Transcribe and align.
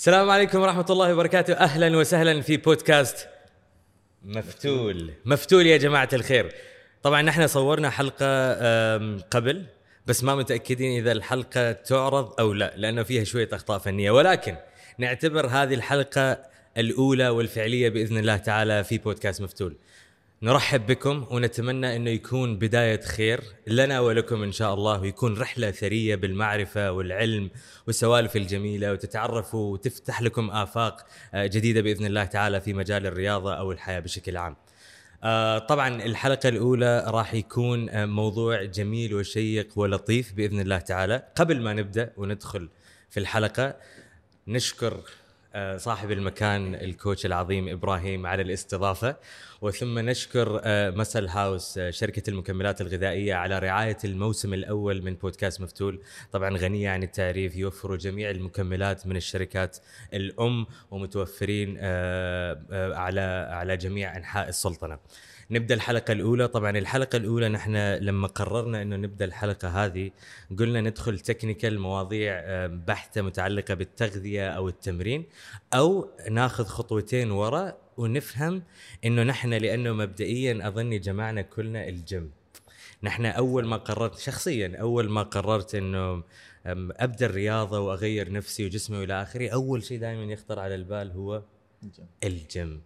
السلام 0.00 0.30
عليكم 0.30 0.60
ورحمة 0.60 0.86
الله 0.90 1.12
وبركاته. 1.12 1.54
أهلا 1.54 1.96
وسهلا 1.96 2.40
في 2.40 2.56
بودكاست 2.56 3.28
مفتول. 4.24 5.10
مفتول 5.24 5.66
يا 5.66 5.76
جماعة 5.76 6.08
الخير. 6.12 6.52
طبعا 7.02 7.22
نحن 7.22 7.46
صورنا 7.46 7.90
حلقة 7.90 8.54
قبل 9.18 9.66
بس 10.06 10.24
ما 10.24 10.34
متأكدين 10.34 11.00
إذا 11.00 11.12
الحلقة 11.12 11.72
تعرض 11.72 12.40
أو 12.40 12.52
لا 12.52 12.72
لأنه 12.76 13.02
فيها 13.02 13.24
شوية 13.24 13.48
أخطاء 13.52 13.78
فنية. 13.78 14.10
ولكن 14.10 14.56
نعتبر 14.98 15.46
هذه 15.46 15.74
الحلقة 15.74 16.38
الأولى 16.78 17.28
والفعلية 17.28 17.88
بإذن 17.88 18.18
الله 18.18 18.36
تعالى 18.36 18.84
في 18.84 18.98
بودكاست 18.98 19.42
مفتول. 19.42 19.76
نرحب 20.42 20.86
بكم 20.86 21.26
ونتمنى 21.30 21.96
إنه 21.96 22.10
يكون 22.10 22.58
بداية 22.58 23.00
خير 23.00 23.40
لنا 23.66 24.00
ولكم 24.00 24.42
إن 24.42 24.52
شاء 24.52 24.74
الله 24.74 25.00
ويكون 25.00 25.38
رحلة 25.38 25.70
ثرية 25.70 26.16
بالمعرفة 26.16 26.92
والعلم 26.92 27.50
والسوالف 27.86 28.36
الجميلة 28.36 28.92
وتتعرفوا 28.92 29.72
وتفتح 29.72 30.22
لكم 30.22 30.50
آفاق 30.50 31.06
آه، 31.34 31.46
جديدة 31.46 31.80
بإذن 31.80 32.06
الله 32.06 32.24
تعالى 32.24 32.60
في 32.60 32.72
مجال 32.72 33.06
الرياضة 33.06 33.54
أو 33.54 33.72
الحياة 33.72 34.00
بشكل 34.00 34.36
عام. 34.36 34.56
آه، 35.24 35.58
طبعا 35.58 36.02
الحلقة 36.02 36.48
الأولى 36.48 37.04
راح 37.06 37.34
يكون 37.34 37.88
آه، 37.88 38.06
موضوع 38.06 38.64
جميل 38.64 39.14
وشيق 39.14 39.68
ولطيف 39.76 40.32
بإذن 40.32 40.60
الله 40.60 40.78
تعالى. 40.78 41.22
قبل 41.36 41.62
ما 41.62 41.72
نبدأ 41.72 42.12
وندخل 42.16 42.68
في 43.10 43.20
الحلقة 43.20 43.76
نشكر 44.46 45.00
صاحب 45.76 46.10
المكان 46.10 46.74
الكوتش 46.74 47.26
العظيم 47.26 47.68
إبراهيم 47.68 48.26
على 48.26 48.42
الاستضافة. 48.42 49.16
وثم 49.60 49.98
نشكر 49.98 50.60
آه، 50.64 50.90
مسل 50.90 51.26
هاوس 51.28 51.78
آه، 51.78 51.90
شركة 51.90 52.30
المكملات 52.30 52.80
الغذائية 52.80 53.34
على 53.34 53.58
رعاية 53.58 53.96
الموسم 54.04 54.54
الأول 54.54 55.02
من 55.02 55.14
بودكاست 55.14 55.60
مفتول. 55.60 56.02
طبعا 56.32 56.56
غنية 56.56 56.90
عن 56.90 57.02
التعريف 57.02 57.56
يوفروا 57.56 57.96
جميع 57.96 58.30
المكملات 58.30 59.06
من 59.06 59.16
الشركات 59.16 59.78
الأم 60.14 60.66
ومتوفرين 60.90 61.76
آه، 61.80 62.62
آه، 62.70 62.94
على 62.94 63.48
على 63.50 63.76
جميع 63.76 64.16
أنحاء 64.16 64.48
السلطنة. 64.48 64.98
نبدأ 65.50 65.74
الحلقة 65.74 66.12
الأولى. 66.12 66.48
طبعا 66.48 66.78
الحلقة 66.78 67.16
الأولى 67.16 67.48
نحن 67.48 67.76
لما 67.76 68.28
قررنا 68.28 68.82
إنه 68.82 68.96
نبدأ 68.96 69.24
الحلقة 69.24 69.84
هذه 69.84 70.10
قلنا 70.58 70.80
ندخل 70.80 71.18
technical 71.18 71.78
مواضيع 71.80 72.32
آه، 72.44 72.66
بحته 72.66 73.22
متعلقة 73.22 73.74
بالتغذية 73.74 74.48
أو 74.48 74.68
التمرين 74.68 75.24
أو 75.74 76.08
ناخذ 76.30 76.64
خطوتين 76.64 77.30
ورا 77.30 77.76
ونفهم 77.96 78.62
إنه 79.04 79.22
نحن 79.22 79.54
لأنه 79.54 79.92
مبدئيا 79.92 80.68
أظني 80.68 80.98
جمعنا 80.98 81.42
كلنا 81.42 81.88
الجيم. 81.88 82.30
نحن 83.02 83.26
أول 83.26 83.66
ما 83.66 83.76
قررت 83.76 84.18
شخصيا 84.18 84.76
أول 84.80 85.10
ما 85.10 85.22
قررت 85.22 85.74
إنه 85.74 86.22
أبدأ 86.66 87.26
الرياضة 87.26 87.80
وأغير 87.80 88.32
نفسي 88.32 88.64
وجسمي 88.66 88.98
وإلى 88.98 89.22
آخره 89.22 89.48
أول 89.48 89.82
شيء 89.82 89.98
دائما 89.98 90.32
يخطر 90.32 90.58
على 90.58 90.74
البال 90.74 91.10
هو 91.10 91.42
الجيم. 92.24 92.82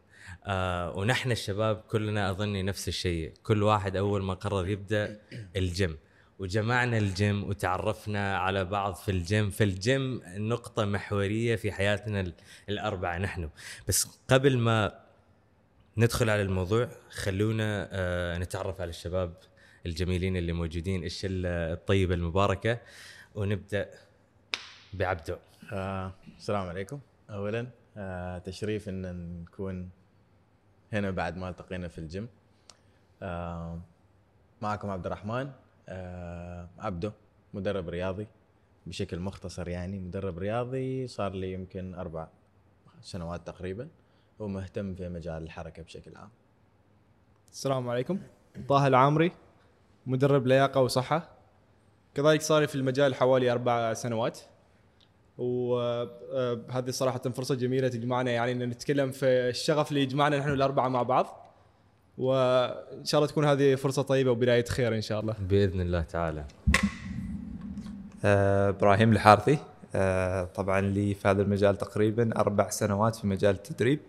آه 0.46 0.96
ونحن 0.98 1.30
الشباب 1.32 1.76
كلنا 1.76 2.30
أظني 2.30 2.62
نفس 2.62 2.88
الشيء. 2.88 3.32
كل 3.42 3.62
واحد 3.62 3.96
أول 3.96 4.22
ما 4.22 4.34
قرر 4.34 4.68
يبدأ 4.68 5.20
الجيم. 5.56 5.96
وجمعنا 6.38 6.98
الجيم 6.98 7.44
وتعرفنا 7.44 8.38
على 8.38 8.64
بعض 8.64 8.94
في 8.94 9.10
الجيم. 9.10 9.50
فالجيم 9.50 10.22
نقطة 10.26 10.84
محورية 10.84 11.56
في 11.56 11.72
حياتنا 11.72 12.20
ال- 12.20 12.34
الأربعة 12.68 13.18
نحن. 13.18 13.50
بس 13.88 14.18
قبل 14.28 14.58
ما 14.58 15.00
ندخل 15.96 16.30
على 16.30 16.42
الموضوع 16.42 16.88
خلونا 17.10 17.88
آه 17.92 18.38
نتعرف 18.38 18.80
على 18.80 18.90
الشباب 18.90 19.34
الجميلين 19.86 20.36
اللي 20.36 20.52
موجودين 20.52 21.04
الشلة 21.04 21.48
الطيبة 21.72 22.14
المباركة. 22.14 22.80
ونبدأ 23.34 23.90
بعبدو. 24.94 25.36
آه 25.72 26.14
السلام 26.38 26.68
عليكم. 26.68 27.00
اولا 27.30 27.66
آه 27.96 28.38
تشريف 28.38 28.88
إن 28.88 29.42
نكون 29.42 29.90
هنا 30.92 31.10
بعد 31.10 31.36
ما 31.36 31.48
التقينا 31.48 31.88
في 31.88 31.98
الجيم. 31.98 32.28
آه 33.22 33.80
معكم 34.62 34.90
عبد 34.90 35.06
الرحمن. 35.06 35.50
آه 35.88 36.68
عبده 36.78 37.12
مدرب 37.54 37.88
رياضي 37.88 38.26
بشكل 38.86 39.20
مختصر 39.20 39.68
يعني 39.68 39.98
مدرب 39.98 40.38
رياضي 40.38 41.06
صار 41.06 41.32
لي 41.32 41.52
يمكن 41.52 41.94
أربع 41.94 42.28
سنوات 43.00 43.46
تقريبا 43.46 43.88
ومهتم 44.38 44.94
في 44.94 45.08
مجال 45.08 45.42
الحركة 45.42 45.82
بشكل 45.82 46.16
عام. 46.16 46.30
السلام 47.52 47.88
عليكم. 47.88 48.20
طه 48.68 48.86
العامري 48.86 49.32
مدرب 50.06 50.46
لياقة 50.46 50.80
وصحة. 50.80 51.28
كذلك 52.14 52.42
صار 52.42 52.66
في 52.66 52.74
المجال 52.74 53.14
حوالي 53.14 53.52
أربع 53.52 53.94
سنوات. 53.94 54.40
وهذه 55.38 56.90
صراحة 56.90 57.18
فرصة 57.18 57.54
جميلة 57.54 57.88
تجمعنا 57.88 58.30
يعني 58.30 58.52
إن 58.52 58.68
نتكلم 58.68 59.10
في 59.10 59.26
الشغف 59.26 59.88
اللي 59.88 60.02
يجمعنا 60.02 60.38
نحن 60.38 60.48
الأربعة 60.48 60.88
مع 60.88 61.02
بعض. 61.02 61.44
وإن 62.18 63.04
شاء 63.04 63.18
الله 63.18 63.30
تكون 63.30 63.44
هذه 63.44 63.74
فرصة 63.74 64.02
طيبة 64.02 64.30
وبداية 64.30 64.64
خير 64.64 64.94
إن 64.94 65.00
شاء 65.00 65.20
الله. 65.20 65.34
بإذن 65.48 65.80
الله 65.80 66.00
تعالى. 66.00 66.44
آه، 68.24 68.68
إبراهيم 68.68 69.12
الحارثي 69.12 69.58
آه، 69.94 70.44
طبعا 70.44 70.80
لي 70.80 71.14
في 71.14 71.28
هذا 71.28 71.42
المجال 71.42 71.76
تقريبا 71.76 72.36
أربع 72.36 72.70
سنوات 72.70 73.16
في 73.16 73.26
مجال 73.26 73.54
التدريب. 73.54 74.00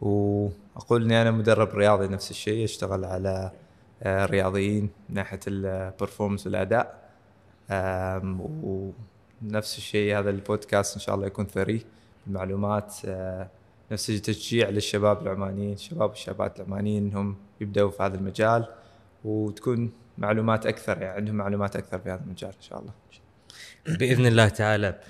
وأقول 0.00 1.04
إني 1.04 1.22
أنا 1.22 1.30
مدرب 1.30 1.74
رياضي 1.74 2.08
نفس 2.08 2.30
الشيء 2.30 2.64
أشتغل 2.64 3.04
على 3.04 3.50
آه، 4.02 4.26
رياضيين 4.26 4.90
من 5.08 5.14
ناحيه 5.14 5.40
ال 5.46 5.54
performance 5.54 6.46
والأداء. 6.46 7.00
آم، 9.42 9.48
ونفس 9.48 9.78
الشيء 9.78 10.18
هذا 10.18 10.30
البودكاست 10.30 10.94
إن 10.94 11.00
شاء 11.00 11.14
الله 11.14 11.26
يكون 11.26 11.46
ثري 11.46 11.84
المعلومات 12.26 12.94
آه، 13.04 13.50
نفس 13.92 14.10
التشجيع 14.10 14.68
للشباب 14.68 15.22
العمانيين 15.22 15.72
الشباب 15.72 16.10
والشابات 16.10 16.60
العمانيين 16.60 17.06
إنهم 17.06 17.36
يبدأوا 17.60 17.90
في 17.90 18.02
هذا 18.02 18.16
المجال 18.16 18.66
وتكون 19.24 19.92
معلومات 20.18 20.66
أكثر 20.66 21.02
يعني 21.02 21.16
عندهم 21.16 21.34
معلومات 21.34 21.76
أكثر 21.76 21.98
في 21.98 22.10
هذا 22.10 22.20
المجال 22.24 22.50
إن 22.50 22.62
شاء 22.62 22.78
الله. 22.80 22.92
بإذن 23.98 24.26
الله 24.26 24.48
تعالى. 24.48 25.00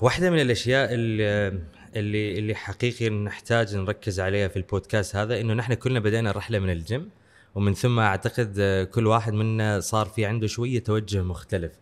واحدة 0.00 0.30
من 0.30 0.40
الأشياء 0.40 0.94
اللي 0.94 1.60
اللي 1.96 2.38
اللي 2.38 2.54
حقيقي 2.54 3.08
نحتاج 3.10 3.76
نركز 3.76 4.20
عليها 4.20 4.48
في 4.48 4.56
البودكاست 4.56 5.16
هذا 5.16 5.40
إنه 5.40 5.54
نحن 5.54 5.74
كلنا 5.74 6.00
بدينا 6.00 6.30
الرحلة 6.30 6.58
من 6.58 6.70
الجيم 6.70 7.10
ومن 7.54 7.74
ثم 7.74 7.98
أعتقد 7.98 8.60
كل 8.94 9.06
واحد 9.06 9.32
منا 9.32 9.80
صار 9.80 10.06
في 10.06 10.26
عنده 10.26 10.46
شوية 10.46 10.78
توجه 10.78 11.22
مختلف. 11.22 11.72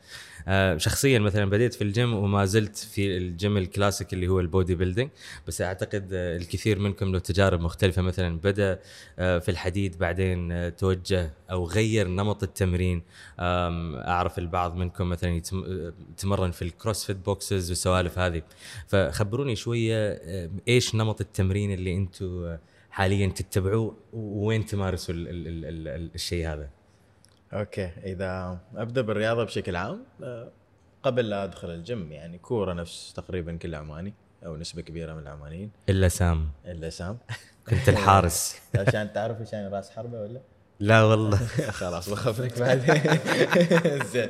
شخصيا 0.76 1.18
مثلا 1.18 1.44
بديت 1.50 1.74
في 1.74 1.84
الجيم 1.84 2.14
وما 2.14 2.44
زلت 2.44 2.76
في 2.76 3.16
الجيم 3.16 3.56
الكلاسيك 3.56 4.12
اللي 4.12 4.28
هو 4.28 4.40
ال 4.40 4.74
bodybuilding 4.74 5.10
بس 5.46 5.62
أعتقد 5.62 6.08
آه، 6.12 6.36
الكثير 6.36 6.78
منكم 6.78 7.12
له 7.12 7.18
تجارب 7.18 7.60
مختلفة 7.60 8.02
مثلا 8.02 8.38
بدأ 8.38 8.80
آه، 9.18 9.38
في 9.38 9.50
الحديد 9.50 9.98
بعدين 9.98 10.52
آه، 10.52 10.68
توجه 10.68 11.30
أو 11.50 11.66
غير 11.66 12.08
نمط 12.08 12.42
التمرين. 12.42 13.02
أعرف 13.40 14.38
البعض 14.38 14.76
منكم 14.76 15.08
مثلا 15.08 15.30
يتم- 15.36 15.64
آه، 15.64 15.92
يتمرن 16.10 16.50
في 16.50 16.62
ال 16.62 16.68
CrossFit 16.68 17.16
boxes 17.16 17.70
والسوالف 17.70 18.18
هذه. 18.18 18.42
فخبروني 18.86 19.56
شوية 19.56 19.94
آه، 20.12 20.50
إيش 20.68 20.94
نمط 20.94 21.20
التمرين 21.20 21.72
اللي 21.72 21.94
أنتم 21.96 22.44
آه، 22.44 22.60
حاليا 22.90 23.26
تتبعوه 23.26 23.96
وين 24.12 24.66
تمارسوا 24.66 25.14
ال- 25.14 25.28
ال- 25.28 25.48
ال- 25.48 25.64
ال- 25.64 25.88
ال- 25.88 26.10
الشيء 26.14 26.46
هذا؟ 26.48 26.70
okay. 27.52 27.90
إذا 28.04 28.58
أبدأ 28.76 29.00
بالرياضة 29.00 29.44
بشكل 29.44 29.76
عام 29.76 30.04
آه، 30.22 30.48
قبل 31.02 31.30
لا 31.30 31.44
أدخل 31.44 31.70
الجيم 31.70 32.12
يعني 32.12 32.38
كورة 32.38 32.72
نفس 32.72 33.12
تقريبا 33.16 33.56
كل 33.56 33.74
عماني 33.74 34.14
أو 34.46 34.56
نسبة 34.56 34.82
كبيرة 34.82 35.14
من 35.14 35.22
العمانيين. 35.22 35.70
إلا 35.88 36.08
سام. 36.08 36.48
إلا 36.66 36.90
سام. 36.90 37.18
كنت 37.68 37.88
الحارس. 37.88 38.56
عشان 38.88 39.12
تعرف 39.12 39.40
إيش 39.40 39.52
يعني 39.52 39.68
راس 39.68 39.90
حربة 39.90 40.20
ولا؟ 40.20 40.40
لا 40.80 41.02
والله. 41.02 41.46
خلاص 41.80 42.10
بخاف 42.10 42.40
لك 42.40 42.58
بعدين. 42.58 43.02
زين. 44.12 44.28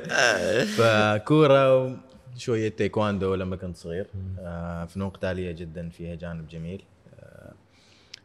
فكورة 0.65 1.97
وشوية 2.35 2.69
تايكواندو 2.69 3.35
لما 3.35 3.55
كنت 3.55 3.77
صغير 3.77 4.07
آه، 4.39 4.85
فنون 4.85 5.09
قتالية 5.09 5.51
جدا 5.51 5.89
فيها 5.89 6.15
جانب 6.15 6.47
جميل. 6.47 6.83
آه، 7.19 7.53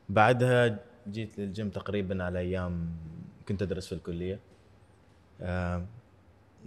بعدها 0.08 0.79
جيت 1.11 1.38
للجيم 1.38 1.70
تقريبا 1.70 2.25
على 2.25 2.38
أيام 2.38 2.88
كنت 3.49 3.62
أدرس 3.62 3.87
في 3.87 3.93
الكلية. 3.93 4.38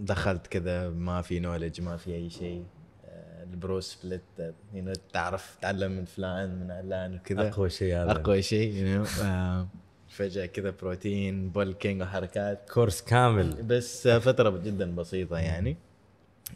دخلت 0.00 0.46
كذا 0.46 0.88
ما 0.88 1.22
في 1.22 1.40
knowledge 1.40 1.80
ما 1.80 1.96
في 1.96 2.14
أي 2.14 2.30
شيء. 2.30 2.64
آه، 3.08 3.42
ال 3.44 3.53
bro 3.53 3.80
split 3.80 4.22
آه، 4.40 4.92
تعرف 5.12 5.56
تعلم 5.62 5.92
من 5.92 6.04
فلان 6.04 6.60
من 6.60 6.70
علان 6.70 7.14
وكذا. 7.14 7.48
أقوى 7.48 7.70
شيء 7.70 7.96
هذا. 7.96 8.10
أقوى 8.10 8.42
شيء 8.42 8.72
you 9.04 9.06
know، 9.06 9.08
فجأة 10.08 10.46
كذا 10.46 10.70
بروتين 10.82 11.50
bulking 11.50 12.02
وحركات 12.02 12.70
course 12.70 13.02
كامل. 13.02 13.62
بس 13.62 14.08
فترة 14.08 14.50
جدا 14.50 14.94
بسيطة 14.94 15.38
يعني. 15.38 15.76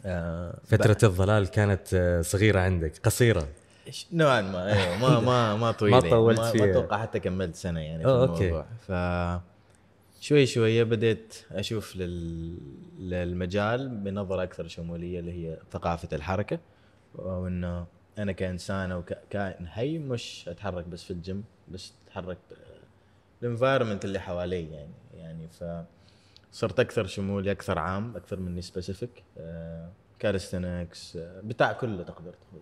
آه، 0.05 0.59
فترة 0.65 0.97
الظلال 1.03 1.47
كانت 1.47 2.19
صغيرة 2.25 2.59
عندك 2.59 2.97
قصيرة. 3.03 3.47
إيش- 3.89 4.05
نوعا 4.13 4.41
ما 4.41 4.73
أيوه 4.73 4.97
ما 4.97 5.19
ما 5.19 5.55
ما 5.55 5.71
طويلة 5.79 5.97
يعني. 5.97 6.09
طولت 6.09 6.39
ما, 6.39 6.51
فيها. 6.51 6.65
ما 6.65 6.71
أتوقع 6.71 7.01
حتى 7.01 7.19
كملت 7.19 7.55
سنة 7.55 7.79
يعني 7.79 8.03
في. 8.03 8.09
الموضوع. 8.09 8.65
ف 8.87 8.91
شوي 10.23 10.45
شوية 10.45 10.83
بديت 10.83 11.35
أشوف 11.51 11.95
لل... 11.95 12.57
للمجال 12.99 13.89
بنظرة 13.89 14.43
أكثر 14.43 14.67
شمولية 14.67 15.19
اللي 15.19 15.31
هي 15.31 15.57
ثقافة 15.71 16.07
الحركة 16.13 16.59
وإنه 17.15 17.85
أنا 18.17 18.31
كإنسان 18.31 18.91
أو 18.91 19.03
كائن 19.29 19.67
حي 19.67 19.97
مش 19.97 20.49
أتحرك 20.49 20.85
بس 20.85 21.03
في 21.03 21.11
الجيم 21.11 21.43
بس 21.67 21.93
أتحرك 22.05 22.37
ال 23.41 23.46
environment 23.46 24.05
اللي 24.05 24.19
حوالي 24.19 24.71
يعني 24.71 24.93
يعني 25.13 25.47
ف 25.47 25.63
صرت 26.51 26.79
أكثر 26.79 27.05
شمولي 27.05 27.51
أكثر 27.51 27.79
عام 27.79 28.15
أكثر 28.15 28.39
مني 28.39 28.61
specific 28.61 29.23
calisthenics 30.19 31.17
بتاع 31.43 31.73
كله 31.73 32.03
تقدر 32.03 32.33
تقول. 32.33 32.61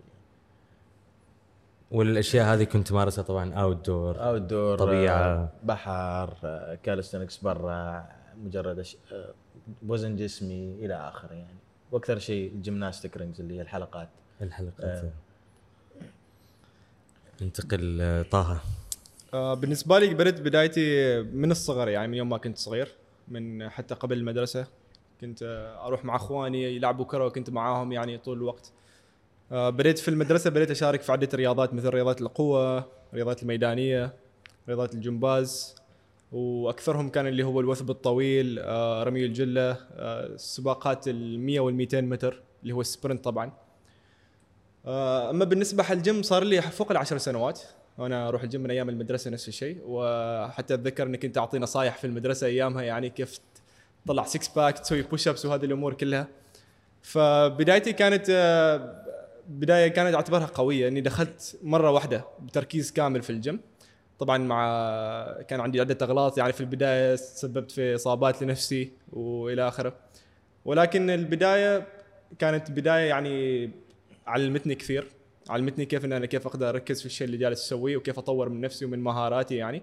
والأشياء 1.92 2.54
هذه 2.54 2.64
كنت 2.64 2.88
تمارسها 2.88 3.24
طبعا 3.24 3.54
outdoor 3.54 4.24
outdoor 4.24 4.78
طبيعة. 4.78 5.52
بحر 5.62 6.34
calisthenics 6.82 7.36
برا 7.36 8.06
مجرد 8.44 8.78
أش... 8.78 8.96
وزن 9.88 10.16
جسمي 10.16 10.74
إلى 10.84 10.94
اخره 10.94 11.32
يعني. 11.32 11.58
وأكثر 11.92 12.18
شيء 12.18 12.52
ال 12.52 12.58
gymnastic 12.58 13.16
rings 13.16 13.40
اللي 13.40 13.56
هي 13.56 13.62
الحلقات. 13.62 14.08
الحلقات. 14.42 14.84
آه. 14.84 15.10
ننتقل 17.42 17.98
آه، 18.00 18.22
طه. 18.22 18.60
آه، 19.34 19.54
بالنسبة 19.54 19.98
لي 19.98 20.14
بدأت 20.14 20.40
بدايتي 20.40 21.20
من 21.22 21.50
الصغر 21.50 21.88
يعني 21.88 22.08
من 22.08 22.14
يوم 22.14 22.28
ما 22.28 22.38
كنت 22.38 22.58
صغير 22.58 22.88
من 23.28 23.68
حتى 23.68 23.94
قبل 23.94 24.16
المدرسة 24.18 24.66
كنت 25.20 25.42
آه، 25.42 25.86
أروح 25.86 26.04
مع 26.04 26.16
أخواني 26.16 26.76
يلعبوا 26.76 27.04
كرة 27.04 27.26
وكنت 27.26 27.50
معاهم 27.50 27.92
يعني 27.92 28.18
طول 28.18 28.36
الوقت. 28.36 28.66
آه، 28.66 28.81
بديت 29.52 29.98
في 29.98 30.08
المدرسة 30.08 30.50
بديت 30.50 30.70
أشارك 30.70 31.02
في 31.02 31.12
عدة 31.12 31.28
رياضات 31.34 31.74
مثل 31.74 31.88
رياضات 31.88 32.20
القوة 32.20 32.88
رياضات 33.14 33.42
الميدانية 33.42 34.14
رياضات 34.68 34.94
الجمباز 34.94 35.74
وأكثرهم 36.32 37.08
كان 37.08 37.26
اللي 37.26 37.42
هو 37.42 37.60
الوثب 37.60 37.90
الطويل 37.90 38.58
آه، 38.58 39.02
رمي 39.02 39.24
الجلة 39.24 39.76
آه، 39.96 40.36
سباقات 40.36 41.08
ال 41.08 41.40
100 41.40 41.60
وال 41.60 41.74
200 41.74 42.00
متر 42.00 42.42
اللي 42.62 42.74
هو 42.74 42.80
ال 42.80 42.86
sprint 42.86 43.24
طبعا. 43.24 43.52
آه، 44.86 45.30
أما 45.30 45.44
بالنسبة 45.44 45.82
حق 45.82 45.92
الجيم 45.92 46.22
صار 46.22 46.44
لي 46.44 46.62
فوق 46.62 46.90
العشر 46.90 47.18
سنوات. 47.18 47.60
وأنا 47.98 48.28
أروح 48.28 48.42
الجيم 48.42 48.60
من 48.60 48.70
أيام 48.70 48.88
المدرسة 48.88 49.30
نفس 49.30 49.48
الشيء 49.48 49.78
وحتى 49.84 50.74
أتذكر 50.74 51.06
إني 51.06 51.16
كنت 51.16 51.38
أعطي 51.38 51.58
نصايح 51.58 51.98
في 51.98 52.06
المدرسة 52.06 52.46
أيامها 52.46 52.82
يعني 52.82 53.10
كيف 53.10 53.38
تطلع 54.04 54.24
six 54.24 54.48
pack 54.48 54.78
تسوي 54.78 55.02
push 55.02 55.28
ups 55.28 55.46
وهذه 55.46 55.64
الأمور 55.64 55.94
كلها. 55.94 56.28
فبدايتي 57.02 57.92
كانت 57.92 58.26
آه، 58.30 59.02
بداية 59.48 59.88
كانت 59.88 60.14
أعتبرها 60.14 60.46
قوية 60.46 60.88
إني 60.88 61.00
دخلت 61.00 61.58
مرة 61.62 61.90
واحدة 61.90 62.24
بتركيز 62.40 62.92
كامل 62.92 63.22
في 63.22 63.30
الجيم. 63.30 63.60
طبعا 64.18 64.38
مع 64.38 64.62
كان 65.48 65.60
عندي 65.60 65.80
عدة 65.80 65.98
أغلاط 66.02 66.38
يعني 66.38 66.52
في 66.52 66.60
البداية 66.60 67.16
سببت 67.16 67.70
في 67.70 67.94
إصابات 67.94 68.42
لنفسي 68.42 68.92
وإلى 69.12 69.68
آخره. 69.68 69.94
ولكن 70.64 71.10
البداية 71.10 71.86
كانت 72.38 72.70
بداية 72.70 73.08
يعني 73.08 73.70
علمتني 74.26 74.74
كثير 74.74 75.06
علمتني 75.50 75.84
كيف 75.84 76.04
إن 76.04 76.12
أنا 76.12 76.26
كيف 76.26 76.46
أقدر 76.46 76.68
أركز 76.68 77.00
في 77.00 77.06
الشيء 77.06 77.26
اللي 77.26 77.36
جالس 77.36 77.66
أسويه 77.66 77.96
وكيف 77.96 78.18
أطور 78.18 78.48
من 78.48 78.60
نفسي 78.60 78.84
ومن 78.84 78.98
مهاراتي 78.98 79.56
يعني 79.56 79.82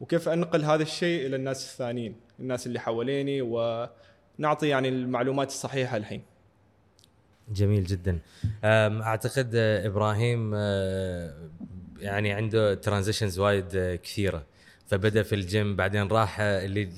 وكيف 0.00 0.28
أنقل 0.28 0.64
هذا 0.64 0.82
الشيء 0.82 1.26
إلى 1.26 1.36
الناس 1.36 1.72
الثانيين 1.72 2.16
الناس 2.40 2.66
اللي 2.66 2.80
حواليني 2.80 3.42
ونعطي 3.42 4.68
يعني 4.68 4.88
المعلومات 4.88 5.48
الصحيحة 5.48 5.96
الحين. 5.96 6.22
جميل 7.48 7.84
جدا. 7.84 8.18
أعتقد 8.64 9.50
آه، 9.54 9.86
إبراهيم 9.86 10.52
آه، 10.54 11.34
يعني 11.98 12.32
عنده 12.32 12.74
transitions 12.74 13.38
وايد 13.38 13.76
آه، 13.76 13.94
كثيرة. 13.96 14.42
فبدأ 14.86 15.22
في 15.22 15.34
الجيم 15.34 15.76
بعدين 15.76 16.08
راح 16.08 16.40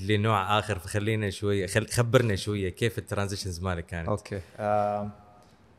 لنوع 0.09 0.59
آخر. 0.59 0.79
فخلينا 0.79 1.31
شوية 1.31 1.67
خل... 1.67 1.87
خبرنا 1.89 2.37
شوية 2.37 2.69
كيف 2.69 2.99
ال 2.99 3.04
transitions 3.04 3.61
مالك 3.61 3.87
كانت. 3.87 4.09
أوكي. 4.09 4.41
آه 4.59 5.11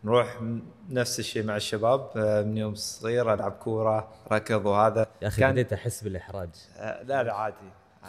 نروح 0.04 0.42
نفس 0.90 1.20
الشيء 1.20 1.44
مع 1.44 1.56
الشباب. 1.56 2.10
آه 2.16 2.42
من 2.44 2.58
يوم 2.58 2.76
صغير 2.76 3.34
ألعب 3.34 3.52
كورة 3.52 4.14
ركض 4.32 4.66
وهذا. 4.66 5.08
يا 5.22 5.28
أخي 5.28 5.42
كان- 5.42 5.52
بديت 5.52 5.74
أحس 5.74 6.04
بالإحراج. 6.04 6.50
آه 6.78 7.04
لا 7.04 7.24
لا 7.24 7.34
عادي. 7.34 7.56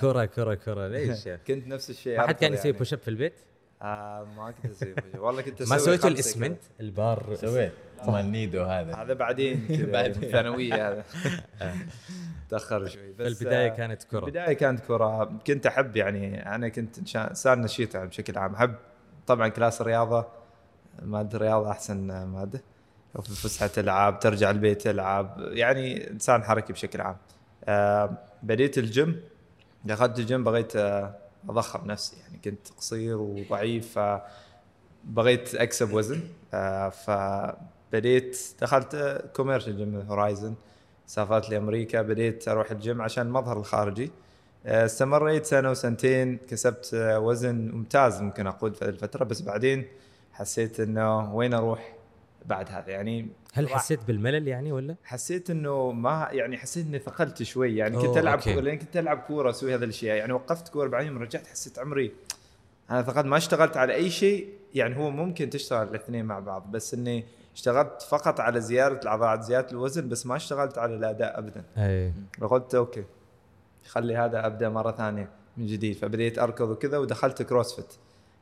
كره 0.01 0.25
كره 0.25 0.55
كره 0.55 0.89
ليش؟ 0.89 1.29
كنت 1.47 1.67
نفس 1.67 1.91
الشيء 1.91 2.19
ما 2.19 2.27
حد 2.27 2.35
كان 2.35 2.53
يسوي 2.53 2.65
يعني. 2.67 2.79
push 2.79 2.93
up 2.93 2.99
في 2.99 3.09
البيت؟ 3.09 3.35
آه 3.83 4.27
ما 4.37 4.51
كنت 4.63 4.73
أسوي. 4.73 4.95
والله 5.19 5.43
كنت 5.43 5.61
ما 5.63 5.77
أسوي 5.77 5.79
سويتوا 5.79 6.11
خمسة 6.11 6.15
الاسمنت؟ 6.15 6.59
البار 6.81 7.35
سويت. 7.35 7.73
مال 8.09 8.33
Nido 8.33 8.63
هذا. 8.63 8.95
هذا 8.95 9.15
بعدين. 9.15 9.67
في 9.67 9.85
الثانوية 10.25 10.89
هذا. 10.91 11.05
تأخر 12.51 12.87
شوي. 12.87 13.13
بس 13.13 13.43
البداية 13.43 13.73
آه، 13.73 13.77
كانت 13.77 14.03
كرة. 14.03 14.19
البداية 14.25 14.53
كانت 14.53 14.81
كرة. 14.81 15.25
كنت 15.47 15.67
أحب 15.67 15.97
يعني 15.97 16.55
أنا 16.55 16.69
كنت 16.69 17.17
انسان 17.17 17.61
نشيط 17.61 17.95
يعني 17.95 18.07
بشكل 18.09 18.39
عام. 18.39 18.55
أحب 18.55 18.75
طبعا 19.27 19.49
class 19.49 19.81
الرياضه 19.81 20.27
مادة 21.03 21.37
الرياضه 21.37 21.71
أحسن 21.71 22.25
مادة. 22.25 22.61
وفي 23.15 23.31
فسحة 23.31 23.71
ألعاب 23.79 24.21
ترجع 24.21 24.51
البيت 24.51 24.83
تلعب 24.83 25.37
يعني 25.39 26.11
إنسان 26.11 26.43
حركي 26.45 26.73
بشكل 26.73 27.01
عام. 27.01 27.17
آه 27.65 28.11
بديت 28.43 28.79
الجيم. 28.79 29.21
دخلت 29.85 30.19
الجيم 30.19 30.45
بغيت 30.45 30.77
آه، 30.77 31.15
أضخم 31.49 31.87
نفسي 31.87 32.17
يعني 32.17 32.39
كنت 32.45 32.69
قصير 32.79 33.17
وضعيف 33.17 33.99
فبغيت 33.99 35.55
أكسب 35.55 35.93
وزن 35.93 36.21
آه 36.55 36.89
فبديت 36.89 38.39
دخلت 38.61 39.23
commercial 39.37 39.77
gym 39.77 40.01
Horizon 40.09 40.55
سافرت 41.07 41.51
لأمريكا 41.51 42.03
بديت 42.03 42.49
أروح 42.49 42.71
الجيم 42.71 43.03
عشان 43.03 43.27
المظهر 43.27 43.59
الخارجي. 43.59 44.11
آه، 44.67 44.85
استمريت 44.85 45.47
سنة 45.47 45.71
وسنتين 45.71 46.37
كسبت 46.37 46.91
آه، 46.95 47.19
وزن 47.19 47.71
ممتاز 47.71 48.23
ممكن 48.23 48.47
أقول 48.47 48.75
في 48.75 48.85
الفترة 48.85 49.25
بس 49.25 49.41
بعدين 49.41 49.87
حسيت 50.33 50.81
إنه 50.81 51.35
وين 51.35 51.55
أروح؟ 51.55 51.98
بعد 52.47 52.71
هذا 52.71 52.91
يعني 52.91 53.29
هل 53.55 53.69
حسيت 53.69 54.01
بالملل 54.07 54.49
يعني 54.49 54.73
ولا؟ 54.73 54.97
حسيت 55.05 55.51
إنه 55.51 55.93
ما 55.93 56.29
يعني 56.33 56.59
حسيت 56.59 56.87
إني 56.87 56.99
ثقلت 56.99 57.43
شوي 57.43 57.77
يعني 57.77 57.97
كنت 57.97 58.17
ألعب. 58.17 58.41
كورة 58.41 58.61
لأن 58.61 58.79
كنت 58.79 58.97
ألعب 58.97 59.19
كورة 59.19 59.51
أسوي 59.51 59.75
هذه 59.75 59.85
الأشياء. 59.85 60.17
يعني 60.17 60.33
وقفت 60.33 60.69
كورة 60.69 60.89
بعدين 60.89 61.17
رجعت 61.17 61.47
حسيت 61.47 61.79
عمري 61.79 62.13
أنا 62.91 63.03
ثقلت 63.03 63.27
ما 63.27 63.37
اشتغلت 63.37 63.77
على 63.77 63.95
أي 63.95 64.11
شيء 64.11 64.49
يعني 64.75 64.97
هو 64.97 65.11
ممكن 65.11 65.51
تشتغل 65.51 65.89
الاثنين 65.89 66.25
مع 66.25 66.39
بعض 66.39 66.71
بس 66.71 66.95
إني 66.95 67.25
اشتغلت 67.55 68.03
فقط 68.03 68.41
على 68.41 68.61
زياده 68.61 69.01
العضلات 69.03 69.43
زياده 69.43 69.71
الوزن 69.71 70.09
بس 70.09 70.27
ما 70.27 70.37
اشتغلت 70.37 70.79
على 70.79 70.95
الأداء 70.95 71.39
ابدا. 71.39 71.65
أي. 71.79 72.13
فقلت 72.41 72.75
أوكي 72.75 73.05
خلي 73.89 74.17
هذا 74.17 74.47
أبدأ 74.47 74.69
مرة 74.69 74.93
ثانية 74.93 75.29
من 75.57 75.67
جديد. 75.67 75.97
فبديت 75.97 76.39
أركض 76.39 76.69
وكذا 76.69 76.99
ودخلت 76.99 77.43
CrossFit 77.43 77.93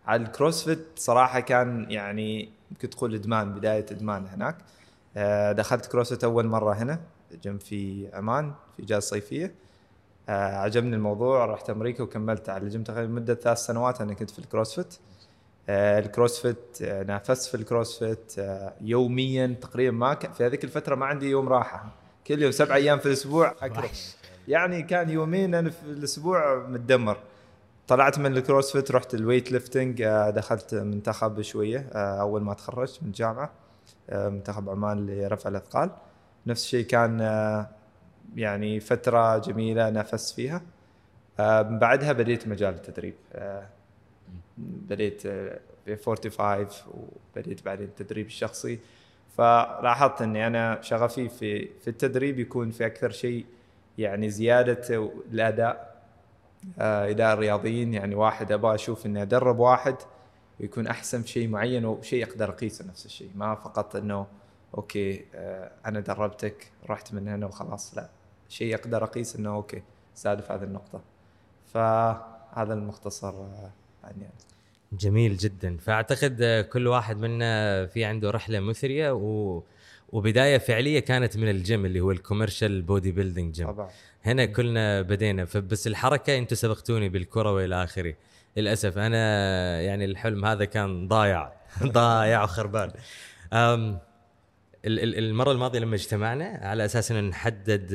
على 0.07 0.23
ال 0.23 0.30
CrossFit 0.30 0.87
صراحة 0.97 1.41
كان 1.41 1.91
يعني 1.91 2.56
ممكن 2.71 2.91
تقول 2.91 3.15
إدمان 3.15 3.55
بداية 3.55 3.87
إدمان 3.91 4.27
هناك. 4.27 4.57
آه، 5.17 5.53
دخلت 5.53 5.87
CrossFit 5.87 6.25
أول 6.25 6.47
مرة 6.47 6.73
هنا 6.73 7.01
جنب 7.45 7.61
في 7.61 8.09
عمان 8.13 8.53
في 8.77 8.83
اجازه 8.83 9.01
صيفية. 9.01 9.55
آه، 10.29 10.57
عجبني 10.57 10.97
الموضوع 10.97 11.45
رحت 11.45 11.71
أمريكا 11.71 12.03
وكملت 12.03 12.49
على 12.49 12.65
الجيم 12.65 12.83
تقريبا 12.83 13.13
مدة 13.13 13.35
ثلاث 13.35 13.59
سنوات 13.59 14.01
أنا 14.01 14.15
كنت 14.15 14.31
في 14.31 14.39
ال 14.39 14.44
CrossFit. 14.44 14.95
آه، 15.69 15.99
ال 15.99 16.08
CrossFit 16.08 16.83
نافست 16.83 17.49
في 17.49 17.55
ال 17.55 17.64
CrossFit 17.64 18.33
يوميا 18.81 19.57
تقريبا 19.61 19.97
ما 19.97 20.15
كان 20.15 20.33
في 20.33 20.47
هذيك 20.47 20.65
الفترة 20.65 20.95
ما 20.95 21.07
عندي 21.07 21.31
يوم 21.31 21.49
راحة. 21.49 21.93
كل 22.27 22.43
يوم 22.43 22.53
سبع 22.53 22.75
أيام 22.75 22.99
في 22.99 23.07
الأسبوع. 23.07 23.55
اكرم 23.63 23.89
يعني 24.49 24.83
كان 24.83 25.11
يومين 25.11 25.55
أنا 25.55 25.71
في 25.71 25.83
الأسبوع 25.83 26.67
متدمر. 26.69 27.19
طلعت 27.89 28.19
من 28.19 28.37
ال 28.37 28.43
CrossFit 28.43 28.91
رحت 28.91 29.15
ال 29.15 29.53
weightlifting 29.53 30.03
آه، 30.03 30.31
دخلت 30.31 30.75
منتخب 30.75 31.43
شوية 31.43 31.87
آه، 31.93 32.21
أول 32.21 32.43
ما 32.43 32.55
تخرجت 32.55 33.03
من 33.03 33.09
الجامعة 33.09 33.51
آه، 34.11 34.29
منتخب 34.29 34.69
عمان 34.69 35.07
لرفع 35.07 35.51
الأثقال. 35.51 35.91
نفس 36.47 36.65
الشيء 36.65 36.87
كان 36.87 37.21
يعني 38.37 38.81
فترة 38.81 39.39
جميلة 39.39 39.91
نافست 39.91 40.35
فيها. 40.35 40.63
من 41.39 41.79
بعدها 41.79 42.13
بديت 42.13 42.49
مجال 42.49 42.75
التدريب. 42.75 43.15
بديت 44.59 45.23
في 45.85 45.97
45 46.05 46.67
وبديت 47.37 47.65
بعدين 47.65 47.87
التدريب 47.87 48.27
الشخصي. 48.27 48.79
فلاحظت 49.37 50.23
إني 50.23 50.47
أنا 50.47 50.79
شغفي 50.83 51.29
في 51.29 51.69
في 51.81 51.89
التدريب 51.89 52.39
يكون 52.39 52.71
في 52.71 52.87
أكثر 52.87 53.11
شيء 53.11 53.47
يعني 53.99 54.31
زيادة 54.31 55.11
الأداء. 55.33 55.96
آه، 56.79 57.11
اداء 57.11 57.35
الرياضيين 57.35 57.95
يعني 57.95 58.15
واحد 58.15 58.53
أبغى 58.53 58.75
أشوف 58.75 59.07
اني 59.07 59.23
ادرب 59.23 59.59
واحد 59.59 59.97
ويكون 60.61 60.87
أحسن 60.87 61.23
في 61.23 61.29
شيء 61.29 61.49
معين 61.49 61.85
وشيء 61.85 62.25
أقدر 62.25 62.49
اقيسه 62.51 62.85
نفس 62.87 63.07
الشيء. 63.07 63.31
ما 63.35 63.55
فقط 63.55 63.97
إنه 63.97 64.27
أوكي 64.75 65.25
آه، 65.35 65.71
أنا 65.87 66.01
دربتك 66.01 66.73
رحت 66.91 67.15
من 67.15 67.29
هنا 67.29 67.47
وخلاص 67.47 67.97
لا. 67.97 68.09
شيء 68.49 68.75
أقدر 68.75 69.05
اقيس 69.05 69.37
إنه 69.37 69.55
أوكي 69.55 69.83
زاد 70.17 70.41
في 70.41 70.53
هذه 70.53 70.63
النقطة. 70.63 71.01
فهذا 71.67 72.75
المختصر 72.75 73.29
آه، 73.29 73.71
عني 74.05 74.23
يعني. 74.23 74.35
جميل 74.93 75.37
جدا. 75.37 75.77
فأعتقد 75.77 76.39
آه، 76.43 76.63
كل 76.63 76.87
واحد 76.87 77.17
منا 77.17 77.87
في 77.87 78.05
عنده 78.05 78.31
رحلة 78.31 78.61
مثرية 78.61 79.11
و... 79.11 79.63
وبداية 80.09 80.59
فعلية 80.59 81.01
كانت 81.01 81.37
من 81.37 81.51
الجيم 81.51 81.87
اللي 81.87 82.01
هو 82.01 82.11
ال 82.11 82.83
commercial 82.83 83.13
bodybuilding 83.13 83.55
gym. 83.55 83.67
طبعا. 83.67 83.91
هنا 84.25 84.45
كلنا 84.45 85.03
بدينا 85.03 85.45
فبس 85.45 85.87
الحركة 85.87 86.39
أنتم 86.39 86.57
سبقتوني 86.57 87.09
بالكرة 87.09 87.53
والى 87.53 87.85
آخره. 87.85 88.15
للأسف 88.57 88.99
أنا 88.99 89.81
يعني 89.81 90.05
الحلم 90.05 90.45
هذا 90.45 90.65
كان 90.65 91.09
ضايع 91.09 91.53
ضايع 91.83 92.43
وخربان. 92.43 92.93
المرة 94.85 95.53
الماضية 95.53 95.79
لما 95.79 95.95
اجتمعنا 95.95 96.61
على 96.63 96.85
أساس 96.85 97.13
إن 97.13 97.25
نحدد 97.25 97.95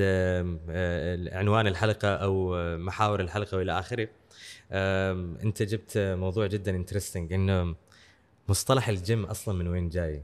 عنوان 1.34 1.68
الحلقة 1.68 2.16
أو 2.16 2.56
محاور 2.78 3.20
الحلقة 3.20 3.58
والى 3.58 3.80
آخره 3.80 4.08
أنت 5.44 5.64
جبت 5.64 5.98
موضوع 5.98 6.48
جدا 6.48 6.76
interesting 6.76 7.34
إنه 7.34 7.76
مصطلح 8.50 8.90
الجيم 8.90 9.26
أصلا 9.26 9.58
من 9.58 9.68
وين 9.68 9.90
جاي؟ 9.90 10.24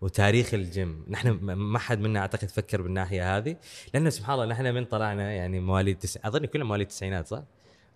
وتاريخ 0.00 0.54
الجيم. 0.54 1.04
نحن 1.08 1.28
ما 1.54 1.78
حد 1.78 2.00
منا 2.00 2.20
أعتقد 2.20 2.50
فكر 2.50 2.82
بالناحية 2.82 3.36
هذه. 3.36 3.56
لأنه 3.94 4.10
سبحان 4.10 4.34
الله 4.34 4.46
نحن 4.46 4.74
من 4.74 4.84
طلعنا 4.84 5.32
يعني 5.32 5.60
مواليد 5.60 5.98
تس... 5.98 6.18
أظن 6.24 6.44
كلنا 6.46 6.64
مواليد 6.64 6.86
التسعينات 6.86 7.26
صح؟ 7.26 7.42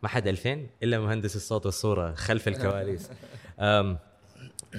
ما 0.02 0.08
حد 0.08 0.28
2000 0.28 0.66
إلا 0.82 0.98
مهندس 1.00 1.36
الصوت 1.36 1.66
والصورة 1.66 2.14
خلف 2.14 2.48
الكواليس. 2.48 3.10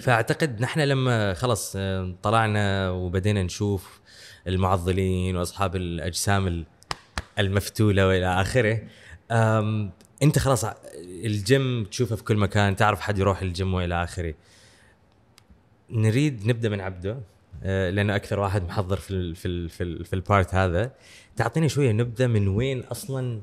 فأعتقد 0.01 0.61
نحن 0.61 0.79
لما 0.79 1.33
خلص 1.33 1.77
طلعنا 2.23 2.89
وبدينا 2.89 3.43
نشوف 3.43 3.99
المعضلين 4.47 5.35
وأصحاب 5.37 5.75
الأجسام 5.75 6.47
ال- 6.47 6.65
المفتولة 7.39 8.07
وإلى 8.07 8.41
آخره 8.41 8.81
أنت 10.23 10.39
خلاص 10.39 10.65
الجيم 11.25 11.83
تشوفه 11.83 12.15
في 12.15 12.23
كل 12.23 12.37
مكان 12.37 12.75
تعرف 12.75 12.99
حد 12.99 13.19
يروح 13.19 13.41
الجيم 13.41 13.73
وإلى 13.73 14.03
آخره. 14.03 14.33
نريد 15.89 16.47
نبدأ 16.47 16.69
من 16.69 16.81
عبده 16.81 17.17
آه، 17.63 17.89
لأنه 17.89 18.15
أكثر 18.15 18.39
واحد 18.39 18.63
محضر 18.63 18.97
في 18.97 19.11
ال 19.11 19.35
في 19.35 19.47
ال 19.47 19.69
في, 19.69 19.83
ال 19.83 20.05
في 20.05 20.13
ال 20.13 20.22
part 20.22 20.55
هذا. 20.55 20.91
تعطيني 21.35 21.69
شوية 21.69 21.91
نبدأ 21.91 22.27
من 22.27 22.47
وين 22.47 22.83
أصلا 22.83 23.41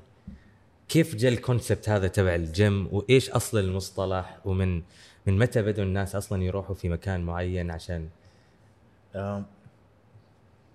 كيف 0.88 1.14
جاء 1.14 1.32
ال 1.32 1.39
concept 1.39 1.88
هذا 1.88 2.08
تبع 2.08 2.34
الجيم؟ 2.34 2.88
وإيش 2.92 3.30
أصل 3.30 3.58
المصطلح؟ 3.58 4.38
ومن 4.44 4.82
من 5.26 5.38
متى 5.38 5.62
بدوا 5.62 5.84
الناس 5.84 6.16
أصلا 6.16 6.42
يروحوا 6.42 6.75
في 6.75 6.88
مكان 6.88 7.20
معين 7.20 7.70
عشان؟ 7.70 8.08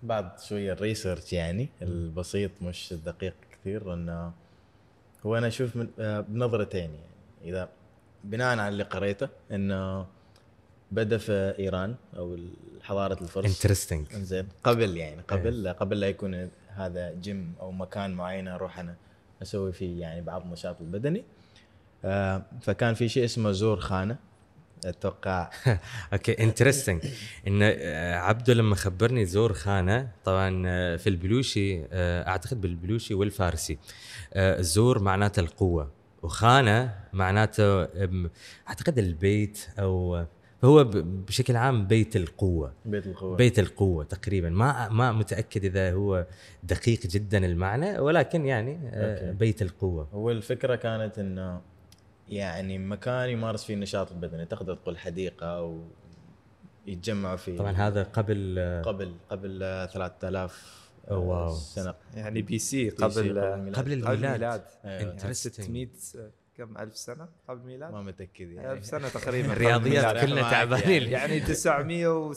بعد 0.03 0.39
شوية 0.39 0.74
ال 0.74 0.80
research 0.80 1.33
يعني 1.33 1.69
البسيط 1.81 2.51
مش 2.62 2.91
الدقيق 2.91 3.33
كثير 3.51 3.93
إنه 3.93 4.31
هو 5.25 5.38
أنا 5.38 5.47
أشوف 5.47 5.75
من 5.75 5.88
آه، 6.00 6.19
بنظرتين 6.19 6.81
يعني. 6.81 7.17
إذا 7.43 7.69
بناء 8.24 8.47
على 8.47 8.67
اللي 8.67 8.83
قريته 8.83 9.29
إنه 9.51 10.05
بدأ 10.91 11.17
في 11.17 11.56
إيران 11.60 11.96
أو 12.17 12.38
حضارة 12.82 13.17
الفرس. 13.22 13.46
interesting 13.45 14.07
زين 14.13 14.48
قبل 14.63 14.98
يعني 14.98 15.22
قبل 15.22 15.70
قبل 15.70 16.00
لا 16.00 16.08
يكون 16.08 16.50
هذا 16.67 17.13
جيم 17.13 17.53
أو 17.60 17.72
مكان 17.72 18.13
معين 18.13 18.48
أروح 18.48 18.79
أنا 18.79 18.96
أسوي 19.41 19.74
فيه 19.74 20.01
يعني 20.01 20.22
بعض 20.22 20.41
النشاط 20.41 20.82
البدني 20.82 21.24
آه، 22.06 22.46
فكان 22.62 22.94
في 22.94 23.10
شيء 23.10 23.25
اسمه 23.25 23.51
زور 23.51 23.79
خانة 23.79 24.17
أتوقع. 24.86 25.50
أوكي 26.13 26.44
interesting 26.43 27.01
إن 27.48 27.60
آه، 27.63 28.15
عبده 28.15 28.53
لما 28.53 28.75
خبرني 28.75 29.25
زور 29.25 29.53
خانة 29.53 30.12
طبعا 30.25 30.63
آه، 30.67 30.96
في 30.96 31.10
البلوشي 31.10 31.84
آه، 31.91 32.27
أعتقد 32.27 32.62
بالبلوشي 32.62 33.13
والفارسي. 33.13 33.77
زور 34.60 35.00
معناته 35.00 35.39
القوة 35.39 35.91
وخانة 36.22 36.96
معناته 37.13 37.88
أعتقد 38.67 38.98
البيت 38.98 39.67
أو 39.79 40.25
هو 40.63 40.83
ب- 40.83 41.25
بشكل 41.25 41.55
عام 41.55 41.87
بيت 41.87 42.15
القوة 42.15 42.73
بيت 42.85 43.07
القوة 43.07 43.35
بيت 43.35 43.59
القوة 43.59 44.03
تقريبا 44.03 44.49
ما 44.49 44.89
ما 44.89 45.11
متأكد 45.11 45.65
إذا 45.65 45.93
هو 45.93 46.25
دقيق 46.63 46.99
جدا 47.07 47.45
المعنى 47.45 47.99
ولكن 47.99 48.45
يعني 48.45 48.79
آه، 48.93 49.13
أوكي. 49.27 49.37
بيت 49.37 49.61
القوة 49.61 50.07
هو 50.13 50.31
الفكرة 50.31 50.75
كانت 50.75 51.19
إنه 51.19 51.61
يعني 52.29 52.77
مكان 52.77 53.29
يمارس 53.29 53.63
فيه 53.63 53.73
النشاط 53.73 54.11
البدني 54.11 54.45
تقدر 54.45 54.75
تقول 54.75 54.97
حديقة 54.97 55.45
أو 55.57 55.81
يتجمعوا 56.87 57.35
فيه 57.37 57.57
طبعا 57.57 57.71
هذا 57.71 58.03
قبل 58.03 58.55
آه، 58.59 58.81
قبل 58.81 59.13
قبل 59.29 59.63
آه، 59.63 59.85
3000 59.85 60.87
oh، 61.12 61.19
wow. 61.45 61.53
سنة 61.55 61.93
يعني 62.15 62.41
BC 62.41 62.91
BC 62.91 62.93
قبل 62.93 63.19
الميلاد. 63.19 63.53
قبل 63.53 63.73
قبل 63.75 63.93
الميلاد 63.93 64.23
الميلاد 64.25 64.61
أيوة. 64.85 65.01
يعني 65.01 65.19
Interesting. 65.19 65.31
600 65.31 65.87
كم 66.57 66.77
ألف 66.77 66.97
سنة 66.97 67.27
قبل 67.47 67.61
الميلاد؟ 67.61 67.91
ما 67.91 68.01
متأكد 68.01 68.51
يعني 68.51 68.71
ألف 68.71 68.85
سنة 68.85 69.09
تقريبا 69.09 69.51
الرياضيات. 69.53 70.25
كلنا 70.25 70.41
معك 70.41 70.51
تعبانين 70.51 71.03
يعني 71.17 71.39
900 71.39 72.07
و... 72.07 72.31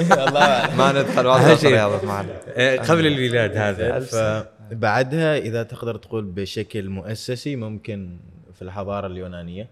الله 0.00 0.42
أعلم. 0.42 0.78
ما 0.78 0.92
ندخل 0.92 1.26
والله 1.26 1.56
شيء. 1.56 1.68
الرياضة 1.68 2.06
معنا 2.06 2.40
آه، 2.48 2.76
قبل 2.76 3.06
الميلاد 3.06 3.56
هذا. 3.56 4.00
فبعدها 4.00 5.38
إذا 5.38 5.62
تقدر 5.62 5.96
تقول 5.96 6.24
بشكل 6.24 6.88
مؤسسي 6.88 7.56
ممكن 7.56 8.18
في 8.54 8.62
الحضارة 8.62 9.06
اليونانية 9.06 9.68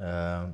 آه، 0.00 0.50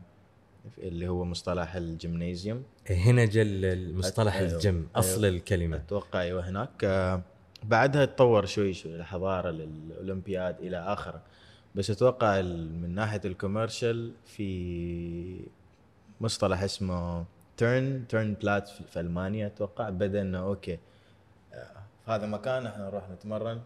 اللي 0.79 1.09
هو 1.09 1.25
مصطلح 1.25 1.75
الجيمنازيوم 1.75 2.63
هنا 2.91 3.25
جاء 3.25 3.45
المصطلح 3.47 4.37
أيوه. 4.37 4.53
الجيم 4.53 4.89
أصل 4.97 5.25
أيوه. 5.25 5.37
الكلمة 5.37 5.77
أتوقع 5.77 6.21
أيوه 6.21 6.49
هناك 6.49 6.85
آه، 6.85 7.23
بعدها 7.65 8.05
تطور 8.05 8.47
شوي 8.47 8.75
شوي 8.75 8.97
الحضارة 8.97 9.51
للأولمبياد 9.51 10.61
إلى 10.61 10.77
آخره 10.77 11.23
بس 11.77 11.91
أتوقع 11.91 12.43
من 12.43 12.95
ناحية 12.95 13.21
ال 13.25 13.33
commercial 13.33 14.13
في 14.27 15.41
مصطلح 16.21 16.63
اسمه 16.63 17.25
Turn 17.57 18.05
Turnplatz 18.09 18.69
في 18.69 19.01
ألمانيا 19.01 19.47
أتوقع 19.47 19.91
بدأ 19.91 20.21
إنه 20.21 20.39
أوكي 20.39 20.79
آه، 21.55 21.67
في 22.05 22.11
هذا 22.11 22.27
مكان 22.27 22.67
إحنا 22.67 22.85
نروح 22.87 23.11
نتمرن 23.11 23.61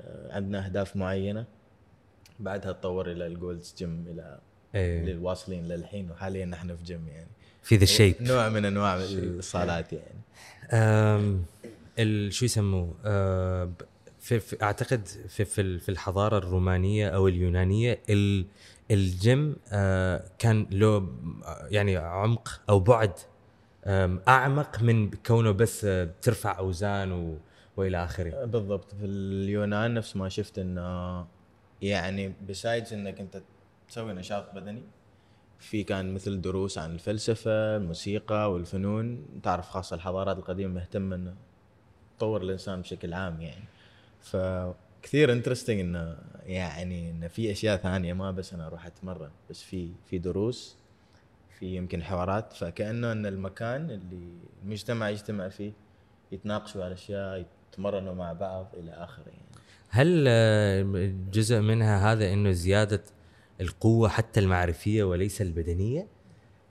آه، 0.00 0.34
عندنا 0.34 0.64
أهداف 0.66 0.96
معينة 0.96 1.44
بعدها 2.40 2.72
تطور 2.72 3.10
إلى 3.12 3.26
ال 3.26 3.33
Gold's 3.33 3.74
Gym 3.78 4.04
إلى 4.10 4.38
إيه. 4.74 5.00
اللي 5.00 5.16
واصلين 5.16 5.68
للحين 5.68 6.10
وحاليا 6.10 6.46
نحن 6.46 6.76
في 6.76 6.84
جيم 6.84 7.08
يعني. 7.08 7.28
في 7.62 7.76
the 7.76 7.84
shape 7.84 8.14
نوع 8.20 8.48
من 8.48 8.64
أنواع 8.64 8.96
الصالات 8.96 9.86
يعني. 9.92 10.18
شو 12.30 12.44
يسموه؟ 12.44 12.94
ب- 13.64 13.82
في, 14.28 14.40
في 14.40 14.62
أعتقد 14.62 15.06
في 15.28 15.44
في 15.44 15.78
في 15.78 15.88
الحضارة 15.88 16.38
الرومانية 16.38 17.08
أو 17.08 17.28
اليونانية 17.28 17.98
ال 18.10 18.46
الجيم 18.90 19.56
أه، 19.72 20.24
كان 20.38 20.66
له 20.70 21.00
م- 21.00 21.42
يعني 21.70 21.96
عمق 21.96 22.60
أو 22.70 22.80
بعد 22.80 23.12
أعمق 24.28 24.82
من 24.82 25.10
كونه 25.10 25.50
بس 25.50 25.84
أه، 25.84 26.10
ترفع 26.22 26.58
أوزان 26.58 27.12
و 27.12 27.38
وإلى 27.76 28.04
آخره. 28.04 28.44
بالضبط. 28.44 28.94
في 28.94 29.04
اليونان 29.06 29.94
نفس 29.94 30.16
ما 30.16 30.28
شفت 30.28 30.58
انه 30.58 31.26
يعني 31.82 32.32
besides 32.48 32.92
إنك 32.92 33.20
أنت 33.20 33.42
تسوي 33.88 34.12
نشاط 34.12 34.54
بدني 34.54 34.82
في 35.58 35.84
كان 35.84 36.14
مثل 36.14 36.40
دروس 36.40 36.78
عن 36.78 36.94
الفلسفة 36.94 37.76
الموسيقى 37.76 38.52
والفنون. 38.52 39.26
تعرف 39.42 39.68
خاصة 39.68 39.96
الحضارات 39.96 40.38
القديمة 40.38 40.74
مهتمه 40.74 41.16
إنه 41.16 41.34
تطور 42.18 42.42
الإنسان 42.42 42.80
بشكل 42.80 43.14
عام 43.14 43.40
يعني. 43.40 43.64
فكثير 44.20 45.32
interesting 45.32 45.80
إنه 45.80 46.16
يعني 46.46 47.10
انه 47.10 47.28
في 47.28 47.52
أشياء 47.52 47.76
ثانية 47.76 48.12
ما 48.12 48.30
بس 48.30 48.54
أنا 48.54 48.66
أروح 48.66 48.86
أتمرن 48.86 49.30
بس 49.50 49.62
في 49.62 49.90
في 50.10 50.18
دروس 50.18 50.76
في 51.58 51.76
يمكن 51.76 52.02
حوارات 52.02 52.52
فكأنه 52.52 53.12
إن 53.12 53.26
المكان 53.26 53.90
اللي 53.90 54.32
المجتمع 54.62 55.08
يجتمع 55.10 55.48
فيه 55.48 55.72
يتناقشوا 56.32 56.84
على 56.84 56.94
أشياء 56.94 57.46
يتمرنوا 57.72 58.14
مع 58.14 58.32
بعض 58.32 58.74
إلى 58.74 58.90
آخره 58.90 59.24
يعني 59.26 59.48
هل 59.88 60.24
أه، 60.28 61.12
جزء 61.32 61.60
منها 61.60 62.12
هذا 62.12 62.32
إنه 62.32 62.50
زيادة 62.50 63.02
القوة 63.60 64.08
حتى 64.08 64.40
المعرفية 64.40 65.04
وليس 65.04 65.42
البدنية؟ 65.42 66.06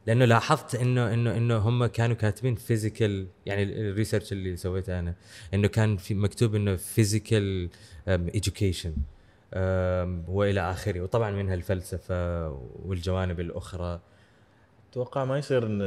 لأنه 0.07 0.25
لاحظت 0.25 0.75
إنه 0.75 1.13
إنه 1.13 1.37
إنه 1.37 1.57
هم 1.57 1.85
كانوا 1.85 2.15
كاتبين 2.15 2.55
physical 2.55 3.27
يعني 3.45 3.63
ال 3.63 3.71
research 3.71 4.31
اللي 4.31 4.55
سويته 4.55 4.99
أنا 4.99 5.15
إنه 5.53 5.67
كان 5.67 5.97
في 5.97 6.13
مكتوب 6.13 6.55
إنه 6.55 6.75
فيزيكال 6.75 7.69
education 8.09 8.89
وإلى 10.27 10.71
آخره. 10.71 11.01
وطبعا 11.01 11.31
منها 11.31 11.53
الفلسفة 11.53 12.49
والجوانب 12.85 13.39
الأخرى. 13.39 13.99
أتوقع 14.91 15.25
ما 15.25 15.37
يصير 15.37 15.65
إن 15.65 15.81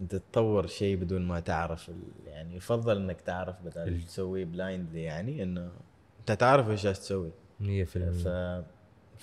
أنت 0.00 0.16
تطور 0.16 0.66
شيء 0.66 0.96
بدون 0.96 1.22
ما 1.26 1.40
تعرف 1.40 1.90
يعني 2.26 2.56
يفضل 2.56 2.96
إنك 2.96 3.20
تعرف 3.20 3.56
بدل 3.64 3.80
ال- 3.88 4.02
تسويه 4.06 4.44
blindly 4.44 5.02
يعني 5.02 5.42
إنه 5.42 5.70
أنت 6.20 6.32
تعرف 6.32 6.68
إيش 6.70 6.82
تسوي. 6.82 7.30
100% 7.60 7.64
ف 8.24 8.28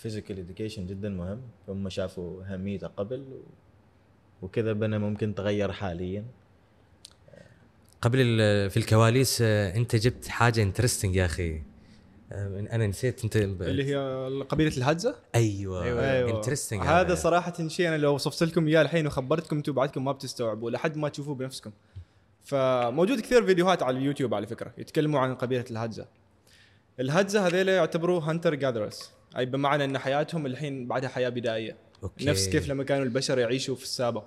physical 0.04 0.34
education 0.36 0.80
جدا 0.80 1.10
مهم. 1.10 1.42
هم 1.68 1.90
شافوا 1.90 2.44
أهميته 2.44 2.88
قبل 2.88 3.20
و... 3.20 3.42
وكذا 4.44 4.74
بنا 4.74 4.98
ممكن 4.98 5.36
تغير 5.36 5.72
حاليا. 5.72 6.26
قبل 8.02 8.20
ال- 8.22 8.70
في 8.70 8.78
الكواليس 8.78 9.40
أه، 9.42 9.76
أنت 9.76 9.96
جبت 9.96 10.28
حاجة 10.28 10.64
interesting 10.64 11.16
يا 11.16 11.26
أخي. 11.26 11.62
أه، 12.32 12.66
أنا 12.72 12.88
نسيت 12.88 13.24
أنت 13.24 13.36
اللي 13.36 13.84
هي 13.84 13.98
قبيلة 14.50 14.78
الهدزه 14.78 15.16
أيوه 15.36 15.84
أيوة. 15.84 16.38
interesting 16.38 16.82
هذا 16.82 17.16
صراحة 17.16 17.68
شيء 17.68 17.88
أنا 17.88 17.98
لو 17.98 18.14
وصفت 18.14 18.44
لكم 18.44 18.68
إياه 18.68 18.82
الحين 18.82 19.08
وخبرتكم 19.08 19.56
أنتم 19.56 19.74
بعدكم 19.74 20.06
ما 20.06 20.12
بتستوعبوا 20.12 20.72
لحد 20.72 20.98
ما 20.98 21.10
تشوفوه 21.10 21.36
بنفسكم. 21.36 21.72
فموجود 22.44 23.20
كثير 23.20 23.46
فيديوهات 23.46 23.84
على 23.84 23.98
اليوتيوب 23.98 24.34
على 24.34 24.48
فكرة 24.48 24.74
يتكلموا 24.78 25.20
عن 25.20 25.36
قبيلة 25.36 25.66
الهدزه 25.72 26.06
الهدزه 27.00 27.48
هذيلا 27.48 27.76
يعتبروا 27.76 28.22
hunter 28.22 28.56
gatherers 28.56 29.12
أي 29.38 29.46
بمعنى 29.46 29.84
إن 29.84 29.98
حياتهم 29.98 30.46
الحين 30.46 30.88
بعدها 30.88 31.10
حياة 31.10 31.30
بدائية. 31.30 31.76
أوكي. 32.04 32.26
نفس 32.26 32.50
كيف 32.50 32.68
لما 32.70 32.84
كانوا 32.84 33.04
البشر 33.04 33.40
يعيشوا 33.40 33.76
في 33.76 33.84
السابق. 33.84 34.26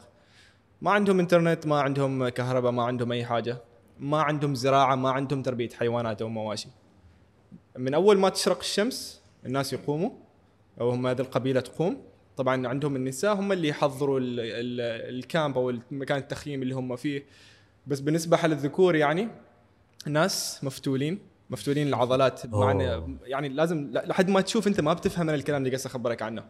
ما 0.83 0.91
عندهم 0.91 1.21
إنترنت 1.21 1.67
ما 1.67 1.81
عندهم 1.81 2.29
كهرباء 2.29 2.73
ما 2.73 2.85
عندهم 2.85 3.13
أي 3.13 3.25
حاجة 3.25 3.59
ما 4.01 4.23
عندهم 4.23 4.55
زراعة 4.55 4.95
ما 4.95 5.11
عندهم 5.11 5.43
تربية 5.43 5.69
حيوانات 5.69 6.23
أو 6.23 6.29
مواشي. 6.29 6.69
من 7.79 7.95
أول 7.95 8.19
ما 8.19 8.29
تشرق 8.29 8.59
الشمس 8.59 9.21
الناس 9.47 9.73
يقوموا 9.73 10.11
أو 10.81 10.91
هم 10.91 11.07
هذه 11.07 11.21
القبيلة 11.21 11.61
تقوم. 11.61 12.03
طبعا 12.37 12.69
عندهم 12.69 12.97
النساء 12.97 13.35
هم 13.35 13.53
اللي 13.53 13.69
يحضروا 13.69 14.21
ال- 14.21 14.41
ال- 14.41 15.15
الكامب 15.19 15.59
أو 15.59 15.73
مكان 15.91 16.19
التخييم 16.19 16.63
اللي 16.63 16.75
هم 16.75 16.97
فيه. 16.97 17.25
بس 17.87 18.01
بالنسبة 18.01 18.37
حال 18.37 18.53
الذكور 18.53 18.95
يعني 18.97 19.29
ناس 20.07 20.65
مفتولين 20.65 21.19
مفتولين 21.51 21.89
العضلات. 21.89 22.47
معنى. 22.47 23.19
يعني 23.25 23.49
لازم 23.49 23.91
لحد 23.93 24.29
ما 24.31 24.41
تشوف 24.41 24.67
أنت 24.67 24.81
ما 24.81 24.93
بتفهم 24.93 25.27
من 25.27 25.35
الكلام 25.35 25.59
اللي 25.65 25.77
قاعد 25.77 25.87
أخبرك 25.87 26.23
عنه. 26.23 26.45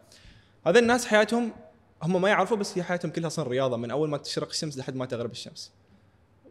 هذا 0.67 0.79
الناس 0.79 1.07
حياتهم 1.07 1.53
هم 2.03 2.23
ما 2.23 2.29
يعرفوا 2.29 2.57
بس 2.57 2.79
هي 2.79 2.83
حياتهم 2.83 3.11
كلها 3.11 3.27
أصلا 3.27 3.49
رياضة. 3.49 3.77
من 3.77 3.91
أول 3.91 4.09
ما 4.09 4.17
تشرق 4.17 4.49
الشمس 4.49 4.79
لحد 4.79 4.97
ما 4.97 5.07
تغرب 5.07 5.31
الشمس. 5.31 5.73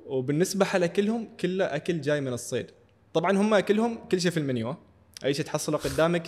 وبالنسبة 0.06 0.66
حال 0.66 0.84
أكلهم 0.84 1.28
كله 1.40 1.66
أكل 1.66 2.02
جاي 2.02 2.22
من 2.22 2.34
الصيد. 2.34 2.68
طبعا 3.14 3.38
هم 3.38 3.54
أكلهم 3.54 4.08
كل 4.12 4.22
شيء 4.22 4.32
في 4.32 4.38
المنيو؟ 4.38 4.76
أي 5.26 5.34
شيء 5.34 5.46
تحصله 5.46 5.78
قدامك 5.78 6.28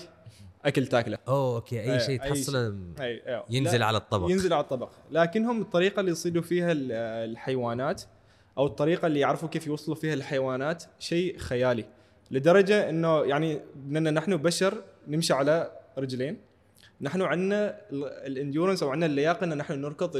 أكل 0.66 0.88
تاكله. 0.88 1.18
أوه 1.28 1.56
أوكي. 1.56 1.94
أي 1.94 2.00
شيء 2.00 2.20
تحصله 2.20 2.76
أي 3.00 3.22
أيوه. 3.28 3.46
ينزل 3.50 3.84
على 3.84 3.98
الطبق. 3.98 4.32
ينزل 4.32 4.54
على 4.54 4.64
الطبق. 4.64 4.90
لكنهم 5.12 5.62
الطريقة 5.62 6.00
اللي 6.00 6.12
يصيدوا 6.12 6.42
فيها 6.42 6.72
ال- 6.72 6.92
الحيوانات 7.32 8.02
أو 8.58 8.66
الطريقة 8.66 9.06
اللي 9.06 9.20
يعرفوا 9.20 9.50
كيف 9.50 9.68
يوصلوا 9.68 9.96
فيها 9.98 10.14
الحيوانات 10.14 10.84
شيء 11.00 11.38
خيالي. 11.38 11.86
لدرجة 12.32 12.90
إنه 12.90 13.26
يعني 13.26 13.62
إننا 13.76 14.12
نحن 14.12 14.38
بشر 14.38 14.84
نمشي 15.08 15.34
على 15.34 15.72
رجلين. 15.98 16.38
نحن 17.02 17.22
عندنا 17.22 17.80
ال 18.28 18.33
endurance 18.33 18.84
أو 18.84 18.90
عندنا 18.90 19.06
اللياقة 19.06 19.44
إن 19.44 19.58
نحن 19.58 19.82
نركض 19.82 20.18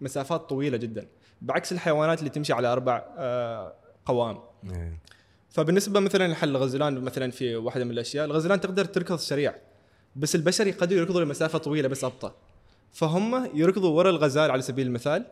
لمسافات 0.00 0.40
طويلة 0.40 0.76
جدا. 0.76 1.06
بعكس 1.42 1.72
الحيوانات 1.72 2.18
اللي 2.18 2.30
تمشي 2.30 2.52
على 2.52 2.68
أربع 2.68 3.04
آه، 3.18 3.74
قوام. 4.04 4.38
إيه. 4.70 4.98
فبالنسبة 5.50 6.00
مثلا 6.00 6.34
حل 6.34 6.48
الغزلان 6.48 7.00
مثلا 7.00 7.30
في 7.30 7.56
واحدة 7.56 7.84
من 7.84 7.90
الأشياء 7.90 8.24
الغزلان 8.24 8.60
تقدر 8.60 8.84
تركض 8.84 9.16
سريع 9.16 9.54
بس 10.16 10.34
البشر 10.34 10.66
يقدروا 10.66 11.00
يركضوا 11.00 11.20
لمسافة 11.20 11.58
طويلة 11.58 11.88
بس 11.88 12.04
أبطأ. 12.04 12.34
فهم 12.92 13.50
يركضوا 13.54 13.90
ورا 13.90 14.10
الغزال 14.10 14.50
على 14.50 14.62
سبيل 14.62 14.86
المثال 14.86 15.24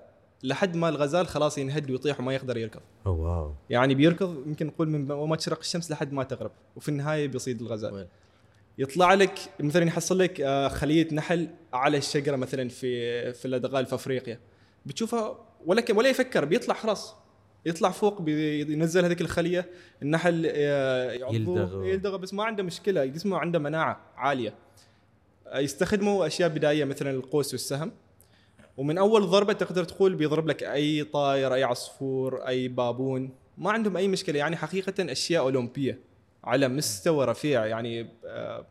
لحد 0.43 0.77
ما 0.77 0.89
الغزال 0.89 1.27
خلاص 1.27 1.59
ينهد 1.59 1.91
ويطيح 1.91 2.21
وما 2.21 2.35
يقدر 2.35 2.57
يركض. 2.57 2.81
أوه 3.07 3.39
واو. 3.39 3.55
يعني 3.71 3.95
بيركض 3.95 4.47
يمكن 4.47 4.67
نقول 4.67 4.89
من 4.89 5.11
أول 5.11 5.29
ما 5.29 5.37
تشرق 5.37 5.59
الشمس 5.59 5.91
لحد 5.91 6.13
ما 6.13 6.25
تغرب 6.25 6.51
وفي 6.77 6.89
النهاية 6.89 7.29
بيصيد 7.29 7.63
الغزال؟ 7.63 8.09
يطلع 8.81 9.15
لك 9.15 9.39
مثلا 9.61 9.87
يحصل 9.87 10.19
لك 10.19 10.41
آه، 10.41 10.69
خلية 10.69 11.09
نحل 11.15 11.49
على 11.73 11.97
الشجرة 11.99 12.37
مثلا 12.37 12.69
في 12.69 13.33
في 13.33 13.45
الأدغال 13.45 13.87
في 13.87 13.95
أفريقيا. 13.95 14.39
بتشوفها 14.87 15.39
ولا 15.67 15.85
ولا 15.91 16.09
يفكر 16.09 16.45
بيطلع 16.45 16.75
خلاص. 16.75 17.15
يطلع 17.67 17.91
فوق 17.91 18.23
بينزل 18.23 19.05
هذيك 19.05 19.21
الخلية 19.21 19.71
النحل 20.03 20.51
آه، 20.55 21.13
يلدغ. 21.13 21.85
يلدغ 21.85 22.17
بس 22.17 22.35
ما 22.35 22.45
عنده 22.45 22.63
مشكلة. 22.63 23.05
جسمه 23.05 23.39
عنده 23.39 23.59
مناعة 23.59 24.01
عالية. 24.17 24.55
آه، 25.47 25.59
يستخدموا 25.59 26.27
أشياء 26.27 26.49
بدائية 26.49 26.85
مثلا 26.85 27.11
القوس 27.11 27.53
والسهم. 27.53 27.93
ومن 28.77 28.99
أول 28.99 29.27
ضربة 29.27 29.53
تقدر 29.53 29.85
تقول 29.85 30.15
بيضرب 30.15 30.49
لك 30.49 30.63
أي 30.63 31.05
طائر 31.05 31.55
أي 31.55 31.65
عصفور 31.65 32.47
أي 32.47 32.69
بابون. 32.69 33.31
ما 33.59 33.71
عندهم 33.71 33.97
أي 33.97 34.09
مشكلة. 34.09 34.39
يعني 34.39 34.57
حقيقه 34.57 35.13
أشياء 35.13 35.43
أولمبية. 35.43 36.10
على 36.45 36.69
مستوى 36.69 37.25
رفيع 37.25 37.67
يعني 37.67 38.09
آه، 38.27 38.67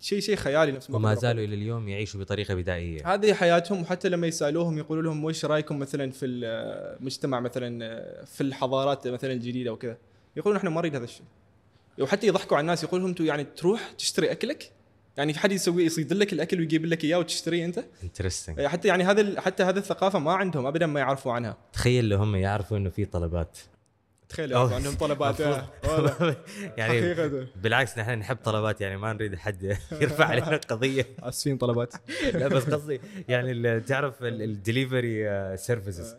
شيء 0.00 0.20
شيء 0.20 0.36
خيالي 0.36 0.72
نفس 0.72 0.90
ما 0.90 0.96
وما. 0.96 1.14
زالوا 1.14 1.44
إلى 1.44 1.54
اليوم 1.54 1.88
يعيشوا 1.88 2.20
بطريقة 2.20 2.54
بدائية. 2.54 3.14
هذه 3.14 3.34
حياتهم 3.34 3.82
وحتى 3.82 4.08
لما 4.08 4.26
يسألوهم 4.26 4.78
يقولوا 4.78 5.02
لهم 5.02 5.24
وش 5.24 5.44
رأيكم 5.44 5.78
مثلا 5.78 6.10
في 6.10 6.26
المجتمع 6.26 7.40
مثلا 7.40 7.84
آه، 7.84 8.24
في 8.24 8.40
الحضارات 8.40 9.08
مثلا 9.08 9.32
الجديدة 9.32 9.72
وكذا. 9.72 9.96
يقولون 10.36 10.56
إحنا 10.56 10.70
ما 10.70 10.80
نريد 10.80 10.94
هذا 10.94 11.04
الشيء. 11.04 11.26
وحتى 12.00 12.26
يضحكوا 12.26 12.56
على 12.56 12.62
الناس 12.62 12.84
يقول 12.84 13.00
لهم 13.00 13.08
أنتم 13.08 13.24
يعني 13.24 13.44
تروح 13.44 13.92
تشتري 13.98 14.30
أكلك؟ 14.30 14.72
يعني 15.16 15.32
في 15.32 15.38
حد 15.38 15.52
يسوي 15.52 15.84
يصيد 15.84 16.12
لك 16.12 16.32
الأكل 16.32 16.58
ويجيب 16.58 16.86
لك 16.86 17.04
إياه 17.04 17.18
وتشتريه 17.18 17.64
أنت؟ 17.64 17.84
interesting 18.02 18.60
حتى 18.60 18.88
يعني 18.88 19.04
هذا 19.04 19.40
حتى 19.40 19.62
هذه 19.62 19.76
الثقافة 19.78 20.18
ما 20.18 20.32
عندهم 20.32 20.66
ابدا 20.66 20.86
ما 20.86 21.00
يعرفوا 21.00 21.32
عنها. 21.32 21.56
تخيل 21.72 22.08
لو 22.08 22.18
هم 22.18 22.36
يعرفوا 22.36 22.76
إنه 22.76 22.90
في 22.90 23.04
طلبات. 23.04 23.58
تخيل. 24.28 24.52
يعرفوا 24.52 24.76
عندهم 24.76 24.94
طلبات 24.94 25.40
آه،. 25.40 25.68
يعني 26.78 26.92
حقيقة. 26.92 27.46
بالعكس 27.56 27.98
نحن 27.98 28.10
نحب 28.10 28.36
طلبات 28.36 28.80
يعني 28.80 28.96
ما 28.96 29.12
نريد 29.12 29.34
حد 29.34 29.62
يرفع 30.02 30.24
علينا 30.24 30.56
قضيه 30.56 31.06
آسفين 31.20 31.56
طلبات. 31.56 31.94
لا 32.34 32.48
بس 32.48 32.64
قصدي 32.64 33.00
يعني 33.28 33.80
تعرف 33.80 34.14
ال 34.22 34.37
delivery 34.37 35.56
services 35.56 36.16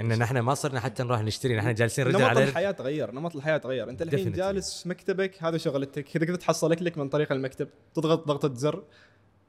إن 0.00 0.18
نحن 0.18 0.38
ما 0.38 0.54
صرنا 0.54 0.80
حتى 0.80 1.02
نروح 1.02 1.20
نشتري 1.20 1.56
نحن 1.56 1.74
جالسين 1.74 2.06
رجل 2.06 2.18
نمط 2.18 2.36
الحياة 2.36 2.70
تغير 2.70 3.10
نمط 3.10 3.36
الحياة 3.36 3.56
تغير. 3.56 3.90
أنت 3.90 4.02
الحين. 4.02 4.32
جالس 4.32 4.86
مكتبك 4.86 5.42
هذا 5.42 5.58
شغلتك. 5.58 6.04
كذا 6.04 6.24
كذا 6.24 6.36
تحصل 6.36 6.72
اكلك 6.72 6.98
من 6.98 7.08
طريق 7.08 7.32
المكتب 7.32 7.68
تضغط 7.94 8.28
ضغطة 8.28 8.54
زر. 8.54 8.82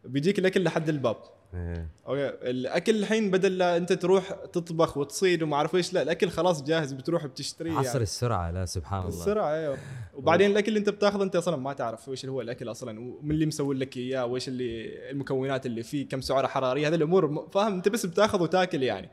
بيجيك 0.07 0.39
الأكل 0.39 0.63
لحد 0.63 0.89
الباب. 0.89 1.17
إيه. 1.53 1.89
أوكي؟ 2.07 2.29
الأكل 2.49 2.95
الحين 2.95 3.31
بدل 3.31 3.57
لا 3.57 3.77
أنت 3.77 3.93
تروح 3.93 4.31
تطبخ 4.31 4.97
وتصيد 4.97 5.43
وما 5.43 5.55
أعرف 5.55 5.75
إيش 5.75 5.93
لا 5.93 6.01
الأكل 6.01 6.29
خلاص 6.29 6.63
جاهز 6.63 6.93
بتروح 6.93 7.25
بتشتريه 7.25 7.71
عصر 7.71 7.87
يعني. 7.87 8.03
السرعة 8.03 8.51
لا 8.51 8.65
سبحان 8.65 8.99
الله. 8.99 9.09
السرعة 9.09 9.53
أيوه. 9.53 9.77
وبعدين 10.13 10.51
الأكل 10.51 10.67
اللي 10.67 10.79
أنت 10.79 10.89
بتاخذه 10.89 11.23
أنت 11.23 11.35
أصلا 11.35 11.55
ما 11.55 11.73
تعرف 11.73 12.09
إيش 12.09 12.25
هو 12.25 12.41
الأكل 12.41 12.71
أصلا 12.71 12.99
ومن 12.99 13.31
اللي 13.31 13.45
مسوي 13.45 13.75
لك 13.75 13.97
إياه 13.97 14.25
وإيش 14.25 14.47
اللي 14.47 15.11
المكونات 15.11 15.65
اللي 15.65 15.83
فيه 15.83 16.07
كم 16.07 16.21
سعرة 16.21 16.47
حرارية 16.47 16.87
هذه 16.87 16.95
الأمور 16.95 17.47
فاهم؟ 17.51 17.73
أنت 17.73 17.89
بس 17.89 18.05
بتاخذ 18.05 18.41
وتاكل 18.41 18.83
يعني. 18.83 19.09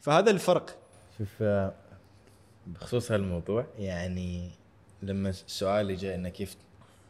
فهذا 0.00 0.30
الفرق. 0.30 0.78
شوف 1.18 1.44
بخصوص 2.66 3.12
هالموضوع 3.12 3.66
يعني 3.78 4.50
لما 5.02 5.28
السؤال 5.28 5.80
اللي 5.80 5.94
جاي 5.94 6.14
إنه 6.14 6.28
كيف 6.28 6.56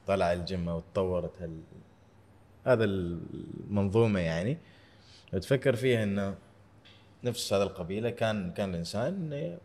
طلع 0.06 0.32
الجيم 0.32 0.68
أو 0.68 0.80
تطورت 0.80 1.42
هال 1.42 1.60
هذا 2.66 2.84
المنظومة 2.84 4.20
يعني. 4.20 4.58
لو 5.32 5.38
تفكر 5.38 5.76
فيها 5.76 6.02
إنه 6.02 6.34
نفس 7.24 7.52
هذا 7.52 7.62
القبيلة 7.62 8.10
كان 8.10 8.52
كان 8.52 8.70
الإنسان 8.70 9.56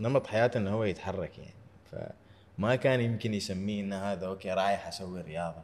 نمط 0.00 0.26
حياته 0.26 0.58
إنه 0.58 0.70
هو 0.72 0.84
يتحرك 0.84 1.38
يعني. 1.38 1.54
فما 1.92 2.76
كان 2.76 3.00
يمكن 3.00 3.34
يسميه 3.34 3.80
إنه 3.80 3.96
هذا 3.96 4.26
أوكي 4.26 4.50
رايح 4.52 4.88
أسوي 4.88 5.20
رياضة. 5.20 5.62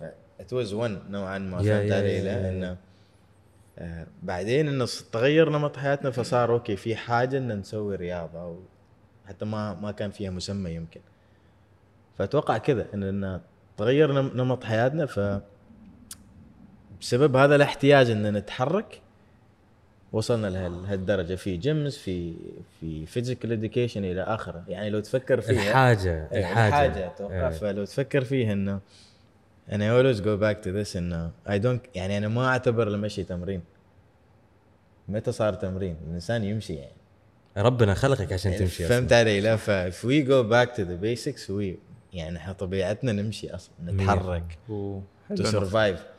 ف 0.00 0.04
it 0.42 0.46
was 0.64 0.70
one 0.70 1.10
نوعا 1.10 1.38
ما. 1.38 1.58
فهمت 1.58 1.92
علي. 1.92 2.50
انه 2.50 2.76
آه، 3.78 4.06
بعدين 4.22 4.68
إنه 4.68 4.88
تغير 5.12 5.50
نمط 5.50 5.76
حياتنا 5.76 6.10
فصار 6.10 6.52
أوكي 6.52 6.76
في 6.76 6.96
حاجة 6.96 7.38
ان 7.38 7.58
نسوي 7.58 7.96
رياضة 7.96 8.42
أو 8.42 8.60
حتى 9.26 9.44
ما 9.44 9.74
ما 9.74 9.92
كان 9.92 10.10
فيها 10.10 10.30
مسمى 10.30 10.70
يمكن. 10.74 11.00
فأتوقع 12.18 12.58
كذا 12.58 12.86
إن 12.94 13.40
تغير 13.76 14.12
نم- 14.12 14.30
نمط 14.34 14.64
حياتنا 14.64 15.06
ف 15.06 15.40
بسبب 17.04 17.36
هذا 17.36 17.56
الاحتياج 17.56 18.10
ان 18.10 18.32
نتحرك 18.32 19.00
وصلنا 20.12 20.46
لهالدرجة. 20.46 21.34
في 21.34 21.56
gyms 21.56 21.96
في 21.96 22.34
في 22.80 23.06
physical 23.06 23.52
education 23.52 24.04
إلى 24.04 24.22
آخره. 24.22 24.64
يعني 24.68 24.90
لو 24.90 25.00
تفكر 25.00 25.40
فيها 25.40 25.68
الحاجة 25.68 26.28
إيه، 26.32 26.40
الحاجة. 26.40 26.68
الحاجة 26.68 27.06
أتوقع. 27.06 27.48
إيه. 27.48 27.54
فلو 27.54 27.84
تفكر 27.84 28.24
فيها 28.24 28.52
انه 28.52 28.80
أنا 29.72 29.90
always 29.90 30.20
go 30.20 30.36
back 30.36 30.64
to 30.64 30.70
this 30.70 30.96
إنه 30.96 31.30
I 31.50 31.58
don't 31.58 31.82
يعني 31.94 32.18
أنا 32.18 32.28
ما 32.28 32.48
أعتبر 32.48 32.88
المشي 32.88 33.24
تمرين. 33.24 33.62
متى 35.08 35.32
صار 35.32 35.54
تمرين؟ 35.54 35.96
الإنسان 36.08 36.44
يمشي 36.44 36.74
يعني. 36.74 36.92
ربنا 37.56 37.94
خلقك 37.94 38.32
عشان 38.32 38.56
تمشي 38.56 38.84
فهمت 38.84 39.06
أصلاً. 39.06 39.18
علي؟ 39.18 39.40
لا 39.40 39.56
ف 39.56 40.04
we 40.04 40.22
go 40.22 40.42
back 40.42 40.76
to 40.76 40.82
the 40.82 40.94
basics 40.94 41.50
we 41.50 41.78
يعني 42.12 42.36
إحنا 42.36 42.52
طبيعتنا 42.52 43.12
نمشي 43.12 43.54
أصلا 43.54 43.74
نتحرك 43.84 44.58
to 44.66 45.00
survive 45.34 46.13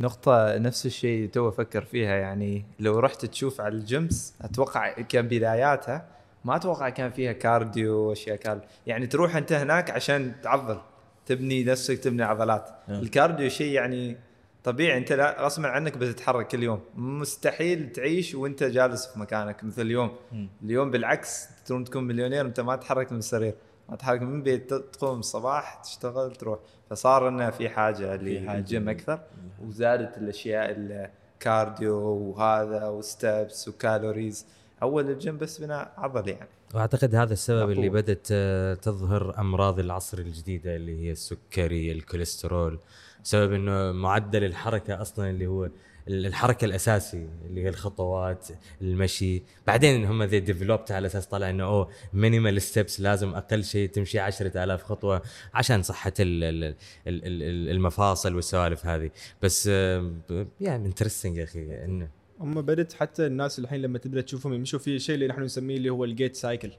نقطة 0.00 0.58
نفس 0.58 0.86
الشيء 0.86 1.28
to 1.28 1.48
أفكر 1.48 1.84
فيها 1.84 2.16
يعني 2.16 2.64
لو 2.80 2.98
رحت 2.98 3.24
تشوف 3.24 3.60
على 3.60 3.74
ال 3.74 3.86
gyms 3.86 4.34
أتوقع 4.42 4.90
كان 4.90 5.28
بداياتها 5.28 6.06
ما 6.44 6.56
أتوقع 6.56 6.88
كان 6.88 7.10
فيها 7.10 7.32
cardio 7.32 7.96
وأشياء 7.96 8.36
كال 8.36 8.60
يعني 8.86 9.06
تروح 9.06 9.36
أنت 9.36 9.52
هناك 9.52 9.90
عشان 9.90 10.32
تعضل 10.42 10.80
تبني 11.26 11.64
نفسك 11.64 11.98
تبني 11.98 12.22
عضلات. 12.22 12.70
نعم. 12.88 13.00
ال 13.00 13.07
cardio 13.07 13.48
شيء 13.48 13.72
يعني 13.72 14.16
طبيعي 14.64 14.98
أنت 14.98 15.12
لا 15.12 15.36
غصبا 15.40 15.68
عنك 15.68 15.96
بتتحرك 15.96 16.48
كل 16.48 16.62
يوم. 16.62 16.80
مستحيل 16.94 17.92
تعيش 17.92 18.34
وأنت 18.34 18.62
جالس 18.62 19.06
في 19.06 19.18
مكانك 19.18 19.64
مثل 19.64 19.82
اليوم. 19.82 20.16
اليوم 20.62 20.90
بالعكس 20.90 21.48
تكون 21.66 22.04
مليونير 22.04 22.46
انت 22.46 22.60
ما 22.60 22.76
تتحرك 22.76 23.12
من 23.12 23.18
السرير. 23.18 23.54
ما 23.88 23.96
تتحرك 23.96 24.22
من 24.22 24.36
البيت 24.36 24.74
تقوم 24.74 25.18
الصباح 25.18 25.74
تشتغل 25.74 26.32
تروح 26.36 26.58
فصار 26.90 27.28
إنه 27.28 27.50
في 27.50 27.68
حاجة. 27.68 28.16
للجيم 28.16 28.88
أكثر 28.88 29.20
وزادت 29.66 30.18
الأشياء 30.18 30.74
ال 30.78 30.95
cardio 30.95 31.96
وهذا 31.98 32.88
و 32.88 33.01
steps 33.01 33.68
و 33.68 33.77
calories 33.77 34.46
أول 34.82 35.10
الجيم 35.10 35.38
بس 35.38 35.60
بناء 35.60 35.92
عضل 35.96 36.28
يعني 36.28 36.48
وأعتقد 36.74 37.14
هذا 37.14 37.32
السبب 37.32 37.70
اللي 37.70 37.88
مقبول. 37.88 38.02
بدأت 38.02 38.28
آه، 38.32 38.74
تظهر 38.74 39.38
أمراض 39.38 39.78
العصر 39.78 40.18
الجديدة 40.18 40.76
اللي 40.76 41.06
هي 41.06 41.12
السكري 41.12 41.92
الكوليسترول 41.92 42.78
بسبب 43.24 43.52
إنه 43.52 43.92
معدل 43.92 44.44
الحركة 44.44 45.00
أصلا 45.02 45.30
اللي 45.30 45.46
هو 45.46 45.68
الحركة 46.08 46.64
الأساسي 46.64 47.28
اللي 47.46 47.62
هي 47.62 47.68
الخطوات 47.68 48.48
المشي. 48.82 49.42
بعدين 49.66 50.04
هم 50.04 50.22
they 50.22 50.40
developed 50.40 50.81
it 50.81 50.90
على 50.92 51.06
أساس 51.06 51.26
طلع 51.26 51.50
إنه 51.50 51.64
أوه 51.64 51.88
minimal 52.12 52.62
steps 52.62 53.00
لازم 53.00 53.34
أقل 53.34 53.64
شيء 53.64 53.88
تمشي 53.88 54.18
10000 54.18 54.82
خطوة 54.82 55.22
عشان 55.54 55.82
صحة 55.82 56.12
ال- 56.20 56.44
ال- 56.44 56.64
ال- 57.06 57.24
ال- 57.42 57.70
المفاصل 57.70 58.34
والسوالف 58.34 58.86
هذه. 58.86 59.10
بس 59.42 59.66
يعني 59.66 60.86
interesting 60.86 61.36
يا 61.36 61.44
أخي 61.44 61.84
إنه 61.84 62.08
هم 62.40 62.62
بدت 62.62 62.92
حتى 62.92 63.26
الناس 63.26 63.58
الحين 63.58 63.82
لما 63.82 63.98
تبدأ 63.98 64.20
تشوفهم 64.20 64.52
يمشوا 64.54 64.78
في 64.78 64.98
شيء 64.98 65.14
اللي 65.14 65.26
نحن 65.26 65.42
نسميه 65.42 65.76
اللي 65.76 65.90
هو 65.90 66.04
ال 66.04 66.10
gait 66.10 66.36
cycle. 66.36 66.70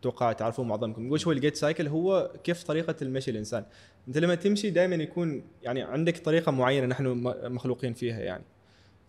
أتوقع 0.00 0.32
تعرفون 0.32 0.68
معظمكم. 0.68 1.10
وش 1.12 1.26
هو 1.26 1.32
ال 1.32 1.37
gait 1.37 1.56
cycle 1.56 1.88
هو 1.88 2.32
كيف 2.44 2.62
طريقة 2.62 2.94
المشي 3.02 3.30
الإنسان. 3.30 3.64
انت 4.08 4.18
لما 4.18 4.34
تمشي 4.34 4.70
دائما 4.70 4.94
يكون 4.94 5.42
يعني 5.62 5.82
عندك 5.82 6.18
طريقة 6.18 6.52
معينة 6.52 6.86
نحن 6.86 7.06
مخلوقين 7.44 7.94
فيها 7.94 8.20
يعني. 8.20 8.44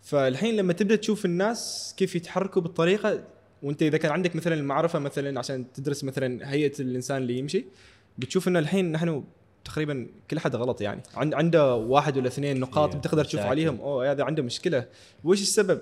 فالحين 0.02 0.56
لما 0.56 0.72
تبدأ 0.72 0.96
تشوف 0.96 1.24
الناس 1.24 1.94
كيف 1.96 2.16
يتحركوا 2.16 2.62
بالطريقة 2.62 3.24
وانت 3.62 3.82
إذا 3.82 3.98
كان 3.98 4.12
عندك 4.12 4.36
مثلا 4.36 4.54
المعرفة 4.54 4.98
مثلا 4.98 5.38
عشان 5.38 5.72
تدرس 5.72 6.04
مثلا 6.04 6.52
هيئة 6.52 6.72
الإنسان 6.80 7.16
اللي 7.22 7.38
يمشي 7.38 7.64
بتشوف 8.18 8.48
إنه 8.48 8.58
الحين 8.58 8.92
نحن 8.92 9.24
تقريبا 9.64 10.06
كل 10.30 10.38
حد 10.38 10.56
غلط 10.56 10.80
يعني. 10.80 11.02
عند 11.14 11.34
عنده 11.34 11.74
واحد 11.74 12.16
ولا 12.16 12.26
اثنين 12.26 12.60
نقاط 12.60 12.96
بتقدر 12.96 13.24
تشوف. 13.24 13.40
عليهم 13.40 13.80
أوه 13.80 14.10
هذا 14.10 14.24
عنده 14.24 14.42
مشكلة. 14.42 14.86
وش 15.24 15.42
السبب؟ 15.42 15.80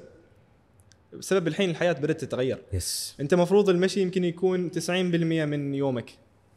بسبب 1.12 1.48
الحين 1.48 1.70
الحياة 1.70 1.92
بدأت 1.92 2.20
تتغير. 2.20 2.62
يس. 2.72 3.16
أنت 3.20 3.34
مفروض 3.34 3.68
المشي 3.70 4.00
يمكن 4.00 4.24
يكون 4.24 4.70
90% 4.70 4.90
من 4.90 5.74
يومك. 5.74 6.10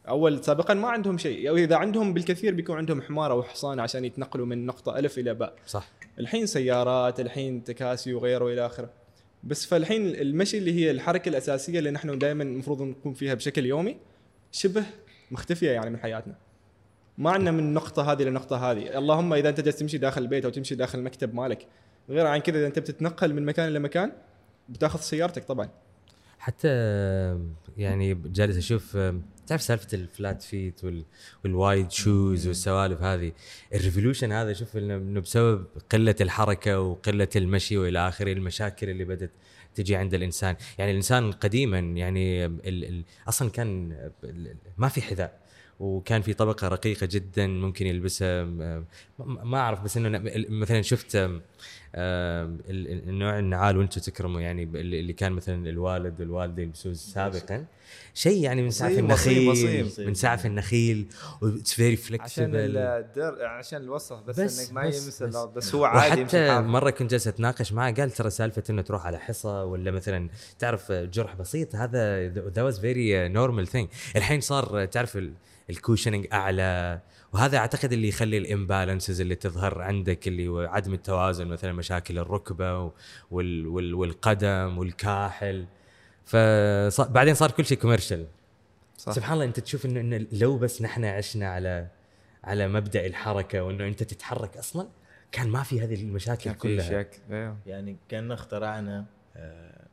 أول 0.08 0.44
سابقا 0.44 0.74
ما 0.74 0.88
عندهم 0.88 1.18
شيء. 1.18 1.48
أو 1.48 1.56
إذا 1.56 1.76
عندهم 1.76 2.14
بالكثير 2.14 2.54
بيكون 2.54 2.76
عندهم 2.76 3.02
حمار 3.02 3.32
أو 3.32 3.42
حصان 3.42 3.80
عشان 3.80 4.04
يتنقلوا 4.04 4.46
من 4.46 4.66
نقطة 4.66 4.98
ألف 4.98 5.18
إلى 5.18 5.34
باء. 5.34 5.54
صح. 5.66 5.88
الحين 6.18 6.46
سيارات 6.46 7.20
الحين 7.20 7.64
تكاسي 7.64 8.14
وغيره 8.14 8.48
إلى 8.48 8.66
آخره. 8.66 8.90
بس 9.44 9.66
فالحين 9.66 10.06
المشي 10.06 10.58
اللي 10.58 10.72
هي 10.72 10.90
الحركة 10.90 11.28
الأساسية 11.28 11.78
اللي 11.78 11.90
نحن 11.90 12.18
دائما 12.18 12.42
المفروض 12.42 12.82
نكون 12.82 13.14
فيها 13.14 13.34
بشكل 13.34 13.66
يومي 13.66 13.96
شبه 14.52 14.84
مختفية 15.30 15.70
يعني 15.70 15.90
من 15.90 15.98
حياتنا. 15.98 16.34
ما 17.18 17.30
عندنا 17.30 17.50
من 17.50 17.58
النقطة 17.58 18.12
هذه 18.12 18.22
للنقطة 18.22 18.70
هذه، 18.70 18.98
اللهم 18.98 19.32
إذا 19.32 19.48
أنت 19.48 19.60
جالس 19.60 19.76
تمشي 19.76 19.98
داخل 19.98 20.22
البيت 20.22 20.44
أو 20.44 20.50
تمشي 20.50 20.74
داخل 20.74 20.98
المكتب 20.98 21.34
مالك، 21.34 21.66
غير 22.10 22.26
عن 22.26 22.38
كذا 22.38 22.58
إذا 22.58 22.66
أنت 22.66 22.78
بتتنقل 22.78 23.34
من 23.34 23.44
مكان 23.44 23.72
لمكان 23.72 24.12
بتأخذ 24.68 25.00
سيارتك 25.00 25.44
طبعا. 25.44 25.68
حتى 26.42 26.68
يعني 27.76 28.14
جالس 28.14 28.56
أشوف 28.56 28.96
تعرف 29.46 29.62
سالفة 29.62 29.88
ال 29.94 30.04
flat 30.04 30.42
feet 30.42 30.84
وال 30.84 31.04
وال 31.44 31.59
wide 31.59 31.90
shoes 31.90 32.46
والسوالف 32.46 33.02
هذه؟ 33.02 33.32
ال 33.74 33.79
revolution 33.79 34.32
هذا 34.32 34.52
شوف 34.52 34.76
إنه 34.76 35.20
بسبب 35.20 35.66
قلة 35.90 36.14
الحركة 36.20 36.80
وقلة 36.80 37.28
المشي 37.36 37.78
وإلى 37.78 38.08
آخره 38.08 38.32
المشاكل 38.32 38.90
اللي 38.90 39.04
بدأت 39.04 39.30
تجي 39.74 39.96
عند 39.96 40.14
الإنسان. 40.14 40.56
يعني 40.78 40.90
الإنسان 40.90 41.32
قديما 41.32 41.78
يعني 41.78 42.44
ال 42.46 42.60
ال 42.84 43.04
أصلا 43.28 43.50
كان 43.50 43.96
ما 44.78 44.88
في 44.88 45.02
حذاء 45.02 45.40
وكان 45.80 46.22
في 46.22 46.34
طبقة 46.34 46.68
رقيقة 46.68 47.08
جدا 47.10 47.46
ممكن 47.46 47.86
يلبسها. 47.86 48.44
ما 49.18 49.58
أعرف 49.58 49.82
بس 49.82 49.96
إنه 49.96 50.22
مثلا 50.48 50.82
شفت 50.82 51.30
النوع 51.94 53.38
النعال 53.38 53.76
وأنتم 53.76 54.00
تكرموا 54.00 54.40
يعني 54.40 54.62
اللي 54.62 55.12
كان 55.12 55.32
مثلا 55.32 55.68
الوالد 55.68 56.20
والوالده 56.20 56.62
يلبسوه 56.62 56.92
سابقا 56.92 57.64
شيء 58.14 58.42
يعني 58.42 58.62
من 58.62 58.70
سعف 58.70 58.98
النخيل. 58.98 59.90
من 59.98 60.14
سعف 60.14 60.46
النخيل 60.46 61.06
it's 61.42 61.72
very 61.74 61.92
عشان 61.94 62.18
flexible 62.18 62.76
الدر 62.76 63.44
عشان 63.46 63.82
الوسخ 63.82 64.22
بس, 64.22 64.40
بس- 64.40 64.60
إنك 64.60 64.72
ما 64.74 64.82
يمس 64.84 65.22
بس. 65.22 65.36
بس, 65.36 65.74
هو 65.74 65.84
عادي 65.84 66.24
حافظ. 66.24 66.66
مرة 66.66 66.90
كنت 66.90 67.10
جالس 67.10 67.28
أتناقش 67.28 67.72
معه 67.72 67.94
قال 67.94 68.10
ترى 68.10 68.30
سالفة 68.30 68.62
إنه 68.70 68.82
تروح 68.82 69.06
على 69.06 69.18
حصى 69.18 69.48
ولا 69.48 69.90
مثلا 69.90 70.28
تعرف 70.58 70.92
جرح 70.92 71.34
بسيط 71.34 71.74
هذا 71.76 72.28
that 72.28 72.62
was 72.62 72.80
very 72.80 73.28
normal 73.28 73.66
thing 73.66 73.88
الحين 74.16 74.40
صار 74.40 74.84
تعرف 74.84 75.16
ال- 75.16 75.32
ال 75.70 75.75
cushioning 75.75 76.26
أعلى 76.32 77.00
وهذا 77.32 77.58
أعتقد 77.58 77.92
اللي 77.92 78.08
يخلي 78.08 78.38
ال 78.38 78.45
imbalances 78.45 79.20
اللي 79.20 79.34
تظهر 79.34 79.82
عندك 79.82 80.28
اللي 80.28 80.48
هو 80.48 80.60
عدم 80.60 80.94
التوازن 80.94 81.46
مثلا 81.46 81.72
مشاكل 81.72 82.18
الركبة 82.18 82.92
وال 83.30 83.66
وال 83.66 83.94
والقدم 83.94 84.78
والكاحل. 84.78 85.66
فبعدين 86.24 87.34
صار 87.34 87.50
كل 87.50 87.64
شيء 87.64 87.78
commercial. 87.78 88.26
سبحان 88.96 89.32
الله 89.34 89.44
أنت 89.44 89.60
تشوف 89.60 89.86
إنه 89.86 90.00
إنه 90.00 90.26
لو 90.32 90.58
بس 90.58 90.82
نحن 90.82 91.04
عشنا 91.04 91.48
على 91.48 91.86
على 92.44 92.68
مبدأ 92.68 93.06
الحركة 93.06 93.62
وإنه 93.62 93.86
أنت 93.86 94.02
تتحرك 94.02 94.56
أصلا 94.56 94.88
كان 95.32 95.48
ما 95.48 95.62
في 95.62 95.80
هذه 95.80 95.94
المشاكل 95.94 96.44
كان 96.44 96.52
في 96.54 96.58
كلها. 96.58 96.90
شك 96.90 97.20
أيوه 97.30 97.56
يعني 97.66 97.96
كان 98.08 98.32
اخترعنا 98.32 99.04
آه، 99.36 99.86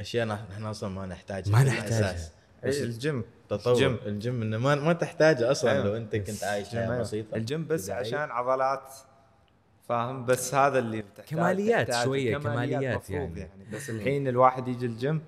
أشياء 0.00 0.26
نح- 0.28 0.50
نحن 0.52 0.64
أصلا 0.64 0.88
ما 0.90 1.06
نحتاجها. 1.06 1.52
ما 1.52 1.64
نحتاجها. 1.64 2.16
إيه، 2.64 2.82
الجيم 2.82 3.24
تطور 3.48 3.72
الجيم. 3.72 3.92
الجيم 3.92 4.14
الجيم 4.14 4.42
إنه 4.42 4.58
ما 4.58 4.74
ما 4.74 4.92
تحتاجه 4.92 5.50
أصلا 5.50 5.72
أيوة. 5.72 5.84
لو 5.84 5.96
أنت 5.96 6.16
كنت 6.16 6.44
عايش 6.44 6.66
الجيم، 6.66 6.80
حياه 6.80 6.90
أيوة. 6.90 7.00
بسيطة 7.02 7.36
الجيم 7.36 7.66
بس. 7.66 7.90
عشان 7.90 8.30
عضلات 8.30 8.94
فاهم 9.88 10.26
بس 10.26 10.54
هذا 10.54 10.78
اللي 10.78 11.02
تحتاج 11.02 11.38
كماليات 11.38 11.88
تحتاج 11.88 12.04
شوية، 12.04 12.38
كماليات 12.38 12.96
مفروض 12.96 13.18
يعني. 13.18 13.38
يعني 13.40 13.64
بس 13.72 13.90
الحين 13.90 14.28
الواحد 14.28 14.68
يجي 14.68 14.86
الجيم 14.86 15.20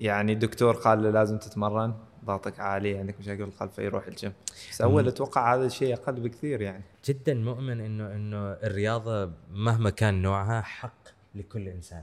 يعني 0.00 0.32
الدكتور 0.32 0.74
قال 0.74 1.02
له 1.02 1.10
لازم 1.10 1.38
تتمرن 1.38 1.94
ضغطك 2.24 2.60
عالي 2.60 2.98
عندك 2.98 3.14
مشاكل 3.20 3.42
القلب 3.42 3.70
فيروح 3.70 4.06
الجيم 4.06 4.32
بس 4.70 4.80
أول 4.80 5.08
أتوقع 5.08 5.54
هذا 5.54 5.66
الشيء 5.66 5.94
أقل 5.94 6.20
بكثير 6.20 6.60
يعني 6.60 6.82
جدا 7.04 7.34
مؤمن 7.34 7.80
انه 7.80 8.14
إنه 8.14 8.52
الرياضة 8.52 9.30
مهما 9.52 9.90
كان 9.90 10.22
نوعها 10.22 10.60
حق 10.60 11.08
لكل 11.34 11.68
إنسان 11.68 12.02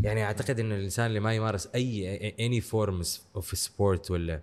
يعني 0.00 0.24
أعتقد 0.24 0.60
إنه 0.60 0.74
الإنسان 0.74 1.06
اللي 1.06 1.20
ما 1.20 1.34
يمارس 1.34 1.68
أي 1.74 2.34
any 2.40 2.60
forms 2.60 3.22
of 3.36 3.58
sport 3.58 4.10
ولا 4.10 4.40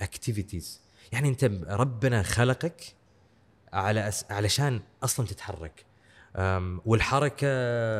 activities 0.00 0.80
يعني 1.12 1.28
أنت 1.28 1.44
ربنا 1.68 2.22
خلقك 2.22 2.82
على 3.72 4.08
أس... 4.08 4.24
علشان 4.30 4.80
أصلا 5.02 5.26
تتحرك. 5.26 5.84
أم، 6.36 6.80
والحركة 6.86 7.46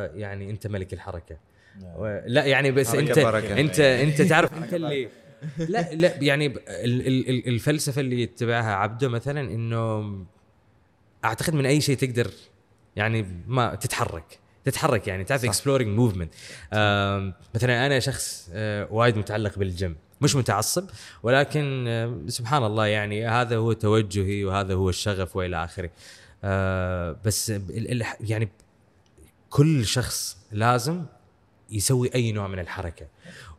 يعني 0.05 0.49
أنت 0.49 0.67
ملك 0.67 0.93
الحركة. 0.93 1.37
و- 1.95 2.21
لا 2.25 2.45
يعني 2.45 2.71
بس 2.71 2.95
أنت. 3.09 3.17
أنت 3.59 3.79
أنت 3.79 4.21
تعرف 4.21 4.53
أنت 4.53 4.73
اللي 4.73 5.09
لا 5.57 5.93
لا 5.93 6.23
يعني 6.23 6.45
الفلسفة 7.47 8.01
اللي 8.01 8.21
يتبعها 8.21 8.73
عبده 8.75 9.07
مثلا 9.07 9.41
إنه 9.41 10.25
أعتقد 11.25 11.53
من 11.53 11.65
أي 11.65 11.81
شيء 11.81 11.97
تقدر 11.97 12.31
يعني 12.95 13.25
ما 13.47 13.75
تتحرك. 13.75 14.39
تتحرك 14.63 15.07
يعني 15.07 15.23
تعرف 15.23 15.45
exploring 15.45 15.97
movement 15.97 16.33
مثلا 17.55 17.85
أنا 17.85 17.99
شخص 17.99 18.49
آه، 18.53 18.87
وايد 18.91 19.17
متعلق 19.17 19.59
بالجيم. 19.59 19.95
مش 20.21 20.35
متعصب 20.35 20.89
ولكن 21.23 22.25
سبحان 22.27 22.63
الله 22.63 22.85
يعني 22.85 23.27
هذا 23.27 23.57
هو 23.57 23.73
توجهي 23.73 24.45
وهذا 24.45 24.73
هو 24.73 24.89
الشغف 24.89 25.35
وإلى 25.35 25.63
آخره. 25.63 25.89
آه، 26.43 27.15
بس 27.25 27.53
يعني 28.19 28.49
كل 29.49 29.85
شخص 29.85 30.37
لازم 30.51 31.05
يسوي 31.71 32.15
أي 32.15 32.31
نوع 32.31 32.47
من 32.47 32.59
الحركة. 32.59 33.07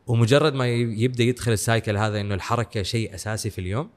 ومجرد 0.07 0.53
ما 0.53 0.67
يبدأ 0.67 1.23
يدخل 1.23 1.51
ال 1.51 1.59
cycle 1.59 1.97
هذا 1.97 2.21
إنه 2.21 2.35
الحركة 2.35 2.83
شيء 2.83 3.15
أساسي 3.15 3.49
في 3.49 3.61
اليوم 3.61 3.89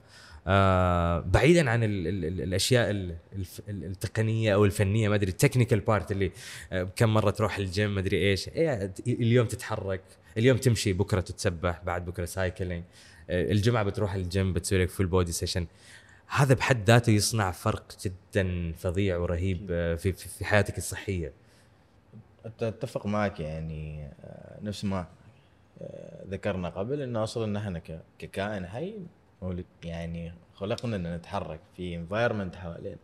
آه 0.46 1.20
بعيدا 1.20 1.70
عن 1.70 1.82
ال 1.82 2.06
ال 2.09 2.24
ال 2.24 2.40
الأشياء 2.40 2.90
ال 2.90 3.16
الف- 3.32 3.61
ال- 3.68 3.85
التقنية 3.85 4.54
أو 4.54 4.64
الفنية 4.64 5.09
ما 5.09 5.14
أدري 5.14 5.30
ال 5.31 5.36
technical 5.36 5.81
part 5.81 6.12
اللي 6.12 6.30
آه 6.72 6.82
كم 6.96 7.14
مرة 7.14 7.30
تروح 7.30 7.59
الجيم 7.59 7.94
ما 7.94 8.00
أدري 8.00 8.30
إيش. 8.30 8.48
إيه 8.48 8.92
اليوم 9.06 9.46
تتحرك 9.46 10.00
اليوم 10.38 10.56
تمشي 10.56 10.92
بكرة 10.92 11.20
تتسبح 11.20 11.82
بعد 11.85 12.04
بكرة 12.04 12.24
cycling 12.25 12.85
آه 13.30 13.52
الجمعة 13.52 13.85
بتروح 13.85 14.14
الجيم 14.14 14.52
بتسوي 14.52 14.82
لك 14.82 14.88
full 14.88 15.07
body 15.07 15.33
session 15.33 15.66
هذا 16.28 16.54
بحد 16.54 16.85
ذاته 16.87 17.11
يصنع 17.11 17.50
فرق 17.50 17.92
جدا 18.04 18.72
فظيع 18.78 19.16
ورهيب 19.16 19.66
آه، 19.70 19.94
في 19.94 20.12
في 20.12 20.28
في 20.28 20.44
حياتك 20.44 20.78
الصحية. 20.78 21.32
أتفق 22.62 23.06
معك 23.06 23.40
يعني 23.40 24.04
آه، 24.24 24.59
نفس 24.62 24.85
ما 24.85 25.06
آه، 25.82 26.24
ذكرنا 26.30 26.68
قبل 26.68 27.00
إنه 27.02 27.22
أصلا 27.22 27.52
نحن 27.52 27.80
ككائن 28.18 28.66
حي 28.66 28.94
يعني 29.85 30.33
خلقنا 30.55 30.96
ان 30.96 31.14
نتحرك 31.16 31.61
في 31.77 31.96
environment 31.96 32.57
حوالينا. 32.57 32.96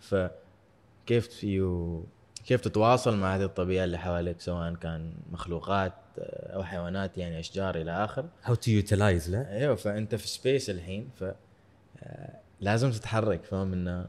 فكيف 0.00 1.44
you 1.44 2.04
كيف 2.46 2.60
تتواصل 2.60 3.16
مع 3.16 3.36
هذه 3.36 3.44
الطبيعة 3.44 3.84
اللي 3.84 3.98
حواليك؟ 3.98 4.40
سواء 4.40 4.74
كان 4.74 5.12
مخلوقات 5.30 5.92
أو 6.18 6.62
حيوانات 6.64 7.18
يعني 7.18 7.40
أشجار 7.40 7.74
إلى 7.74 7.90
آخر. 8.04 8.24
how 8.44 8.54
to 8.54 8.70
utilize 8.70 9.30
لا؟ 9.30 9.52
أيوه 9.52 9.74
فأنت 9.74 10.14
في 10.14 10.28
space 10.28 10.70
الحين 10.70 11.08
ف 11.16 11.24
آه، 12.02 12.40
لازم 12.60 12.90
تتحرك 12.90 13.44
فاهم؟ 13.44 13.72
إنه 13.72 14.08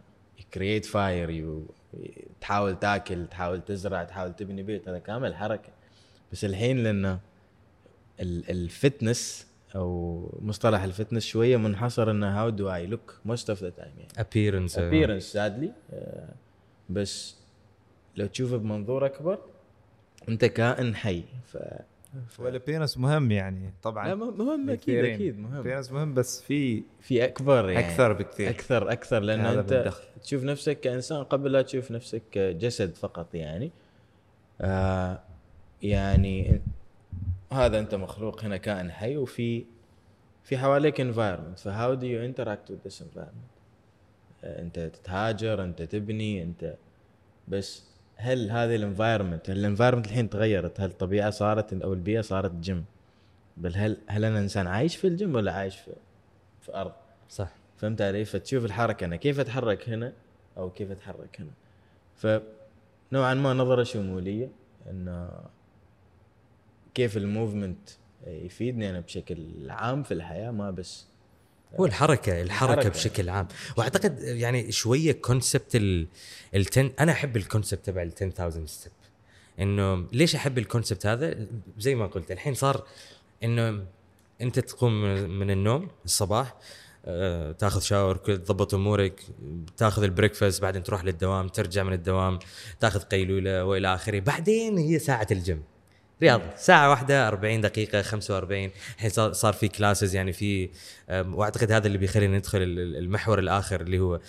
create 0.54 0.86
fire 0.86 1.62
تحاول 2.42 2.80
تاكل 2.80 3.28
تحاول 3.28 3.62
تزرع 3.62 4.04
تحاول 4.04 4.34
تبني 4.36 4.64
بيت 4.64 4.88
هذا 4.90 5.00
كامل 5.00 5.36
حركة. 5.36 5.70
بس 6.32 6.46
الحين 6.46 6.84
لأنه 6.84 7.20
ال- 8.20 8.50
ال 8.52 8.64
fitness 8.64 9.48
أو 9.76 10.40
مصطلح 10.42 10.84
ال 10.84 10.89
fitness 10.89 11.26
شوية 11.26 11.58
منحصر 11.58 12.12
انه 12.12 12.40
how 12.42 12.50
do 12.50 12.74
I 12.74 12.86
look 12.88 13.20
most 13.26 13.50
of 13.50 13.64
the 13.64 13.70
time 13.70 13.94
يعني. 13.98 14.12
Appearance. 14.14 14.72
Appearance 14.74 15.34
sadly. 15.34 15.70
آه، 15.94 16.30
بس 16.90 17.36
لو 18.16 18.26
تشوفه 18.28 18.58
بمنظور 18.58 19.06
أكبر 19.06 19.40
أنت 20.30 20.46
كائن 20.46 20.96
حي. 20.96 21.24
ف 21.46 21.58
ف- 22.30 22.40
وال 22.40 22.50
appearance 22.50 22.98
مهم 22.98 23.32
يعني 23.32 23.74
طبعا. 23.84 24.08
لا 24.08 24.16
مهم 24.16 24.70
أكيد. 24.70 25.06
أكيد 25.06 25.40
مهم. 25.40 25.54
ال 25.54 25.57
appearance 25.57 25.92
مهم 25.92 26.14
بس 26.14 26.42
في 26.42 26.84
في 27.02 27.26
أكبر 27.26 27.70
يعني. 27.70 27.88
أكثر 27.88 28.14
بكثير. 28.14 28.50
أكثر 28.50 28.92
أكثر 28.92 29.20
لأن 29.20 29.40
أنت 29.40 29.74
بالدخل. 29.74 30.04
تشوف 30.24 30.44
نفسك 30.44 30.80
كإنسان 30.80 31.24
قبل 31.24 31.52
لا 31.52 31.62
تشوف 31.62 31.92
نفسك 31.92 32.22
كجسد 32.32 32.96
فقط 32.96 33.36
يعني. 33.36 33.72
آه 34.62 35.20
يعني 35.84 36.62
هذا 37.54 37.80
أنت 37.80 37.96
مخلوق 37.96 38.44
هنا 38.44 38.58
كائن 38.58 38.92
حي 38.92 39.18
وفي 39.18 39.66
في 40.44 40.58
حواليك 40.58 41.02
environment. 41.02 41.58
ف 41.58 41.94
how 41.94 42.01
do 42.01 42.06
you 42.08 42.34
with 42.34 42.90
this 42.90 43.02
environment? 43.02 43.50
آه 44.44 44.62
أنت 44.62 44.80
تتهاجر 44.80 45.64
أنت 45.64 45.82
تبني 45.82 46.44
أنت 46.44 46.76
بس 47.48 47.84
هل 48.16 48.52
هذه 48.52 48.76
ال 48.76 48.82
environment 48.82 49.50
ال 49.50 49.55
environment 49.55 50.06
الحين 50.06 50.30
تغيرت؟ 50.30 50.80
هل 50.80 50.90
الطبيعة 50.90 51.30
صارت 51.30 51.74
أو 51.74 51.94
البيئة 51.94 52.22
صارت 52.22 52.52
جيم 52.52 52.86
بل 53.58 53.76
هل 53.76 53.98
هل 54.08 54.26
أنا 54.26 54.40
إنسان 54.40 54.68
عايش 54.68 54.96
في 54.96 55.08
الجيم 55.08 55.36
ولا 55.36 55.52
عايش 55.52 55.76
في 55.78 55.92
في 56.62 56.76
أرض؟ 56.76 56.92
صح. 57.30 57.50
فهمت 57.78 58.02
علي؟ 58.02 58.26
فتشوف 58.26 58.66
الحركة 58.66 59.06
أنا 59.06 59.16
كيف 59.16 59.40
أتحرك 59.40 59.90
هنا 59.90 60.14
أو 60.58 60.70
كيف 60.70 60.92
أتحرك 60.92 61.42
هنا. 61.42 61.52
فنوعا 62.16 63.34
ما 63.34 63.54
نظرة 63.54 63.84
شمولية 63.84 64.50
إنه 64.90 65.30
كيف 67.00 67.18
ال 67.18 67.26
movement 67.26 67.90
يفيدني 68.28 68.90
أنا 68.90 69.00
بشكل 69.00 69.70
عام 69.70 70.04
في 70.04 70.14
الحياة 70.14 70.52
ما 70.52 70.72
بس 70.72 71.06
هو 71.80 71.86
الحركة 71.86 72.42
الحركة 72.42 72.74
الحركة. 72.74 72.90
بشكل 72.90 73.30
عام. 73.30 73.48
وأعتقد 73.78 74.20
يعني 74.20 74.72
شوية 74.72 75.12
concept 75.12 75.76
ال 75.76 76.08
ال 76.56 76.66
10 76.72 76.92
أنا 77.00 77.12
أحب 77.12 77.38
ال 77.38 77.44
concept 77.44 77.86
تبع 77.86 78.02
ال 78.02 78.12
10000 78.22 78.70
step 78.70 78.92
إنه 79.60 80.08
ليش 80.14 80.36
أحب 80.36 80.58
ال 80.58 80.64
concept 80.64 81.06
هذا؟ 81.06 81.48
زي 81.78 81.96
ما 81.96 82.08
قلت 82.08 82.32
الحين 82.32 82.54
صار 82.54 82.88
إنه 83.44 83.86
أنت 84.42 84.60
تقوم 84.60 85.02
من 85.40 85.52
النوم 85.52 85.88
الصباح 86.06 86.56
آه، 87.06 87.52
تاخذ 87.52 87.82
shower 87.82 88.16
تضبط 88.16 88.74
أمورك 88.74 89.22
تاخذ 89.78 90.04
ال 90.04 90.10
breakfast 90.10 90.62
بعدين 90.62 90.84
تروح 90.84 91.04
للدوام 91.04 91.48
ترجع 91.48 91.84
من 91.84 91.94
الدوام 91.94 92.40
تاخذ 92.80 93.00
قيلولة 93.00 93.66
وإلى 93.66 93.94
آخره. 93.94 94.20
بعدين 94.20 94.78
هي 94.78 95.00
ساعة 95.00 95.28
الجيم 95.32 95.64
رياض 96.22 96.42
ساعة 96.58 96.90
واحدة 96.90 97.28
40 97.28 97.62
دقيقة 97.62 98.02
45 98.02 98.72
الحين 98.96 99.10
صار 99.10 99.34
صار 99.34 99.54
في 99.54 99.68
classes 99.68 100.16
يعني 100.16 100.34
في 100.34 100.70
وأعتقد 101.12 101.72
هذا 101.72 101.88
اللي 101.88 101.98
بيخلينا 101.98 102.38
ندخل 102.38 102.58
ال- 102.62 102.80
ال- 102.80 102.96
المحور 102.98 103.40
الآخر 103.40 103.82
اللي 103.82 104.00
هو 104.00 104.20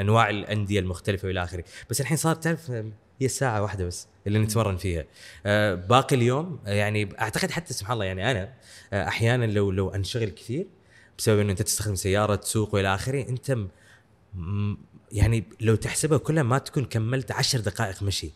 أنواع 0.00 0.30
الأندية 0.30 0.80
المختلفة 0.80 1.28
والى 1.28 1.44
آخره، 1.44 1.64
بس 1.90 2.00
الحين 2.00 2.16
صار 2.16 2.34
تعرف 2.34 2.72
هي 3.20 3.28
ساعة 3.28 3.62
واحدة 3.62 3.84
بس 3.84 4.06
اللي 4.26 4.38
نتمرن 4.38 4.76
فيها. 4.76 5.04
أه، 5.46 5.74
باقي 5.74 6.16
اليوم 6.16 6.60
يعني 6.66 7.08
أعتقد 7.20 7.50
حتى 7.50 7.74
سبحان 7.74 7.92
الله 7.94 8.04
يعني 8.04 8.30
أنا 8.30 8.52
أه، 8.92 9.08
أحيانا 9.08 9.44
لو 9.44 9.70
لو 9.70 9.88
أنشغل 9.90 10.28
كثير 10.28 10.66
بسبب 11.18 11.38
إنه 11.40 11.50
أنت 11.50 11.62
تستخدم 11.62 11.94
سيارة 11.94 12.34
تسوق 12.34 12.74
والى 12.74 12.94
آخره 12.94 13.28
أنت 13.28 13.56
م- 14.34 14.76
يعني 15.12 15.44
لو 15.60 15.74
تحسبها 15.74 16.18
كلها 16.18 16.42
ما 16.42 16.58
تكون 16.58 16.84
كملت 16.84 17.32
عشر 17.32 17.60
دقائق 17.60 18.02
مشي. 18.02 18.30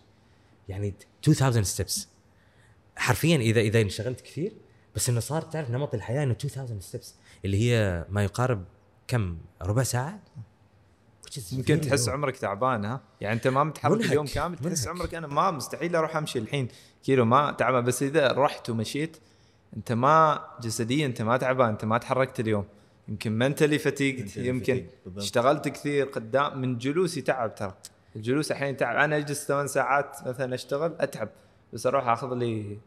يعني 0.69 0.95
2000 1.29 1.63
ستبس 1.63 2.09
حرفيا 3.03 3.37
اذا 3.37 3.61
إذا 3.61 3.81
انشغلت 3.81 4.21
كثير 4.21 4.53
بس 4.95 5.09
إنه 5.09 5.21
صار 5.21 5.43
تعرف 5.43 5.71
نمط 5.71 5.95
الحياة 5.95 6.23
إنه 6.25 6.37
2000 6.45 6.81
ستبس 6.81 7.15
اللي 7.45 7.57
هي 7.57 8.07
ما 8.09 8.25
يقارب 8.25 8.65
كم 9.09 9.39
ربع 9.63 9.83
ساعة 9.83 10.21
very 11.31 11.81
تحس. 11.81 12.09
عمرك 12.09 12.37
تعبان 12.37 12.85
ها 12.85 13.01
يعني 13.21 13.35
أنت 13.35 13.49
ما 13.49 13.65
متحرك 13.65 13.93
منهك. 13.93 14.07
اليوم 14.07 14.27
كامل 14.27 14.59
تحس. 14.59 14.89
عمرك 14.89 15.15
أنا 15.15 15.27
ما 15.27 15.51
مستحيل 15.51 15.97
أروح 15.97 16.17
أمشي 16.17 16.39
الحين 16.39 16.69
كيلو 17.05 17.25
ما 17.25 17.53
تعبان 17.53 17.85
بس 17.85 18.03
إذا 18.03 18.33
رحت 18.33 18.71
ومشيت 18.71 19.17
أنت 19.77 19.93
ما 19.93 20.45
جسديا 20.61 21.07
أنت 21.07 21.23
ما 21.23 21.37
تعبان 21.37 21.69
أنت 21.69 21.85
ما 21.85 21.99
تحركت 21.99 22.41
اليوم 22.41 22.65
يمكن 23.09 23.33
mentally 23.33 23.79
fatigued 23.79 24.37
يمكن. 24.37 24.87
اشتغلت 25.17 25.69
كثير 25.69 26.07
قدام 26.07 26.61
من 26.61 26.79
جلوسي 26.79 27.21
تعب 27.21 27.55
ترى 27.55 27.75
الجلوس 28.17 28.53
الحين 28.53 28.77
تعب 28.77 28.97
أنا 28.97 29.17
أجلس 29.17 29.47
ثمان 29.47 29.67
ساعات 29.67 30.17
مثلا 30.27 30.55
أشتغل 30.55 30.97
أتعب 31.01 31.29
بس 31.73 31.87
أروح 31.87 32.09
أخذ 32.09 32.35
لي 32.35 32.79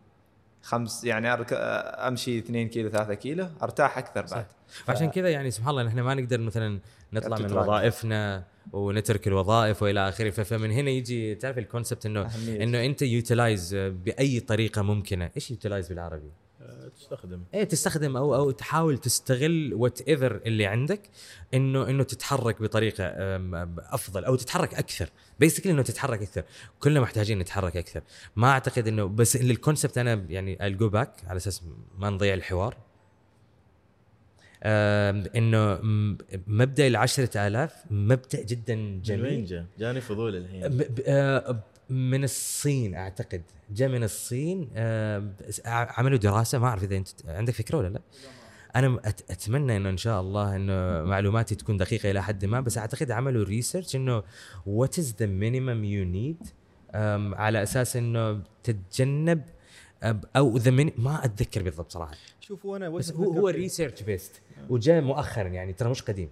خمس 0.65 1.03
يعني 1.03 1.33
أرك... 1.33 1.47
أمشي 1.53 2.39
2 2.39 2.69
كيلو 2.69 2.89
3 2.89 3.13
كيلو 3.13 3.47
أرتاح 3.63 3.97
أكثر 3.97 4.25
بعد. 4.35 4.45
فعشان 4.85 5.09
كذا 5.09 5.29
يعني 5.29 5.51
سبحان 5.51 5.69
الله 5.69 5.83
نحن 5.83 5.99
ما 5.99 6.13
نقدر 6.13 6.39
مثلا 6.39 6.79
نطلع 7.13 7.37
من. 7.37 7.57
وظائفنا 7.57 8.43
ونترك 8.73 9.27
الوظائف 9.27 9.83
وإلى 9.83 10.09
آخره. 10.09 10.29
ف- 10.29 10.41
فمن 10.41 10.71
هنا 10.71 10.89
يجي 10.89 11.35
تعرف 11.35 11.57
ال 11.57 11.63
concept 11.63 12.05
إنه 12.05 12.21
أهمية. 12.21 12.63
إنه 12.63 12.85
أنت 12.85 13.01
utilize 13.01 13.75
بأي 13.75 14.39
طريقة 14.39 14.81
ممكنة. 14.81 15.31
إيش 15.35 15.51
utilize 15.51 15.89
بالعربي؟ 15.89 16.31
تستخدم. 16.95 17.43
إيه 17.53 17.63
تستخدم 17.63 18.17
أو 18.17 18.35
أو 18.35 18.51
تحاول 18.51 18.97
تستغل 18.97 19.73
whatever 19.73 20.41
اللي 20.45 20.65
عندك 20.65 21.01
انه 21.53 21.89
إنه 21.89 22.03
تتحرك 22.03 22.61
بطريقة 22.61 23.03
أفضل 23.79 24.25
أو 24.25 24.35
تتحرك 24.35 24.73
أكثر. 24.73 25.09
basically 25.39 25.71
إنه 25.71 25.81
تتحرك 25.81 26.21
أكثر. 26.21 26.43
كلنا 26.79 26.99
محتاجين 26.99 27.39
نتحرك 27.39 27.77
أكثر. 27.77 28.01
ما 28.35 28.47
أعتقد 28.47 28.87
انه 28.87 29.05
بس 29.05 29.35
ال 29.35 29.43
concept 29.43 29.97
أنا 29.97 30.25
يعني 30.29 30.67
ال 30.67 30.75
go 30.75 30.89
back 30.89 31.13
على 31.27 31.37
أساس 31.37 31.63
ما 31.97 32.09
نضيع 32.09 32.33
الحوار. 32.33 32.77
إنه 35.35 35.79
مبدأ 36.47 36.87
العشرة 36.87 37.47
آلاف 37.47 37.73
مبدأ 37.91 38.41
جدا 38.41 38.75
من 38.75 39.01
وين 39.21 39.45
جميل؟ 39.45 39.65
جاني 39.79 40.01
فضول 40.01 40.35
الحين. 40.35 40.85
آه، 41.07 41.63
من 41.89 42.23
الصين 42.23 42.95
أعتقد. 42.95 43.41
جاء 43.71 43.89
من 43.89 44.03
الصين 44.03 44.69
آه، 44.75 45.33
عملوا 45.65 46.17
دراسة 46.17 46.59
ما 46.59 46.67
أعرف 46.67 46.83
إذا 46.83 46.97
أنت 46.97 47.09
عندك 47.27 47.53
فكرة 47.53 47.77
ولا 47.77 47.87
لا. 47.87 48.01
أنا 48.75 48.99
أتمنى 49.05 49.77
إنه 49.77 49.89
إن 49.89 49.97
شاء 49.97 50.21
الله 50.21 50.55
إنه 50.55 51.03
معلوماتي 51.09 51.55
تكون 51.55 51.77
دقيقة 51.77 52.11
إلى 52.11 52.23
حد 52.23 52.45
ما 52.45 52.59
بس 52.59 52.77
أعتقد 52.77 53.11
عملوا 53.11 53.43
research 53.45 53.95
إنه 53.95 54.23
what 54.65 54.99
is 54.99 55.15
the 55.19 55.25
minimum 55.25 55.83
you 55.83 56.05
need 56.05 56.47
على 57.33 57.63
أساس 57.63 57.95
إنه 57.95 58.41
تتجنب 58.63 59.41
أو 60.35 60.57
the 60.57 60.71
ما 60.97 61.25
أتذكر 61.25 61.63
بالضبط 61.63 61.91
صراحة. 61.91 62.15
شوف 62.39 62.65
وأنا 62.65 62.89
بس 62.89 63.11
هو 63.11 63.33
هو. 63.33 63.47
research 63.47 64.03
based 64.03 64.41
وجاء 64.69 65.01
مؤخرا 65.01 65.47
يعني 65.47 65.73
ترى 65.73 65.89
مش 65.89 66.01
قديم. 66.01 66.29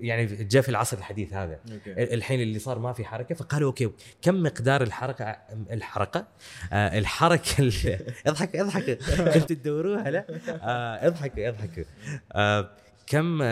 يعني 0.00 0.26
جاء 0.26 0.62
في 0.62 0.68
العصر 0.68 0.98
الحديث 0.98 1.32
هذا. 1.32 1.58
okay. 1.72 2.14
الحين 2.14 2.40
اللي 2.40 2.58
صار 2.58 2.78
ما 2.78 2.92
في 2.92 3.04
حركة 3.04 3.34
فقالوا 3.34 3.68
okay 3.68 3.90
كم 4.22 4.42
مقدار 4.42 4.82
الحركة 4.82 5.24
الحركة؟ 5.70 6.26
آه 6.72 6.98
الحركة 6.98 7.50
ال- 7.58 7.72
اضحك 8.26 8.56
اضحك. 8.56 8.98
كنت 9.34 9.52
تدوروها؟ 9.52 10.10
لا. 10.10 10.24
آه 10.48 11.06
اضحك 11.06 11.38
اضحك. 11.38 11.86
آه 12.32 12.70
كم 13.06 13.42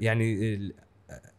يعني 0.00 0.58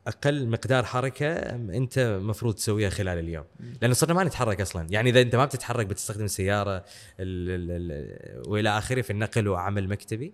أقل 0.08 0.48
مقدار 0.48 0.84
حركة 0.84 1.34
أنت 1.56 2.20
مفروض 2.24 2.56
تسويها 2.56 2.90
خلال 2.90 3.20
اليوم؟ 3.20 3.44
لأنه 3.82 3.94
صرنا 3.94 4.14
ما 4.14 4.24
نتحرك 4.24 4.62
أصلا. 4.62 4.88
يعني 4.90 5.10
إذا 5.10 5.22
أنت 5.22 5.36
ما 5.36 5.46
بتتحرك 5.46 5.86
بتستخدم 5.86 6.26
السياره 6.26 6.76
ال 6.78 6.84
ال 7.20 7.72
ال 7.92 8.50
وإلى 8.50 8.78
آخره 8.78 9.02
في 9.02 9.10
النقل 9.10 9.48
وعمل 9.48 9.88
مكتبي. 9.88 10.34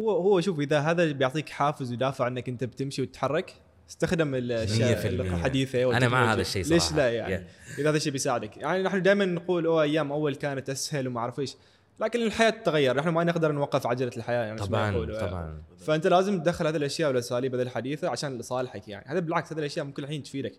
هو 0.00 0.10
هو 0.10 0.40
شوف 0.40 0.60
إذا 0.60 0.78
هذا 0.78 1.12
بيعطيك 1.12 1.48
حافز 1.48 1.92
ودافع 1.92 2.26
إنك 2.26 2.48
أنت 2.48 2.64
بتمشي 2.64 3.02
وتتحرك 3.02 3.54
استخدم 3.90 4.34
الاشياء 4.34 5.02
100%. 5.02 5.06
الحديثة 5.06 5.96
أنا 5.96 6.08
مع. 6.08 6.32
هذا 6.32 6.40
الشيء 6.40 6.64
ليش 6.64 6.82
صراحة. 6.82 6.96
لا 6.96 7.12
يعني 7.12 7.46
إذا 7.78 7.90
هذا 7.90 7.96
الشيء 7.96 8.12
بيساعدك 8.12 8.56
يعني 8.56 8.82
نحن 8.82 9.02
دائما 9.02 9.24
نقول 9.24 9.66
أوه 9.66 9.82
أيام 9.82 10.12
أول 10.12 10.34
كانت 10.34 10.70
أسهل 10.70 11.08
وما 11.08 11.20
أعرف 11.20 11.40
إيش 11.40 11.56
لكن 12.00 12.22
الحياة 12.22 12.50
تتغير 12.50 12.96
نحن 12.96 13.08
ما 13.08 13.24
نقدر 13.24 13.52
نوقف 13.52 13.86
عجلة 13.86 14.10
الحياة 14.16 14.44
يعني 14.44 14.58
طبعا. 14.58 15.06
طبعا 15.20 15.62
فأنت 15.78 16.06
لازم 16.06 16.42
تدخل 16.42 16.66
هذه 16.66 16.76
الأشياء 16.76 17.08
والاساليب 17.08 17.54
هذه 17.54 17.62
الحديثة 17.62 18.08
عشان 18.08 18.38
لصالحك 18.38 18.88
يعني 18.88 19.04
هذا 19.08 19.20
بالعكس 19.20 19.52
هذه 19.52 19.58
الأشياء 19.58 19.86
ممكن 19.86 20.04
الحين 20.04 20.22
تفيدك 20.22 20.52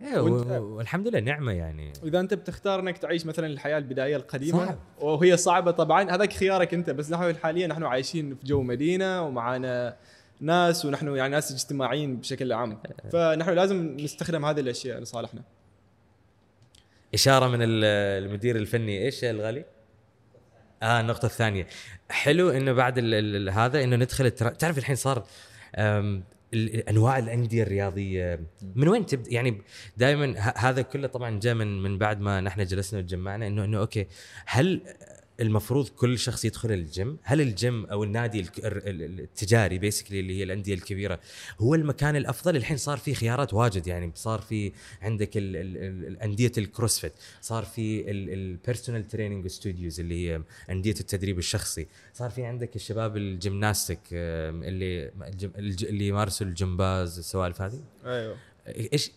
إيه 0.00 0.18
و- 0.20 0.76
والحمد 0.76 1.08
لله 1.08 1.20
نعمة 1.20 1.52
يعني. 1.52 1.92
واذا 2.02 2.20
أنت 2.20 2.34
بتختار 2.34 2.80
إنك 2.80 2.98
تعيش 2.98 3.26
مثلا 3.26 3.46
الحياة 3.46 3.78
البدائية 3.78 4.16
القديمة 4.16 4.66
صعب. 4.66 4.78
وهي 5.00 5.36
صعبة 5.36 5.70
طبعا. 5.70 6.10
هذاك 6.10 6.32
خيارك 6.32 6.74
أنت 6.74 6.90
بس 6.90 7.10
نحن 7.10 7.36
حاليا 7.36 7.66
نحن 7.66 7.82
عايشين 7.84 8.34
في 8.34 8.46
جو 8.46 8.62
مدينة 8.62 9.22
ومعانا 9.22 9.96
ناس 10.40 10.84
ونحن 10.84 11.16
يعني 11.16 11.32
ناس 11.34 11.52
اجتماعيين 11.52 12.16
بشكل 12.16 12.52
عام. 12.52 12.78
فنحن 13.12 13.50
لازم 13.50 13.96
نستخدم 14.00 14.44
هذه 14.44 14.60
الأشياء 14.60 15.00
لصالحنا. 15.00 15.42
إشارة 17.14 17.48
من 17.48 17.62
ال- 17.62 17.84
المدير 18.24 18.56
الفني 18.56 19.04
إيش 19.04 19.24
الغالي؟ 19.24 19.64
آه 20.82 21.00
النقطة 21.00 21.26
الثانية. 21.26 21.66
حلو 22.10 22.50
إنه 22.50 22.72
بعد 22.72 22.98
ال 22.98 23.14
ال 23.14 23.50
هذا 23.50 23.84
إنه 23.84 23.96
ندخل 23.96 24.26
الترا... 24.26 24.48
تعرف 24.48 24.78
الحين 24.78 24.96
صار 24.96 25.24
أنواع 26.88 27.18
الأندية 27.18 27.62
الرياضية. 27.62 28.40
من 28.74 28.88
وين 28.88 29.06
تبدأ؟ 29.06 29.32
يعني 29.32 29.62
دائما 29.96 30.34
هذا 30.56 30.82
كله 30.82 31.06
طبعا 31.06 31.40
جاء 31.40 31.54
من 31.54 31.82
من 31.82 31.98
بعد 31.98 32.20
ما 32.20 32.40
نحن 32.40 32.64
جلسنا 32.64 33.00
وتجمعنا 33.00 33.46
انه 33.46 33.64
إنه 33.64 33.78
okay 33.78 34.06
هل 34.46 34.80
المفروض 35.40 35.88
كل 35.88 36.18
شخص 36.18 36.44
يدخل 36.44 36.72
الجيم. 36.72 37.18
هل 37.22 37.40
الجيم 37.40 37.86
أو 37.86 38.04
النادي 38.04 38.46
التجاري 38.58 39.78
basically 39.78 40.20
اللي 40.20 40.38
هي 40.38 40.42
الأندية 40.42 40.74
الكبيرة 40.74 41.20
هو 41.60 41.74
المكان 41.74 42.16
الأفضل؟ 42.16 42.56
الحين 42.56 42.76
صار 42.76 42.98
في 42.98 43.14
خيارات 43.14 43.54
واجد 43.54 43.86
يعني. 43.86 44.12
صار 44.14 44.40
في 44.40 44.72
عندك 45.02 45.36
ال- 45.36 45.56
ال- 45.56 45.76
ال- 45.76 46.06
الانديه 46.06 46.52
ال 46.58 46.64
CrossFit 46.64 47.12
صار 47.40 47.64
في 47.64 48.10
ال 48.10 48.21
personal 48.21 49.08
training 49.08 49.46
studios 49.46 50.00
اللي 50.00 50.28
هي 50.28 50.42
أندية 50.70 50.94
التدريب 51.00 51.38
الشخصي. 51.38 51.86
صار 52.12 52.30
في 52.30 52.44
عندك 52.44 52.76
الشباب 52.76 53.16
ال 53.16 53.24
gymnastic 53.24 53.98
اللي 54.12 55.10
اللي 55.58 56.08
يمارسوا 56.08 56.46
الجمباز 56.46 57.18
السوالف 57.18 57.62
هذه. 57.62 57.80
أيوه. 58.04 58.36
إيش؟ 58.92 59.10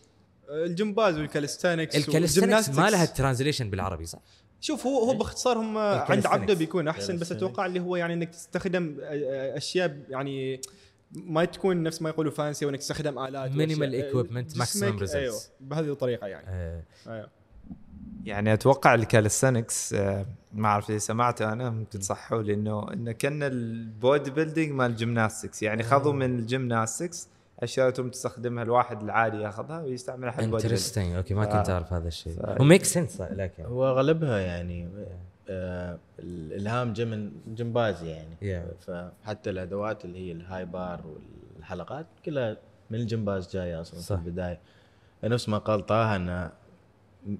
الجمباز 0.49 1.17
وال 1.17 1.29
calisthenics 1.29 1.95
ال 1.95 1.99
calisthenics 1.99 2.37
وال 2.37 2.44
gymnastics. 2.44 2.77
ما 2.77 2.89
لها 2.89 3.05
translation 3.05 3.69
بالعربي 3.69 4.05
صح؟ 4.05 4.19
شوف 4.61 4.87
هو 4.87 4.99
هو 5.09 5.13
باختصار 5.17 5.57
هم 5.57 5.77
عند 5.77 6.01
ال 6.01 6.04
calisthenics. 6.04 6.33
عبده 6.35 6.53
بيكون 6.53 6.87
أحسن 6.87 7.17
بس. 7.17 7.31
أتوقع 7.31 7.65
اللي 7.65 7.79
هو 7.79 7.95
يعني 7.95 8.13
إنك 8.13 8.29
تستخدم 8.29 8.97
أشياء 9.01 9.97
يعني 10.09 10.61
ما 11.11 11.45
تكون 11.45 11.83
نفس 11.83 12.01
ما 12.01 12.09
يقولوا 12.09 12.31
fancy 12.31 12.65
وانك 12.65 12.79
تستخدم 12.79 13.19
آلات 13.19 13.51
جسمك- 13.51 13.57
maximum 14.63 14.99
results. 15.07 15.15
أيوه 15.15 15.39
بهذه 15.59 15.91
الطريقة 15.91 16.27
يعني 16.27 16.45
آه، 16.49 16.83
أيوه 17.07 17.29
يعني 18.25 18.53
أتوقع 18.53 18.93
ال 18.95 19.03
calisthenics 19.03 19.93
آه، 19.93 20.25
ما 20.53 20.67
أعرف 20.67 20.89
إذا 20.89 20.97
سمعته 20.97 21.53
أنا 21.53 21.69
ممكن 21.69 21.99
تصحوا 21.99 22.41
لي 22.41 22.53
إنه 22.53 22.93
إنه 22.93 23.11
كأن 23.11 23.43
ال 23.43 24.31
bodybuilding 24.31 24.71
مال 24.71 24.91
ال 24.91 24.98
gymnastics 24.98 25.63
يعني 25.63 25.83
خذوا 25.83 26.13
من 26.13 26.39
ال 26.39 26.47
gymnastics 26.47 27.27
أشياء 27.59 27.89
تم 27.89 28.09
تستخدمها 28.09 28.63
الواحد 28.63 29.03
العادي 29.03 29.37
ياخذها 29.37 29.81
ويستعملها 29.81 30.31
حق 30.31 30.41
interesting 30.43 31.15
okay 31.15 31.33
ما 31.33 31.45
كنت 31.45 31.69
أعرف 31.69 31.93
هذا 31.93 32.07
الشيء. 32.07 32.33
ف- 32.33 32.61
و 32.61 32.66
make 32.66 32.83
sense 32.83 33.21
لكن 33.21 33.63
هو 33.65 33.85
غالبها 33.87 34.39
يعني 34.39 34.89
آه 35.49 35.99
الإلهام 36.19 36.93
جاء 36.93 37.05
من 37.07 37.31
جمباز 37.47 38.03
يعني. 38.03 38.35
Yeah. 38.41 38.83
فحتى 38.85 39.49
الأدوات 39.49 40.05
اللي 40.05 40.27
هي 40.27 40.31
ال 40.31 40.65
high 40.65 40.86
bar 40.86 41.01
والحلقات 41.55 42.05
كلها 42.25 42.57
من 42.89 42.99
الجمباز 42.99 43.51
جاية 43.53 43.81
أصلا 43.81 43.99
صح. 43.99 44.15
في 44.15 44.25
البدايه 44.27 44.59
نفس 45.23 45.49
ما 45.49 45.57
قال 45.57 45.85
طه 45.85 46.15
انه 46.15 46.51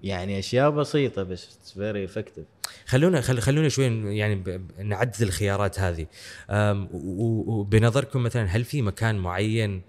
يعني 0.04 0.40
أشياء 0.40 0.70
بسيطة 0.70 1.24
بس 1.24 1.72
very 1.74 2.06
effective 2.06 2.46
خلونا 2.86 3.22
خل 3.22 3.40
خلونا 3.40 3.70
شوي 3.70 4.18
يعني 4.18 4.36
ب- 4.36 4.44
ب- 4.50 4.82
نعدد 4.82 5.22
الخيارات 5.22 5.80
هذه. 5.80 6.06
وبنظركم 6.94 8.24
مثلا 8.24 8.44
هل 8.46 8.64
في 8.64 8.82
مكان 8.82 9.18
معين 9.18 9.72
أم، 9.72 9.82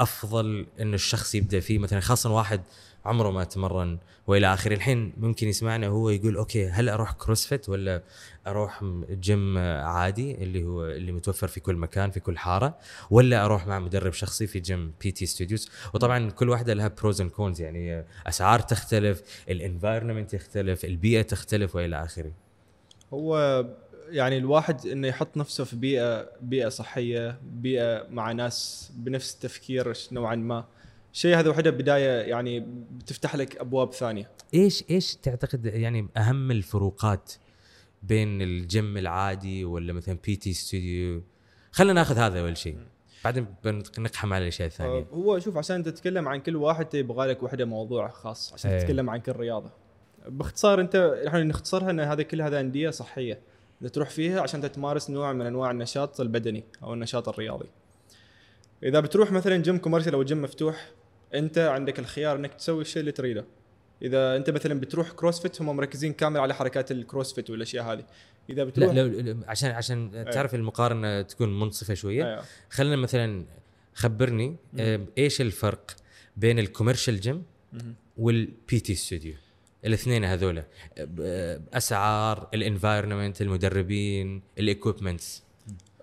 أفضل 0.00 0.66
انه 0.80 0.94
الشخص 0.94 1.34
يبدأ 1.34 1.60
فيه. 1.60 1.78
مثلا 1.78 2.00
خاصه 2.00 2.32
واحد 2.32 2.60
عمره 3.04 3.30
ما 3.30 3.44
تمرن 3.44 3.98
وإلى 4.26 4.54
آخره. 4.54 4.74
الحين 4.74 5.12
ممكن 5.16 5.48
يسمعنا 5.48 5.86
هو 5.86 6.10
يقول 6.10 6.36
okay 6.36 6.68
هل 6.68 6.88
أروح 6.88 7.12
CrossFit 7.12 7.68
ولا 7.68 8.02
أروح 8.46 8.84
جيم 9.10 9.58
عادي 9.58 10.34
اللي 10.34 10.64
هو 10.64 10.84
اللي 10.84 11.12
متوفر 11.12 11.48
في 11.48 11.60
كل 11.60 11.76
مكان 11.76 12.10
في 12.10 12.20
كل 12.20 12.38
حارة 12.38 12.78
ولا 13.10 13.44
أروح 13.44 13.66
مع 13.66 13.78
مدرب 13.78 14.12
شخصي 14.12 14.46
في 14.46 14.60
gym 14.60 14.92
PT 15.00 15.26
studios 15.26 15.70
وطبعا 15.94 16.30
كل 16.30 16.48
واحدة 16.48 16.74
لها 16.74 16.88
pros 16.88 17.20
and 17.20 17.30
cons 17.30 17.60
يعني 17.60 18.04
أسعار 18.26 18.60
تختلف 18.60 19.22
ال 19.48 19.55
environment 19.55 20.34
يختلف 20.34 20.84
البيئة 20.84 21.22
تختلف 21.22 21.76
وإلى 21.76 22.04
آخره. 22.04 22.32
هو 23.12 23.64
يعني 24.08 24.38
الواحد 24.38 24.86
إنه 24.86 25.08
يحط 25.08 25.36
نفسه 25.36 25.64
في 25.64 25.76
بيئة 25.76 26.28
بيئة 26.40 26.68
صحية 26.68 27.40
بيئة 27.42 28.06
مع 28.10 28.32
ناس 28.32 28.90
بنفس 28.96 29.34
التفكير 29.34 29.92
نوعا 30.12 30.34
ما. 30.34 30.64
شيء 31.12 31.38
هذا 31.38 31.50
وحده 31.50 31.70
بداية 31.70 32.20
يعني 32.20 32.60
بتفتح 32.90 33.36
لك 33.36 33.56
أبواب 33.56 33.92
ثانية. 33.92 34.30
إيش 34.54 34.84
إيش 34.90 35.16
تعتقد 35.16 35.66
يعني 35.66 36.08
أهم 36.16 36.50
الفروقات 36.50 37.32
بين 38.02 38.42
الجيم 38.42 38.96
العادي 38.96 39.64
ولا 39.64 39.92
مثلا 39.92 40.18
PT 40.26 40.52
studio 40.52 41.22
خلينا 41.72 41.92
ناخذ 41.92 42.16
هذا 42.16 42.40
أول 42.40 42.56
شيء. 42.56 42.78
بعدين 43.24 43.46
بنقحم 43.64 44.32
على 44.32 44.42
الأشياء 44.42 44.68
الثانية. 44.68 44.98
آه، 44.98 45.06
هو 45.12 45.38
شوف 45.38 45.56
عشان 45.56 45.82
تتكلم 45.82 46.28
عن 46.28 46.40
كل 46.40 46.56
واحد 46.56 46.94
يبغى 46.94 47.26
لك 47.26 47.42
وحده 47.42 47.64
موضوع 47.64 48.08
خاص. 48.08 48.52
عشان 48.52 48.70
إيه. 48.70 48.80
تتكلم 48.80 49.10
عن 49.10 49.20
كل 49.20 49.32
رياضة. 49.32 49.70
باختصار 50.28 50.80
أنت 50.80 50.96
إحنا 51.26 51.42
نختصرها 51.42 51.90
إن 51.90 52.00
هذا 52.00 52.22
كل 52.22 52.42
هذا 52.42 52.60
أندية 52.60 52.90
صحية. 52.90 53.40
تروح 53.88 54.10
فيها 54.10 54.40
عشان 54.40 54.72
تمارس 54.72 55.10
نوع 55.10 55.32
من 55.32 55.46
أنواع 55.46 55.70
النشاط 55.70 56.20
البدني 56.20 56.64
أو 56.82 56.94
النشاط 56.94 57.28
الرياضي. 57.28 57.68
إذا 58.82 59.00
بتروح 59.00 59.32
مثلا 59.32 59.56
gym 59.56 59.78
commercial 59.78 60.14
أو 60.14 60.22
جيم 60.22 60.42
مفتوح 60.42 60.90
أنت 61.34 61.58
عندك 61.58 61.98
الخيار 61.98 62.36
إنك 62.36 62.54
تسوي 62.54 62.82
الشيء 62.82 63.00
اللي 63.00 63.12
تريده. 63.12 63.44
إذا 64.02 64.36
أنت 64.36 64.50
مثلا 64.50 64.80
بتروح 64.80 65.10
CrossFit 65.10 65.62
هم 65.62 65.76
مركزين 65.76 66.12
كامل 66.12 66.40
على 66.40 66.54
حركات 66.54 66.90
ال 66.92 66.98
CrossFit 66.98 67.50
والأشياء 67.50 67.84
هذه. 67.84 68.04
إذا 68.50 68.62
لا 68.62 68.64
بتروح 68.64 68.94
لو 68.94 69.06
لو- 69.06 69.40
عشان 69.46 69.70
عشان 69.70 70.24
تعرف 70.32 70.54
المقارنة 70.54 71.22
تكون 71.22 71.60
منصفة 71.60 71.94
شوية 71.94 72.24
أيوه. 72.26 72.44
خلينا 72.70 72.96
مثلا 72.96 73.44
خبرني 73.94 74.56
آه، 74.78 75.00
إيش 75.18 75.40
الفرق 75.40 75.90
بين 76.36 76.58
ال 76.58 76.64
commercial 76.64 77.20
gym. 77.20 77.42
وال 78.16 78.80
PT 78.80 78.94
studio 78.94 79.34
الاثنين 79.84 80.24
هذولا. 80.24 80.64
آه، 81.20 81.60
اسعار 81.74 82.48
ال 82.54 82.61
environment 82.61 83.42
المدربين 83.42 84.42
ال 84.58 84.66
equipments 84.66 85.42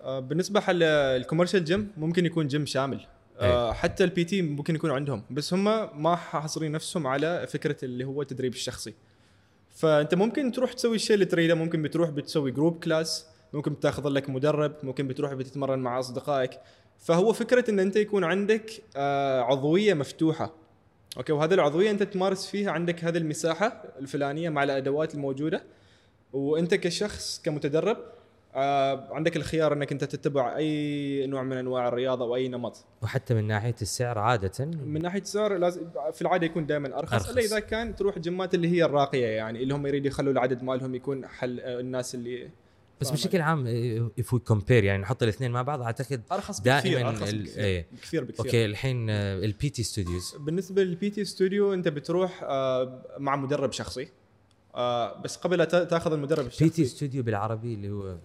آه، 0.00 0.20
بالنسبة 0.20 0.60
حال 0.60 0.82
ال 0.82 0.89
commercial 0.89 1.64
gym 1.64 1.92
ممكن 1.96 2.26
يكون 2.26 2.46
جيم 2.46 2.66
شامل. 2.66 3.06
آه، 3.40 3.72
حتى 3.72 4.04
ال 4.04 4.24
PT 4.24 4.42
ممكن 4.42 4.74
يكون 4.74 4.90
عندهم 4.90 5.22
بس 5.30 5.54
هم 5.54 5.64
ما 6.02 6.16
حاصرين 6.16 6.72
نفسهم 6.72 7.06
على 7.06 7.46
فكرة 7.46 7.76
اللي 7.82 8.04
هو 8.04 8.22
التدريب 8.22 8.52
الشخصي. 8.52 8.94
فأنت 9.70 10.14
ممكن 10.14 10.52
تروح 10.52 10.72
تسوي 10.72 10.96
الشيء 10.96 11.14
اللي 11.14 11.24
تريده 11.24 11.54
ممكن 11.54 11.82
بتروح 11.82 12.10
بتسوي 12.10 12.50
group 12.50 12.84
class 12.84 13.26
ممكن 13.52 13.72
بتاخذ 13.72 14.08
لك 14.08 14.30
مدرب 14.30 14.72
ممكن 14.82 15.08
بتروح 15.08 15.32
بتتمرن 15.32 15.78
مع 15.78 15.98
أصدقائك. 15.98 16.50
فهو 16.98 17.32
فكرة 17.32 17.70
إن 17.70 17.78
أنت 17.78 17.96
يكون 17.96 18.24
عندك 18.24 18.82
آه، 18.96 19.40
عضوية 19.40 19.94
مفتوحة. 19.94 20.61
okay 21.16 21.32
وهذه 21.32 21.54
العضوية 21.54 21.90
أنت 21.90 22.02
تمارس 22.02 22.46
فيها 22.46 22.70
عندك 22.70 23.04
هذه 23.04 23.18
المساحة 23.18 23.84
الفلانية 23.98 24.48
مع 24.48 24.62
الأدوات 24.62 25.14
الموجودة. 25.14 25.62
وأنت 26.32 26.74
كشخص 26.74 27.42
كمتدرب 27.44 27.96
آه، 28.54 29.08
عندك 29.14 29.36
الخيار 29.36 29.72
أنك 29.72 29.92
أنت 29.92 30.04
تتبع 30.04 30.56
أي 30.56 31.26
نوع 31.26 31.42
من 31.42 31.56
أنواع 31.56 31.88
الرياضة 31.88 32.24
أو 32.24 32.36
أي 32.36 32.48
نمط. 32.48 32.84
وحتى 33.02 33.34
من 33.34 33.46
ناحية 33.46 33.74
السعر 33.82 34.18
عادة. 34.18 34.64
من 34.64 35.02
ناحية 35.02 35.22
سعر 35.22 35.56
لازم 35.56 35.80
في 36.12 36.22
العادة 36.22 36.46
يكون 36.46 36.66
دائما 36.66 36.98
أرخص, 36.98 37.12
أرخص. 37.12 37.30
إلا 37.30 37.40
إذا 37.40 37.60
كان 37.60 37.96
تروح 37.96 38.18
جمات 38.18 38.54
اللي 38.54 38.68
هي 38.68 38.84
الراقية 38.84 39.26
يعني 39.26 39.62
اللي 39.62 39.74
هم 39.74 39.86
يريدوا 39.86 40.06
يخلوا 40.06 40.32
العدد 40.32 40.62
مالهم 40.62 40.94
يكون 40.94 41.26
حل 41.26 41.60
آه، 41.60 41.80
الناس 41.80 42.14
اللي 42.14 42.50
بس 43.02 43.10
بشكل 43.10 43.40
عام 43.40 43.66
if 44.18 44.34
we 44.34 44.40
compare 44.40 44.84
يعني 44.84 45.02
نحط 45.02 45.22
الاثنين 45.22 45.50
مع 45.50 45.62
بعض 45.62 45.82
أعتقد 45.82 46.22
أرخص 46.32 46.60
بكثير 46.60 46.92
دائما 46.94 47.08
أرخص 47.08 47.28
ال- 47.28 47.42
بكثير, 47.42 47.64
إيه. 47.64 47.86
بكثير 47.92 48.24
بكثير 48.24 48.46
okay 48.46 48.64
الحين 48.64 49.10
ال 49.10 49.68
PT 49.70 49.82
studios 49.82 50.34
بالنسبة 50.40 50.82
لل 50.82 51.10
PT 51.10 51.24
studio 51.24 51.74
أنت 51.74 51.88
بتروح 51.88 52.40
آه، 52.42 53.02
مع 53.18 53.36
مدرب 53.36 53.72
شخصي 53.72 54.08
آه، 54.74 55.20
بس 55.22 55.36
قبل 55.36 55.58
لا 55.58 55.64
تا- 55.64 55.84
تأخذ 55.84 56.12
المدرب 56.12 56.44
PT 56.44 56.64
الشخصي 56.64 56.84
ستوديو 56.84 57.22
بالعربي 57.22 57.74
اللي 57.74 57.90
هو 57.90 58.16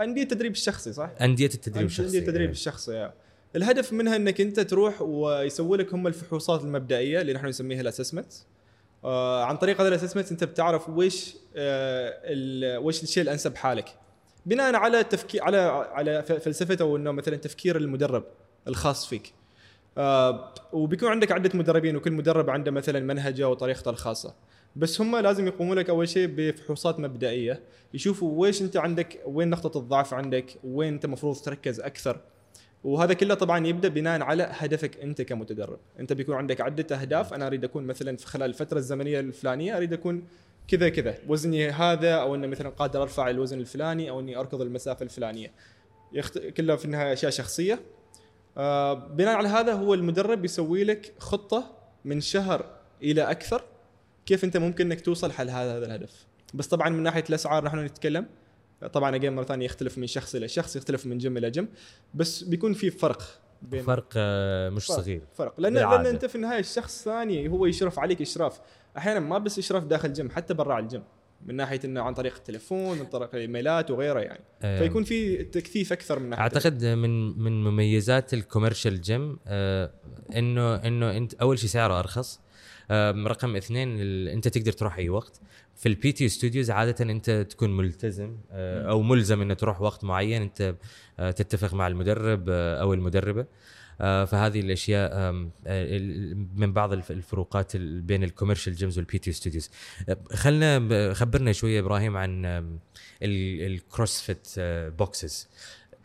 أندية 0.00 0.22
التدريب 0.22 0.52
الشخصي 0.52 0.92
صح؟ 0.92 1.10
أندية 1.20 1.46
التدريب 1.46 1.86
الشخصي 1.86 2.18
التدريب 2.18 2.40
إيه. 2.46 2.50
الشخصي 2.50 2.92
يعني. 2.92 3.12
الهدف 3.56 3.92
منها 3.92 4.16
إنك 4.16 4.40
أنت 4.40 4.60
تروح 4.60 5.02
ويسوي 5.02 5.78
لك 5.78 5.94
هم 5.94 6.06
الفحوصات 6.06 6.60
المبدئية 6.62 7.20
اللي 7.20 7.32
نحن 7.32 7.46
نسميها 7.46 7.80
ال 7.80 7.85
assessment 7.85 8.32
آه 9.04 9.44
عن 9.44 9.56
طريق 9.56 9.80
هذا 9.80 9.88
ال 9.88 9.92
assessment 9.92 10.30
أنت 10.30 10.44
بتعرف 10.44 10.88
وش 10.88 11.34
آه 11.56 12.78
وش 12.78 13.02
الشيء 13.02 13.22
الأنسب 13.22 13.56
حالك 13.56 13.94
بناء 14.48 14.74
على 14.76 15.04
تفكير 15.04 15.42
على 15.44 15.56
على 15.92 16.22
ف- 16.22 16.32
فلسفه 16.32 16.76
أو 16.80 16.96
انه 16.96 17.10
مثلا 17.12 17.36
تفكير 17.36 17.76
المدرب 17.76 18.24
الخاص 18.68 19.06
فيك. 19.06 19.32
آه 19.98 20.54
وبيكون 20.72 21.08
عندك 21.08 21.32
عدة 21.32 21.50
مدربين 21.54 21.96
وكل 21.96 22.12
مدرب 22.12 22.50
عنده 22.50 22.70
مثلا 22.70 23.00
منهجه 23.00 23.48
وطريقته 23.48 23.90
الخاصة. 23.90 24.34
بس 24.76 25.00
هم 25.00 25.16
لازم 25.16 25.46
يقوموا 25.46 25.74
لك 25.74 25.90
أول 25.90 26.08
شيء 26.08 26.26
بفحوصات 26.36 27.00
مبدئية 27.00 27.60
يشوفوا 27.94 28.40
ويش 28.40 28.62
أنت 28.62 28.76
عندك 28.76 29.20
وين 29.26 29.50
نقطة 29.50 29.78
الضعف 29.78 30.14
عندك 30.14 30.46
وين 30.64 30.92
أنت 30.94 31.04
المفروض 31.04 31.36
تركز 31.36 31.80
أكثر. 31.80 32.20
وهذا 32.84 33.14
كله 33.14 33.34
طبعا 33.34 33.66
يبدأ 33.66 33.88
بناء 33.88 34.22
على 34.22 34.48
هدفك 34.50 35.00
أنت 35.00 35.22
كمتدرب. 35.22 35.78
أنت 36.00 36.12
بيكون 36.12 36.34
عندك 36.36 36.60
عدة 36.60 36.96
أهداف 36.96 37.34
أنا 37.34 37.46
أريد 37.46 37.64
أكون 37.64 37.84
مثلا 37.84 38.16
في 38.16 38.26
خلال 38.26 38.48
الفترة 38.50 38.78
الزمنية 38.78 39.20
الفلانية 39.20 39.76
أريد 39.76 39.92
أكون 39.92 40.22
كذا 40.68 40.88
كذا. 40.88 41.14
وزني 41.28 41.68
هذا 41.68 42.14
أو 42.14 42.34
انه 42.34 42.46
مثلا 42.46 42.68
قادر 42.68 43.02
أرفع 43.02 43.30
الوزن 43.30 43.60
الفلاني 43.60 44.10
أو 44.10 44.20
إني 44.20 44.36
أركض 44.36 44.60
المسافة 44.60 45.02
الفلانية. 45.02 45.52
يخت... 46.12 46.38
كلها 46.38 46.76
في 46.76 46.84
النهاية 46.84 47.12
أشياء 47.12 47.30
شخصية. 47.30 47.80
آه 48.56 48.94
بناء 48.94 49.36
على 49.36 49.48
هذا 49.48 49.72
هو 49.72 49.94
المدرب 49.94 50.44
يسوي 50.44 50.84
لك 50.84 51.14
خطة 51.18 51.76
من 52.04 52.20
شهر 52.20 52.66
إلى 53.02 53.22
أكثر. 53.22 53.64
كيف 54.26 54.44
أنت 54.44 54.56
ممكن 54.56 54.86
إنك 54.86 55.00
توصل 55.00 55.32
حل 55.32 55.50
هذا 55.50 55.86
الهدف. 55.86 56.26
بس 56.54 56.66
طبعا 56.66 56.88
من 56.88 57.02
ناحية 57.02 57.24
الأسعار 57.28 57.64
نحن 57.64 57.78
نتكلم. 57.78 58.26
طبعا 58.92 59.16
again 59.16 59.34
مرة 59.34 59.44
ثانية 59.44 59.66
يختلف 59.66 59.98
من 59.98 60.06
شخص 60.06 60.34
إلى 60.34 60.48
شخص 60.48 60.76
يختلف 60.76 61.06
من 61.06 61.18
جيم 61.18 61.36
إلى 61.36 61.50
جيم. 61.50 61.68
بس 62.14 62.42
بيكون 62.42 62.72
في 62.72 62.90
فرق 62.90 63.22
بين 63.62 63.82
فرق 63.82 64.08
آه، 64.16 64.68
مش 64.68 64.86
فرق. 64.86 64.96
صغير. 64.96 65.22
فرق. 65.34 65.60
لأن 65.60 65.74
لأن. 65.74 66.06
أنت 66.06 66.24
في 66.24 66.34
النهاية 66.34 66.60
الشخص 66.60 67.04
ثاني 67.04 67.48
هو 67.48 67.66
يشرف 67.66 67.98
عليك 67.98 68.20
إشراف. 68.20 68.60
أحيانا 68.98 69.20
ما 69.20 69.38
بس 69.38 69.58
إشراف 69.58 69.84
داخل 69.84 70.12
جيم 70.12 70.30
حتى 70.30 70.54
برا 70.54 70.78
الجيم 70.78 71.02
من 71.46 71.54
ناحية 71.56 71.80
إنه 71.84 72.02
عن 72.02 72.14
طريق 72.14 72.34
التليفون 72.36 72.98
من 72.98 73.06
طريق 73.06 73.34
الايميلات 73.34 73.90
وغيره 73.90 74.20
يعني. 74.20 74.44
آه. 74.62 74.78
فيكون 74.78 75.04
في 75.04 75.44
تكثيف 75.44 75.92
أكثر 75.92 76.18
من 76.18 76.28
ناحية 76.28 76.42
أعتقد 76.42 76.84
من 76.84 77.38
من 77.38 77.64
مميزات 77.64 78.34
ال 78.34 78.40
commercial 78.40 79.00
gym 79.00 79.38
آه 79.46 79.90
إنه 80.36 80.74
إنه 80.74 81.16
أنت 81.16 81.34
أول 81.34 81.58
شيء 81.58 81.68
سعره 81.68 81.98
أرخص 81.98 82.40
آه 82.90 83.10
رقم 83.10 83.56
اثنين 83.56 84.00
أنت 84.28 84.48
تقدر 84.48 84.72
تروح 84.72 84.98
أي 84.98 85.08
وقت. 85.08 85.40
في 85.76 85.86
ال 85.88 86.12
PT 86.12 86.28
studios 86.28 86.70
عادة 86.70 87.04
أنت 87.04 87.30
تكون 87.30 87.76
ملتزم 87.76 88.36
آه 88.52 88.90
أو 88.90 89.02
ملزم 89.02 89.42
إنه 89.42 89.54
تروح 89.54 89.80
وقت 89.80 90.04
معين 90.04 90.42
أنت 90.42 90.74
آه 91.18 91.30
تتفق 91.30 91.74
مع 91.74 91.86
المدرب 91.86 92.44
آه 92.48 92.80
أو 92.80 92.94
المدربة. 92.94 93.46
فهذه 93.98 94.60
الأشياء 94.60 95.10
آه، 95.14 95.48
من 96.56 96.72
بعض 96.72 96.92
الف- 96.92 97.10
الفروقات 97.10 97.74
ال- 97.76 98.00
بين 98.00 98.24
ال 98.24 98.29
commercial 98.29 98.74
gyms 98.74 98.98
وال 98.98 99.18
PT 99.18 99.32
studios 99.32 99.70
خلنا 100.32 101.14
خبرنا 101.14 101.52
شوية 101.52 101.80
إبراهيم 101.80 102.16
عن 102.16 102.44
ال 103.22 103.36
CrossFit 103.36 104.48
آه، 104.58 104.88
boxes 104.88 105.48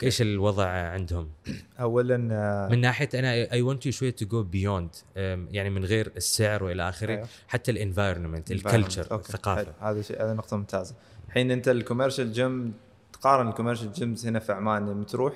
إيش 0.02 0.22
الوضع 0.22 0.66
عندهم 0.68 1.28
اولا 1.80 2.28
آه، 2.32 2.68
من 2.68 2.80
ناحية 2.80 3.08
أنا 3.14 3.32
I 3.52 3.62
want 3.62 3.86
you 3.86 3.92
شوية 3.92 4.10
to 4.10 4.26
go 4.26 4.42
beyond 4.42 4.90
يعني 5.16 5.70
من 5.70 5.84
غير 5.84 6.12
السعر 6.16 6.64
وإلى 6.64 6.88
آخره 6.88 7.14
أيوه. 7.14 7.28
حتى 7.48 7.70
ال 7.70 7.76
environment. 7.76 8.50
ال 8.50 8.57
culture. 8.57 9.16
الثقافة. 9.16 9.74
هذا 9.80 10.02
شيء 10.02 10.22
هذا 10.22 10.34
نقطة 10.34 10.56
ممتازة 10.56 10.94
الحين 11.28 11.50
أنت 11.50 11.68
ال 11.68 11.74
commercial 11.74 12.32
gym 12.32 12.72
تقارن 13.12 13.48
ال 13.48 13.52
commercial 13.52 13.92
gyms 13.92 14.26
هنا 14.26 14.38
في 14.38 14.52
عمان 14.52 14.88
لما 14.88 15.04
تروح 15.04 15.34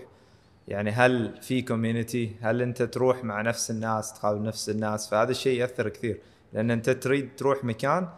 يعني 0.68 0.90
هل 0.90 1.38
في 1.42 1.62
community 1.62 2.36
هل 2.40 2.62
انت 2.62 2.82
تروح 2.82 3.24
مع 3.24 3.42
نفس 3.42 3.70
الناس 3.70 4.12
تقابل 4.12 4.42
نفس 4.42 4.70
الناس؟ 4.70 5.10
فهذا 5.10 5.30
الشيء 5.30 5.60
يأثر 5.60 5.88
كثير. 5.88 6.20
لأن 6.52 6.70
انت 6.70 6.90
تريد 6.90 7.36
تروح 7.36 7.64
مكان 7.64 8.08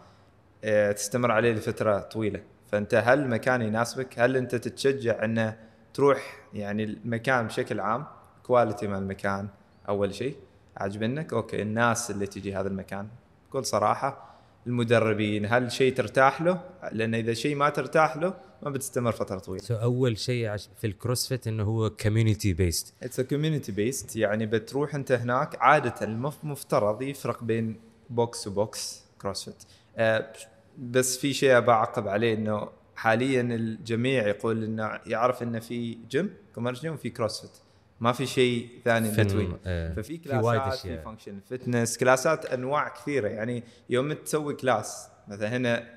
آه، 0.63 0.91
تستمر 0.91 1.31
عليه 1.31 1.53
لفترة 1.53 1.99
طويلة. 1.99 2.41
فأنت 2.71 2.95
هل 2.95 3.19
المكان 3.19 3.61
يناسبك؟ 3.61 4.19
هل 4.19 4.37
انت 4.37 4.55
تتشجع 4.55 5.25
انه 5.25 5.57
تروح 5.93 6.39
يعني 6.53 6.83
المكان 6.83 7.47
بشكل 7.47 7.79
عام؟ 7.79 8.05
quality 8.43 8.87
مال 8.87 8.97
المكان 8.97 9.47
أول 9.89 10.15
شيء. 10.15 10.35
عجبك 10.77 11.33
okay 11.33 11.61
الناس 11.61 12.11
اللي 12.11 12.27
تجي 12.27 12.55
هذا 12.55 12.67
المكان. 12.67 13.07
بكل 13.49 13.65
صراحة 13.65 14.35
المدربين 14.67 15.45
هل 15.45 15.71
شيء 15.71 15.95
ترتاح 15.95 16.41
له؟ 16.41 16.61
لأن 16.91 17.15
إذا 17.15 17.33
شيء 17.33 17.55
ما 17.55 17.69
ترتاح 17.69 18.17
له 18.17 18.33
ما 18.63 18.69
بتستمر 18.69 19.11
فترة 19.11 19.39
طويلة. 19.39 19.63
so 19.63 19.75
أول 19.75 20.17
شيء 20.17 20.57
في 20.57 20.87
ال 20.87 20.94
CrossFit 20.94 21.47
إنه 21.47 21.63
هو 21.63 21.89
community 21.89 22.53
based 22.53 22.93
it's 23.03 23.21
community 23.21 23.71
based 23.71 24.15
يعني 24.15 24.45
بتروح 24.45 24.95
أنت 24.95 25.11
هناك 25.11 25.55
عادة 25.61 25.95
المف- 26.01 26.43
مفترض 26.45 27.01
يفرق 27.01 27.43
بين 27.43 27.75
box 28.09 28.47
و 28.47 28.61
box 28.61 29.03
CrossFit 29.21 29.55
آه، 29.97 30.33
بس 30.79 31.17
في 31.17 31.33
شيء 31.33 31.59
بعقب 31.59 32.07
عليه 32.07 32.33
إنه 32.33 32.69
حاليا 32.95 33.41
الجميع 33.41 34.27
يقول 34.27 34.63
إنه 34.63 34.99
يعرف 35.05 35.43
إنه 35.43 35.59
في 35.59 35.97
gym 36.09 36.33
commercial 36.55 36.81
gym 36.81 36.93
وفي 36.93 37.09
CrossFit 37.09 37.51
ما 37.99 38.11
في 38.11 38.25
شيء 38.25 38.69
ثاني 38.85 39.11
between 39.23 39.57
آه، 39.65 39.93
ففي 39.93 40.17
class 40.17 40.64
ات 40.64 40.73
في. 40.73 41.01
function 41.01 41.39
fitness 41.49 41.97
class 41.97 42.37
ات 42.37 42.45
أنواع 42.45 42.87
كثيرة. 42.89 43.27
يعني 43.27 43.63
يوم 43.89 44.13
تسوي 44.13 44.53
class 44.53 45.07
مثلا 45.27 45.57
هنا 45.57 45.89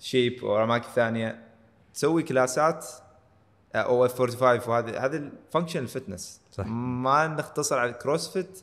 شيب 0.00 0.44
أو 0.44 0.64
اماكن 0.64 0.88
ثانية 0.94 1.38
تسوي 1.94 2.22
class 2.22 2.75
ات 2.75 2.86
أو 3.74 4.04
F45 4.04 4.60
وهذه 4.68 5.04
هذا 5.04 5.16
ال 5.16 5.23
function 5.23 5.82
ال 5.82 5.89
fitness 5.89 6.40
صح. 6.52 6.66
ما 6.66 7.26
نختصر 7.26 7.78
على 7.78 7.92
CrossFit 7.92 8.60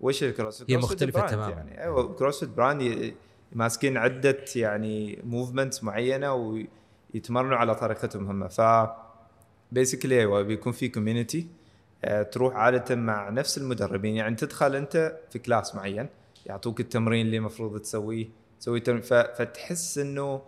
وش 0.00 0.22
ال 0.22 0.27
CrossFit؟ 0.27 0.70
هي 0.70 0.76
brand 1.10 1.30
تماماً. 1.30 1.50
يعني 1.50 1.82
أيوه 1.82 2.14
CrossFit 2.14 2.48
brand 2.48 3.14
ماسكين 3.52 3.96
عدة 3.96 4.44
يعني 4.56 5.22
movements 5.24 5.84
معينة 5.84 6.34
ويتمرنوا 7.14 7.56
على 7.56 7.74
طريقتهم 7.74 8.30
هم 8.30 8.48
ف 8.48 8.60
basically 9.72 10.20
أيوه 10.20 10.42
بيكون 10.42 10.72
في 10.72 10.88
community 10.88 11.46
تروح 12.32 12.56
عادة 12.56 12.94
مع 12.94 13.28
نفس 13.28 13.58
المدربين 13.58 14.16
يعني 14.16 14.36
تدخل 14.36 14.76
أنت 14.76 15.18
في 15.30 15.38
class 15.38 15.74
معين 15.74 16.08
يعطوك 16.46 16.80
التمرين 16.80 17.26
اللي 17.26 17.36
المفروض 17.36 17.80
تسويه 17.80 18.28
تسوي 18.60 18.80
فتحس 19.02 19.98
إنه 19.98 20.42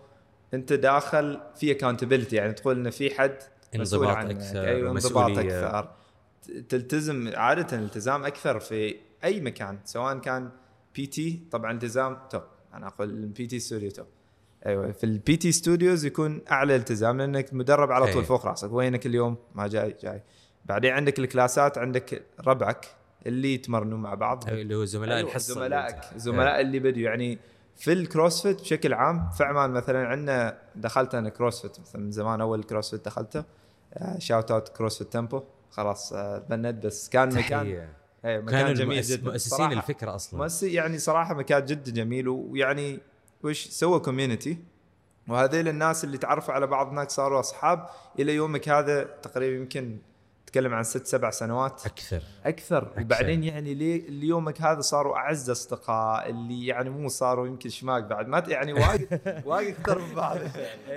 انت 0.55 0.73
داخل 0.73 1.41
في 1.57 1.71
accountability 1.73 2.37
يعني 2.37 2.53
تقول 2.53 2.79
انه 2.79 2.91
في 2.91 3.15
حد 3.15 3.37
مسؤول 3.75 4.07
عنك. 4.07 4.37
أكثر 4.37 4.65
أيوه 4.65 4.91
انضباط 4.91 5.39
أكثر. 5.39 5.91
تلتزم 6.69 7.33
عادة 7.35 7.79
الالتزام 7.79 8.25
أكثر 8.25 8.61
في 8.61 8.97
أي 9.25 9.41
مكان 9.41 9.79
سواء 9.85 10.19
كان 10.19 10.51
PT 10.95 11.41
طبعا 11.51 11.73
التزام 11.73 12.19
top 12.31 12.43
أنا 12.75 12.87
أقول 12.87 13.11
ال 13.11 13.47
PT 13.47 13.59
studio 13.59 13.91
top 13.91 14.07
أيوه 14.67 14.93
في 14.93 15.05
ال 15.05 15.37
PT 15.37 15.53
studios 15.53 16.05
يكون 16.05 16.41
أعلى 16.51 16.77
التزام 16.77 17.19
لأنك 17.19 17.55
مدرب 17.55 17.93
على 17.93 18.07
طول 18.07 18.23
أي. 18.23 18.25
فوق 18.25 18.47
راسك 18.47 18.73
وينك 18.73 19.07
اليوم؟ 19.07 19.37
ما 19.55 19.69
جاي 19.69 19.97
جاي. 20.03 20.23
بعدين 20.65 20.93
عندك 20.93 21.19
ال 21.19 21.27
class 21.27 21.70
ات 21.70 21.79
عندك 21.79 22.23
ربعك 22.47 22.87
اللي 23.27 23.55
يتمرنوا 23.55 23.99
مع 23.99 24.15
بعض. 24.15 24.49
أيوة، 24.49 24.61
اللي 24.61 24.75
هو 24.75 24.85
زملاء 24.85 25.17
أيوة، 25.17 25.29
الحصة 25.29 25.55
زملائك 25.55 25.97
زملاء 26.17 26.61
اللي 26.61 26.79
بدوا 26.79 27.03
يعني 27.03 27.39
في 27.77 27.93
ال 27.93 28.00
CrossFit 28.00 28.61
بشكل 28.61 28.95
عام 28.95 29.31
في 29.31 29.45
عمان 29.45 29.71
مثلا 29.71 30.09
عندنا 30.09 30.59
دخلت 30.77 31.15
أنا 31.15 31.29
CrossFit 31.29 31.81
مثلا 31.81 32.03
من 32.03 32.11
زمان 32.11 32.41
أول 32.41 32.63
CrossFit 32.63 33.05
دخلته 33.05 33.45
shout 34.19 34.51
out 34.51 34.69
CrossFit 34.69 35.13
Tempo 35.13 35.43
خلاص 35.71 36.13
آه، 36.13 36.39
بند 36.39 36.87
بس 36.87 37.09
كان 37.09 37.29
مكان 37.29 37.43
تحية. 37.43 37.89
أيوه 38.25 38.43
مكان 38.43 38.61
كانوا 38.61 38.73
جميل 38.73 39.03
جدا 39.03 39.31
مؤسسين. 39.31 39.73
الفكرة 39.73 40.15
أصلا. 40.15 40.49
يعني 40.63 40.99
صراحة 40.99 41.35
مكان 41.35 41.65
جدا 41.65 41.93
جميل 41.93 42.29
ويعني 42.29 43.01
وش 43.43 43.67
سوى 43.69 44.01
community 44.01 44.59
وهذيل 45.29 45.69
الناس 45.69 46.05
اللي 46.05 46.19
تعرفوا 46.19 46.55
على 46.55 46.67
بعض 46.67 46.89
هناك 46.89 47.11
صاروا 47.11 47.41
أصحاب 47.41 47.87
إلى 48.19 48.35
يومك 48.35 48.69
هذا 48.69 49.03
تقريبا 49.03 49.57
يمكن 49.57 49.99
تكلم 50.53 50.75
عن 50.75 50.83
ست 50.83 51.07
سبع 51.07 51.31
سنوات؟ 51.31 51.87
أكثر. 51.87 52.23
أكثر. 52.45 52.93
وبعدين 52.99 53.45
يعني 53.45 53.75
لي 53.75 53.99
ليومك 53.99 54.63
هذا 54.63 54.81
صاروا 54.81 55.17
أعز 55.17 55.51
أصدقاء 55.51 56.31
اللي 56.31 56.67
يعني 56.67 56.91
مو 56.91 57.09
صاروا 57.09 57.47
يمكن 57.47 57.69
شماك 57.71 58.05
بعد. 58.05 58.29
ما 58.29 58.45
يعني 58.49 58.73
وايد 58.73 59.21
وايد 59.47 59.75
أكثر 59.79 59.99
من 59.99 60.15
بعض. 60.15 60.39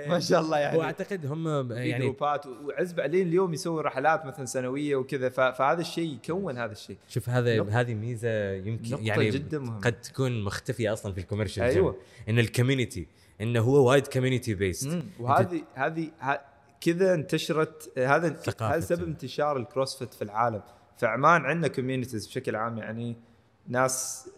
ما 0.08 0.20
شاء 0.20 0.40
الله 0.40 0.58
يعني. 0.58 0.78
وأعتقد 0.78 1.26
هم 1.26 1.72
يعني 1.72 2.04
group 2.04 2.39
ات 2.39 2.46
وعز 2.46 2.92
بعدين 2.92 3.26
اليوم 3.28 3.54
يسوي 3.54 3.82
رحلات 3.82 4.26
مثلا 4.26 4.44
سنوية 4.44 4.96
وكذا. 4.96 5.28
فهذا 5.28 5.80
الشيء 5.80 6.14
يكون 6.14 6.58
هذا 6.58 6.72
الشيء. 6.72 6.96
شوف 7.08 7.28
هذا 7.28 7.64
نقطة- 7.64 7.72
هذه 7.72 7.94
ميزة 7.94 8.52
يمكن 8.52 8.98
يعني 9.06 9.30
جدا 9.30 9.58
مهمة. 9.58 9.80
قد 9.80 10.00
تكون 10.00 10.44
مختفية 10.44 10.92
أصلا 10.92 11.12
في 11.12 11.20
ال 11.20 11.24
commercial 11.24 11.62
أيوة. 11.64 11.96
إن 12.28 12.38
ال 12.38 12.45
community 12.45 13.06
إنه 13.40 13.60
هو 13.60 13.88
وايد 13.88 14.06
community 14.06 14.54
based. 14.54 14.98
وهذه 15.20 15.62
هذه 15.74 16.10
كذا 16.84 17.14
انتشرت 17.14 17.98
هذا 17.98 18.28
ثقافة. 18.28 18.74
هذا 18.74 18.80
سبب 18.80 19.02
انتشار 19.08 19.56
ال 19.56 19.62
CrossFit 19.62 20.14
في 20.14 20.22
العالم. 20.22 20.62
في 20.98 21.06
عمان 21.06 21.44
عندنا 21.44 21.68
communities 21.68 22.26
بشكل 22.26 22.56
عام 22.56 22.78
يعني 22.78 23.16
ناس 23.68 24.28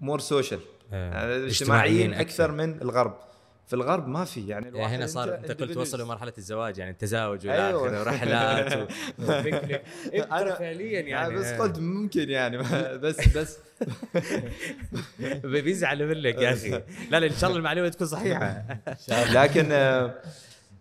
more 0.00 0.18
social 0.20 0.60
آه، 0.92 1.46
اجتماعيين 1.46 2.14
أكثر. 2.14 2.52
من 2.52 2.82
الغرب. 2.82 3.18
في 3.66 3.74
الغرب 3.76 4.08
ما 4.08 4.24
في 4.24 4.40
يعني 4.40 4.50
يعني 4.52 4.68
الواحد 4.68 4.94
هنا 4.94 5.06
صار 5.06 5.34
أنت 5.34 5.52
قلت. 5.62 5.76
وصلوا 5.76 6.06
مرحلة 6.06 6.32
الزواج 6.38 6.78
يعني 6.78 6.90
التزاوج 6.90 7.46
والى 7.46 7.66
أيوة. 7.68 7.86
اخره 7.88 8.00
ورحلات 8.00 8.72
و- 8.76 8.86
إيه، 10.12 10.22
أنا- 10.22 10.58
فعليا 10.58 11.00
يعني. 11.00 11.34
بس 11.34 11.46
آه، 11.46 11.58
قلت 11.58 11.78
ممكن 11.78 12.30
يعني 12.30 12.58
بس 12.98 13.28
بس. 13.36 13.58
بيزعل 15.44 16.06
منك 16.08 16.34
يا 16.34 16.52
أخي. 16.52 16.70
لا 17.10 17.20
لا 17.20 17.26
إن 17.26 17.32
شاء 17.32 17.48
الله 17.50 17.58
المعلومة 17.58 17.88
تكون 17.88 18.06
صحيحة. 18.06 18.64
لكن 19.08 19.68
آه، 19.72 20.14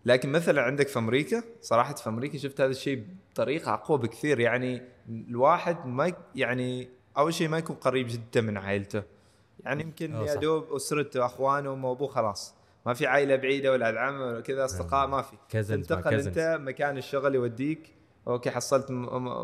لكن 0.05 0.31
مثلا 0.31 0.61
عندك 0.61 0.87
في 0.87 0.99
أمريكا 0.99 1.43
صراحة 1.61 1.93
في 1.93 2.09
أمريكا 2.09 2.37
شفت 2.37 2.61
هذا 2.61 2.71
الشيء 2.71 3.07
بطريقة 3.31 3.73
أقوى 3.73 3.97
بكثير. 3.97 4.39
يعني 4.39 4.81
الواحد 5.09 5.85
ما 5.85 6.13
يعني 6.35 6.89
أول 7.17 7.33
شيء 7.33 7.47
ما 7.47 7.57
يكون 7.57 7.75
قريب 7.75 8.07
جدا 8.09 8.41
من 8.41 8.57
عائلته. 8.57 9.03
يعني 9.63 9.83
يمكن 9.83 10.15
أه، 10.15 10.25
يا. 10.25 10.35
دوب 10.35 10.73
أسرته 10.73 11.25
اخوانه 11.25 11.71
وابوه 11.89 12.07
خلاص. 12.07 12.55
ما 12.85 12.93
في 12.93 13.07
عائلة 13.07 13.35
بعيدة 13.35 13.71
ولا 13.71 14.01
عم 14.01 14.21
ولا 14.21 14.41
كذا 14.41 14.65
اصدقاء 14.65 15.07
ما 15.07 15.21
في. 15.21 15.37
تنتقل. 15.49 16.13
أنت 16.13 16.57
مكان 16.61 16.97
الشغل 16.97 17.35
يوديك. 17.35 17.93
أوكي 18.27 18.51
حصلت 18.51 18.85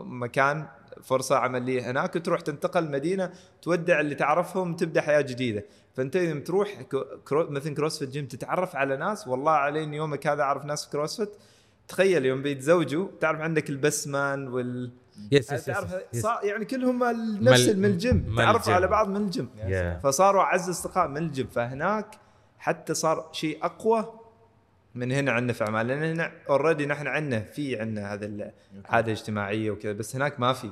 مكان 0.05 0.67
فرصة 1.03 1.37
عملية 1.37 1.91
هناك 1.91 2.13
تروح 2.13 2.41
تنتقل 2.41 2.91
مدينة 2.91 3.31
تودع 3.61 3.99
اللي 3.99 4.15
تعرفهم 4.15 4.75
تبدأ 4.75 5.01
حياة 5.01 5.21
جديدة. 5.21 5.65
فأنت 5.93 6.15
يوم 6.15 6.41
تروح 6.41 6.81
crew 7.25 7.49
مثل 7.49 7.73
CrossFit 7.73 8.09
gym 8.09 8.25
تتعرف 8.25 8.75
على 8.75 8.97
ناس 8.97 9.27
والله 9.27 9.51
علي 9.51 9.95
يومك 9.95 10.27
هذا 10.27 10.41
أعرف 10.41 10.65
ناس 10.65 10.85
في 10.85 10.91
CrossFit. 10.91 11.29
تخيل 11.87 12.25
يوم 12.25 12.41
بيتزوجوا 12.41 13.07
تعرف 13.19 13.41
عندك 13.41 13.69
البسمان 13.69 14.47
وال 14.47 14.91
yes 15.31 15.51
yes 15.51 15.65
تعرف 15.65 15.95
yes 16.13 16.21
صار 16.21 16.39
يعني 16.43 16.65
كلهم 16.65 17.03
نفس 17.43 17.69
من 17.69 17.85
الجيم. 17.85 18.35
تعرفوا. 18.37 18.73
على 18.73 18.87
بعض 18.87 19.09
من 19.09 19.15
ال 19.15 19.22
gym. 19.22 19.49
Yeah. 19.57 20.03
فصاروا 20.03 20.41
أعز 20.41 20.69
أصدقاء 20.69 21.07
من 21.07 21.17
الجيم. 21.17 21.47
فهناك 21.47 22.15
حتى 22.59 22.93
صار 22.93 23.29
شيء 23.31 23.65
أقوى 23.65 24.13
من 24.95 25.11
هنا 25.11 25.31
عندنا 25.31 25.53
في 25.53 25.63
عمان 25.63 25.87
لأن 25.87 26.03
هنا 26.03 26.31
already 26.49 26.85
نحن 26.85 27.07
عندنا 27.07 27.39
في 27.39 27.79
عندنا 27.79 28.13
هذا 28.13 28.51
العاده 28.85 29.11
اجتماعية 29.11 29.71
وكذا 29.71 29.91
بس 29.93 30.15
هناك 30.15 30.39
ما 30.39 30.53
في. 30.53 30.71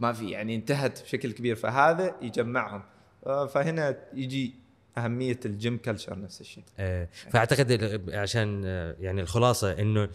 ما 0.00 0.12
في 0.12 0.30
يعني 0.30 0.54
انتهت 0.54 1.02
بشكل 1.02 1.32
كبير. 1.32 1.56
فهذا 1.56 2.16
يجمعهم. 2.22 2.82
آه، 3.26 3.46
فهنا 3.46 3.96
يجي 4.14 4.54
أهمية 4.98 5.40
ال 5.44 5.53
gym 5.53 5.78
culture 5.78 6.18
نفس 6.20 6.40
الشيء. 6.40 6.64
آه، 6.78 7.08
فأعتقد 7.30 8.10
عشان 8.14 8.62
آه، 8.64 8.96
يعني 9.00 9.20
الخلاصة 9.20 9.72
إنه 9.72 10.08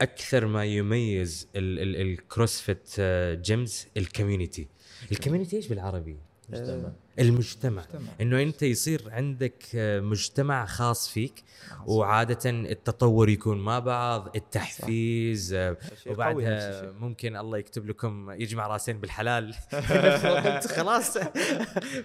أكثر 0.00 0.46
ما 0.46 0.64
يميز 0.64 1.48
ال- 1.56 1.78
ال- 1.78 1.96
ال 2.12 2.22
CrossFit 2.22 3.00
gyms 3.40 3.86
ال 3.96 4.03
community 4.03 4.68
ال 5.12 5.16
community 5.16 5.56
إيش 5.56 5.68
بالعربي؟ 5.68 6.16
مجتمع 6.52 6.92
المجتمع. 7.18 7.82
مجتمع. 7.82 8.08
إنه 8.20 8.42
أنت 8.42 8.62
يصير 8.62 9.02
عندك 9.10 9.64
آه، 9.74 10.00
مجتمع 10.00 10.66
خاص 10.66 11.08
فيك 11.08 11.44
وعادة 11.86 12.50
التطور 12.50 13.28
يكون 13.28 13.58
مع 13.58 13.78
بعض 13.78 14.36
التحفيز 14.36 15.52
آه، 15.54 15.76
وبعدها. 16.06 16.92
ممكن 16.92 17.36
الله 17.36 17.58
يكتب 17.58 17.86
لكم 17.86 18.30
يجمع 18.30 18.66
راسين 18.66 19.00
بالحلال. 19.00 19.54
خلاص. 20.76 21.18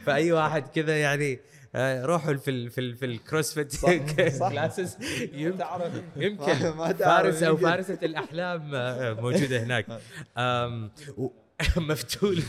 فأي 0.06 0.32
واحد 0.32 0.68
كذا 0.68 0.98
يعني 1.02 1.40
آه، 1.76 2.06
روحوا 2.06 2.34
في 2.34 2.70
في 2.70 2.94
في 2.94 3.06
ال 3.06 3.14
CrossFit 3.14 3.76
classes 4.50 4.98
يمكن 5.34 5.58
تعرف. 5.58 5.94
فارس 7.00 7.44
أو 7.44 7.54
يمكن. 7.54 7.66
فارسة 7.66 8.00
الأحلام 8.04 8.76
آه، 8.76 9.14
موجودة 9.14 9.64
هناك. 9.64 9.86
مفتول. 11.78 12.44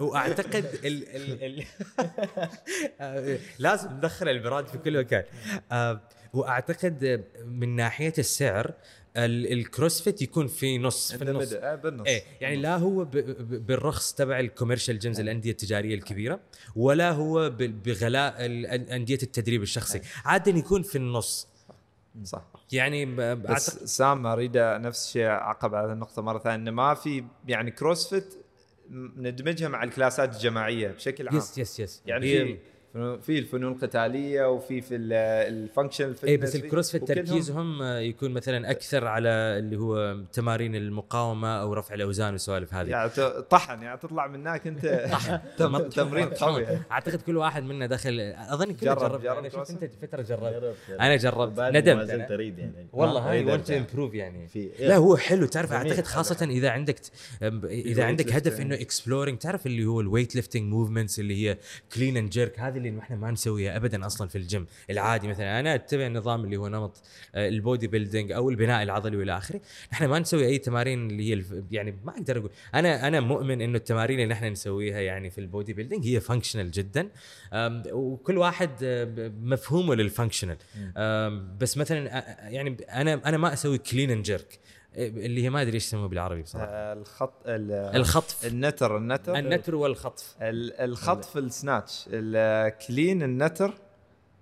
وأعتقد 0.00 0.64
ال 0.84 1.16
ال 1.16 1.42
ال 1.44 1.64
آه، 3.00 3.38
لازم 3.58 3.90
ندخل 3.96 4.28
البراد 4.28 4.66
في 4.66 4.78
كل 4.78 4.98
مكان. 4.98 5.24
وأعتقد 6.32 7.24
من 7.46 7.76
ناحية 7.76 8.12
السعر 8.18 8.72
ال- 9.16 9.52
ال 9.52 9.60
CrossFit 9.60 10.22
يكون 10.22 10.46
في 10.46 10.78
نص 10.78 11.12
في 11.12 11.24
النص. 11.24 11.52
آه، 11.52 11.74
بالنص. 11.74 12.06
إيه 12.06 12.22
يعني 12.40 12.56
لا 12.56 12.76
هو 12.76 13.04
بالرخص 13.40 14.12
تبع 14.14 14.40
ال 14.40 14.45
commercial 14.45 14.98
gyms 14.98 15.20
الأندية 15.20 15.50
التجارية 15.50 15.94
الكبيرة 15.94 16.40
ولا 16.76 17.10
هو 17.10 17.50
بغلاء 17.60 18.34
انديه 18.96 19.18
التدريب 19.22 19.62
الشخصي. 19.62 20.00
عادة 20.24 20.58
يكون 20.58 20.82
في 20.82 20.96
النص. 20.98 21.48
صح. 22.24 22.57
يعني 22.72 23.06
بس 23.34 23.70
some 23.70 24.26
أريد 24.26 24.56
نفس 24.56 25.06
الشيء 25.06 25.26
أعقب 25.26 25.74
على 25.74 25.92
النقطة 25.92 26.22
مرة 26.22 26.38
ثانية 26.38 26.56
إنه 26.56 26.70
ما 26.70 26.94
في 26.94 27.24
يعني 27.48 27.70
CrossFit 27.70 28.34
ندمجها 29.16 29.68
مع 29.68 29.82
الكلاسات 29.82 30.34
الجماعية 30.34 30.88
بشكل 30.88 31.28
عام. 31.28 31.36
yes 31.36 31.58
yes 31.58 31.80
yes 31.80 32.02
يعني 32.06 32.26
في 32.26 32.58
في 32.94 33.38
الفنون 33.38 33.72
القتالية 33.72 34.50
وفي 34.50 34.80
في 34.80 34.96
ال 34.96 35.07
functional 35.07 36.14
اي 36.24 36.28
إيه، 36.28 36.36
بس 36.36 36.56
ال 36.56 36.62
CrossFit 36.62 37.08
تركيزهم 37.08 37.82
يكون 37.82 38.30
مثلا 38.30 38.70
أكثر 38.70 39.06
على 39.06 39.28
اللي 39.28 39.76
هو 39.76 40.16
تمارين 40.32 40.74
المقاومة 40.74 41.60
أو 41.60 41.72
رفع 41.74 41.94
الأوزان 41.94 42.32
والسوالف 42.32 42.74
هذه. 42.74 42.88
يعني 42.88 43.10
طحن 43.50 43.82
يعني 43.82 43.98
تطلع 43.98 44.26
من 44.26 44.40
هناك 44.40 44.66
أنت 44.66 44.86
تم- 45.58 45.88
تمرين 45.88 46.28
قوي. 46.28 46.66
أعتقد 46.90 47.22
كل 47.22 47.36
واحد 47.36 47.62
منا 47.62 47.86
دخل 47.86 48.20
أظن 48.36 48.64
كله 48.72 48.94
جرب- 48.94 48.98
جرب, 49.10 49.22
جرب 49.22 49.38
أنا 49.38 49.48
شفت؟ 49.48 49.70
أنت 49.70 49.84
فترة 50.02 50.22
جربت. 50.22 50.42
جربت 50.62 51.00
أنا 51.00 51.16
جربت. 51.16 51.60
ندمت 51.60 52.10
أنا. 52.10 52.34
أريد 52.34 52.58
يعني. 52.58 52.86
والله 52.92 53.30
هاي 53.30 53.44
ونت. 53.44 53.70
improve 53.70 54.14
يعني. 54.14 54.48
لا 54.80 54.96
هو 54.96 55.16
حلو. 55.16 55.46
تعرف. 55.46 55.72
أعتقد 55.72 56.04
خاصة 56.04 56.44
إذا 56.46 56.70
عندك 56.70 56.96
إذا 57.64 58.04
عندك 58.04 58.32
هدف 58.32 58.60
إنه 58.60 58.74
exploring 58.74 59.38
تعرف 59.38 59.66
اللي 59.66 59.84
هو 59.86 60.00
ال 60.00 60.34
weightlifting 60.36 60.62
movements 60.72 61.18
اللي 61.20 61.48
هي 61.48 61.58
clean 61.94 62.16
and 62.16 62.30
jerk 62.30 62.60
هذه 62.60 62.77
اللي 62.86 63.00
إحنا 63.00 63.16
ما 63.16 63.30
نسويها 63.30 63.76
ابدا 63.76 64.06
أصلا 64.06 64.28
في 64.28 64.38
الجيم. 64.38 64.66
العادي 64.90 65.28
مثلا 65.28 65.60
أنا 65.60 65.74
أتبع 65.74 66.06
النظام 66.06 66.44
اللي 66.44 66.56
هو 66.56 66.68
نمط 66.68 67.02
آه، 67.34 67.48
ال 67.48 67.86
bodybuilding 67.86 68.32
أو 68.32 68.50
البناء 68.50 68.82
العضلي 68.82 69.16
وإلى 69.16 69.36
آخره. 69.36 69.60
إحنا 69.92 70.06
ما 70.06 70.18
نسوي 70.18 70.46
أي 70.46 70.58
تمارين 70.58 71.10
اللي 71.10 71.28
هي 71.28 71.34
الف- 71.34 71.54
يعني 71.70 71.94
ما 72.04 72.12
أقدر 72.12 72.38
أقول. 72.38 72.50
أنا 72.74 73.08
أنا 73.08 73.20
مؤمن 73.20 73.60
إنه 73.62 73.76
التمارين 73.76 74.20
اللي 74.20 74.34
إحنا 74.34 74.50
نسويها 74.50 75.00
يعني 75.00 75.30
في 75.30 75.38
ال 75.38 75.72
bodybuilding 75.72 76.06
هي 76.06 76.20
functional 76.20 76.70
جدا. 76.70 77.08
وكل 77.92 78.38
واحد 78.38 78.70
آه، 78.82 79.32
مفهومه 79.42 79.94
لل 79.94 80.04
functional 80.04 80.56
بس 81.60 81.76
مثلا 81.78 82.24
يعني 82.48 82.76
أنا 82.90 83.20
أنا 83.26 83.36
ما 83.36 83.52
أسوي 83.52 83.78
clean 83.78 84.10
and 84.10 84.22
jerk 84.22 84.58
اللي 84.96 85.42
هي 85.44 85.50
ما 85.50 85.62
أدري 85.62 85.74
إيش 85.74 85.86
يسموها 85.86 86.06
بالعربي 86.06 86.42
بصراحة. 86.42 86.66
آه، 86.70 86.92
الخط 86.92 87.32
ال- 87.46 87.72
الخطف. 87.96 88.46
النتر 88.46 88.96
النتر. 88.96 89.36
النتر 89.38 89.74
والخطف. 89.74 90.34
ال- 90.42 90.80
الخطف 90.80 91.36
ال 91.36 91.44
snatch. 91.44 92.04
ال 92.12 92.30
clean 92.30 93.22
النتر. 93.22 93.74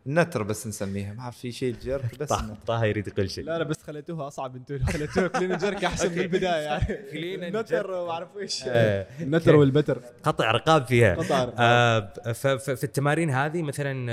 النتر 0.06 0.42
بس 0.42 0.66
نسميها. 0.66 1.12
ما 1.14 1.30
في 1.30 1.52
شيء 1.52 1.74
ال 1.74 1.83
jerk 1.83 2.18
بس 2.18 2.32
طه 2.66 2.84
يريد 2.84 3.08
يقول 3.08 3.30
شيء. 3.30 3.44
لا 3.44 3.58
لا 3.58 3.64
بس 3.64 3.82
خليتوها 3.82 4.26
أصعب 4.26 4.56
أنتم 4.56 4.78
خليتوها 4.78 5.28
clean 5.38 5.56
jerk 5.56 5.84
أحسن 5.84 6.12
من 6.12 6.18
البداية 6.20 6.62
يعني. 6.62 6.84
And 7.40 7.42
النتر 7.42 7.90
وما 7.90 8.10
أعرف 8.10 8.36
إيش. 8.36 8.62
آه، 8.66 9.06
النتر 9.20 9.56
والبتر. 9.56 10.02
قطع 10.22 10.50
رقاب 10.50 10.84
فيها. 10.86 11.14
قطع 11.14 11.44
رقاب. 11.44 11.54
آه، 11.58 12.32
ف- 12.32 12.46
ف- 12.46 12.70
في 12.70 12.84
التمارين 12.84 13.30
هذه 13.30 13.62
مثلا 13.62 14.10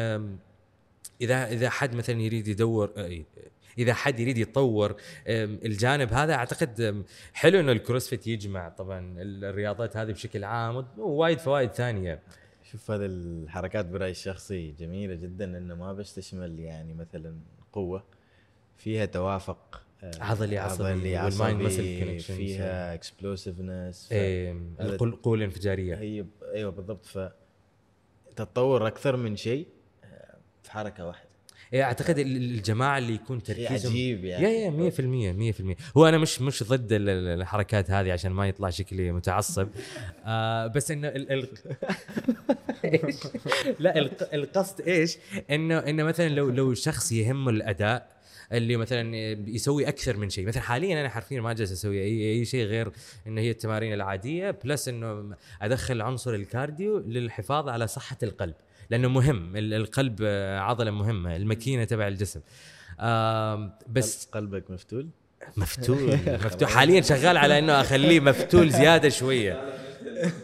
اذا 1.22 1.48
إذا 1.48 1.70
حد 1.70 1.96
مثلا 1.96 2.22
يريد 2.22 2.48
يدور 2.48 2.92
إذا 3.78 3.94
حد 3.94 4.20
يريد 4.20 4.38
يتطور. 4.38 4.96
آم، 5.28 5.60
الجانب 5.66 6.14
هذا 6.14 6.34
أعتقد 6.34 7.04
حلو 7.34 7.60
إنه 7.60 7.72
ال 7.72 7.78
CrossFit 7.78 8.28
يجمع 8.28 8.70
طبعا 8.70 9.16
الرياضات 9.20 9.98
هذه 9.98 10.12
بشكل 10.12 10.44
عام 10.44 10.86
ووايد 10.98 11.40
فوائد 11.40 11.72
ثانية. 11.72 12.20
شوف 12.72 12.92
هذه 12.92 13.06
الحركات 13.06 13.86
برأيي 13.86 14.12
الشخصي 14.12 14.72
جميلة 14.72 15.16
جدا 15.16 15.58
إنه 15.58 15.76
ما 15.76 15.94
بس 15.94 16.16
تشمل 16.16 16.60
يعني 16.60 16.94
مثلا 16.94 17.36
قوة 17.74 18.04
فيها 18.78 19.06
توافق 19.06 19.82
آه، 20.04 20.12
عضلي 20.20 20.58
عصبي 20.58 21.18
وال 21.18 21.32
mind 21.32 21.62
muscle 21.62 22.00
connection 22.00 22.36
فيها 22.36 22.94
explosiveness 22.94 24.10
هذا- 24.14 24.96
القوه 25.04 25.36
الانفجارية. 25.36 25.96
هي 25.96 26.26
أيوه 26.54 26.72
بالضبط 26.72 27.06
ف 27.06 27.20
تتطور 28.36 28.88
أكثر 28.88 29.16
من 29.18 29.36
شيء 29.36 29.68
آه، 30.04 30.38
في 30.64 30.72
حركة 30.72 31.08
واحدة. 31.08 31.30
أعتقد 31.76 32.20
ال- 32.20 32.36
الجماعة 32.38 32.98
اللي 32.98 33.14
يكون 33.14 33.44
تركيزهم 33.44 33.92
عجيب 33.92 34.26
يعني 34.26 34.44
يا 34.64 34.70
100% 35.52 35.54
100% 35.78 35.98
هو 35.98 36.08
أنا 36.10 36.18
مش 36.18 36.42
مش 36.42 36.64
ضد 36.64 36.94
ال- 36.94 37.10
ال- 37.10 37.40
الحركات 37.42 37.92
هذه 37.92 38.12
عشان 38.12 38.32
ما 38.32 38.48
يطلع 38.48 38.70
شكلي 38.70 39.12
متعصب 39.12 39.68
آه 40.26 40.68
بس 40.68 40.92
إنه 40.92 41.08
ال 41.08 41.32
ال؟ 41.32 41.48
لا 43.80 43.98
الق- 44.00 44.34
القصد 44.34 44.82
إيش؟ 44.82 45.18
انه 45.52 45.78
إنه 45.80 46.04
مثلا 46.04 46.30
لو 46.30 46.50
لو 46.50 46.74
شخص 46.74 47.12
يهمه 47.12 47.50
الأداء 47.52 48.14
اللي 48.52 48.78
مثلا 48.78 49.16
يسوي 49.50 49.88
أكثر 49.88 50.18
من 50.18 50.30
شيء 50.30 50.48
مثلا 50.48 50.62
حاليا 50.64 51.02
أنا 51.02 51.10
حرفيا 51.10 51.42
ما 51.42 51.54
جالس 51.54 51.72
أسوي 51.72 52.04
اي 52.04 52.32
أي 52.32 52.46
شيء 52.46 52.66
غير 52.66 52.92
ان 53.28 53.38
هي 53.38 53.50
التمارين 53.52 53.94
العادية 53.94 54.52
plus 54.52 54.88
إنه 54.88 55.36
أدخل 55.62 56.02
عنصر 56.02 56.34
ال 56.34 56.43
cardio 56.43 56.98
للحفاظ 57.00 57.70
على 57.70 57.88
صحة 57.88 58.18
القلب 58.24 58.54
لأنه 58.90 59.08
مهم. 59.08 59.56
ال- 59.56 59.74
القلب 59.74 60.20
آه، 60.24 60.60
عضلة 60.60 60.92
مهمة 60.92 61.36
الماكينة 61.36 61.84
تبع 61.84 62.08
الجسم. 62.08 62.40
بس 63.90 64.26
قلبك 64.32 64.72
مفتول؟ 64.72 65.08
مفتول. 65.58 66.20
مفتول. 66.46 66.68
حاليا 66.68 67.02
شغال 67.02 67.38
على 67.38 67.60
إنه 67.60 67.82
أخليه 67.82 68.20
مفتول 68.20 68.70
زيادة 68.70 69.10
شوية. 69.10 69.62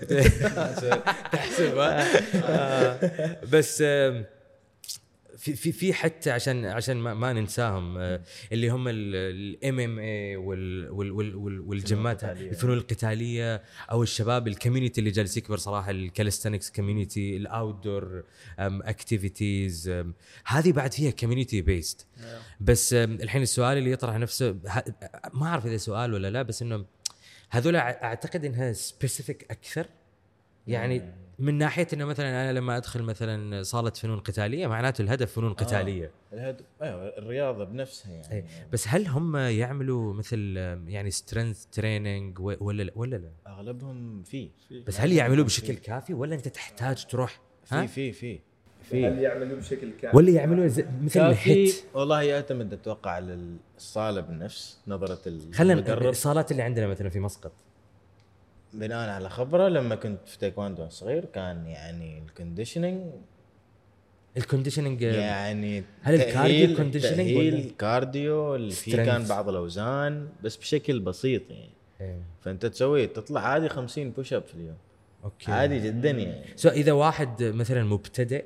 تحسب 1.31 1.77
ها؟ 1.77 2.07
آه، 2.45 3.37
بس 3.51 3.83
في 5.39 5.55
في 5.55 5.71
في 5.71 5.93
حتى 5.93 6.31
عشان 6.31 6.65
عشان 6.65 6.97
ما, 6.97 7.13
ما 7.13 7.33
ننساهم 7.33 7.97
آه، 7.97 8.21
اللي 8.51 8.69
هم 8.69 8.87
ال 8.87 9.79
MMA 9.79 10.37
والجمات. 10.37 12.23
الفنون 12.23 12.77
القتالية. 12.77 13.63
أو 13.91 14.03
الشباب 14.03 14.47
ال 14.47 14.52
community 14.52 14.99
اللي 14.99 15.11
جالس 15.11 15.37
يكبر 15.37 15.57
صراحة 15.57 15.91
ال 15.91 15.97
calisthenics 15.97 16.71
community 16.71 17.37
ال 17.37 17.83
outdoor 17.83 18.23
activities 18.59 19.89
هذه 20.45 20.71
بعد 20.71 20.93
فيها 20.93 21.11
community 21.11 21.61
based 21.61 22.07
بس 22.59 22.93
الحين 22.93 23.41
السؤال 23.41 23.77
اللي 23.77 23.91
يطرح 23.91 24.15
نفسه 24.15 24.55
ما 25.33 25.47
أعرف 25.47 25.65
إذا 25.65 25.77
سؤال 25.77 26.13
ولا 26.13 26.29
لا 26.29 26.41
بس 26.41 26.61
إنه 26.61 26.85
هذول 27.49 27.75
أعتقد 27.75 28.45
إنها 28.45 28.73
specific 28.73 29.51
أكثر؟ 29.51 29.87
يعني 30.67 31.13
من 31.39 31.57
ناحية 31.57 31.87
إنه 31.93 32.05
مثلا 32.05 32.29
أنا 32.29 32.59
لما 32.59 32.77
أدخل 32.77 33.01
مثلا 33.03 33.63
صالة 33.63 33.89
فنون 33.89 34.19
قتالية 34.19 34.67
معناته 34.67 35.01
الهدف 35.01 35.31
فنون 35.33 35.53
قتالية. 35.53 36.11
الهدف 36.33 36.65
أيوه 36.81 37.07
الرياضة 37.17 37.63
بنفسها 37.63 38.11
يعني. 38.11 38.33
إيه. 38.33 38.45
بس 38.73 38.87
هل 38.87 39.07
هم 39.07 39.37
يعملوا 39.37 40.13
مثل 40.13 40.37
يعني 40.87 41.11
strength 41.11 41.65
training 41.71 42.39
ولا 42.39 42.83
لا؟ 42.83 42.91
ولا 42.95 43.15
لا؟ 43.15 43.29
أغلبهم 43.47 44.23
في 44.23 44.49
بس 44.87 44.99
هل 44.99 45.11
يعملوه 45.11 45.45
بشكل 45.45 45.73
كافي 45.73 46.13
ولا 46.13 46.35
أنت 46.35 46.47
تحتاج 46.47 47.05
تروح؟ 47.05 47.39
ها؟ 47.71 47.85
في 47.85 48.11
في 48.11 48.39
في 48.83 49.05
هل 49.07 49.15
في 49.15 49.21
يعملوا 49.21 49.57
بشكل 49.57 49.91
كامل 50.01 50.15
ولا 50.15 50.29
يعملوا 50.31 50.67
زي- 50.67 50.85
مثل 51.01 51.13
كافي. 51.19 51.51
ال 51.51 51.56
HIIT 51.56 51.75
والله 51.93 52.21
يعتمد 52.21 52.73
أتوقع 52.73 53.11
على 53.11 53.39
الصالة 53.77 54.21
بالنفس 54.21 54.79
نظرة 54.87 55.19
خلينا 55.53 56.09
الصالات 56.09 56.51
اللي 56.51 56.63
عندنا 56.63 56.87
مثلا 56.87 57.09
في 57.09 57.19
مسقط. 57.19 57.51
بناء 58.73 59.09
على 59.09 59.29
خبره 59.29 59.67
لما 59.67 59.95
كنت 59.95 60.19
في 60.25 60.39
تايكواندو 60.39 60.89
صغير 60.89 61.25
كان 61.25 61.67
يعني 61.67 62.19
الكونديشننج 62.19 63.01
الكونديشننج 64.37 65.01
يعني 65.01 65.83
هل 66.01 66.15
الكارديو 66.15 66.89
تأهيل 67.01 67.55
ولا؟ 67.55 67.71
cardio 67.77 68.55
اللي 68.55 68.71
فيه. 68.71 68.95
كان 68.95 69.23
بعض 69.23 69.49
الأوزان 69.49 70.27
بس 70.43 70.57
بشكل 70.57 70.99
بسيط 70.99 71.41
يعني 71.49 71.69
إيه. 72.01 72.21
فأنت 72.41 72.65
تسوي 72.65 73.07
تطلع 73.07 73.41
عادي 73.41 73.69
50 73.69 74.11
push 74.11 74.33
up 74.33 74.43
في 74.43 74.53
اليوم 74.53 74.77
okay 75.23 75.51
عادي 75.51 75.79
جدا 75.79 76.11
يعني 76.11 76.45
so 76.55 76.69
إذا 76.69 76.91
واحد 76.91 77.43
مثلا 77.43 77.83
مبتدئ 77.83 78.45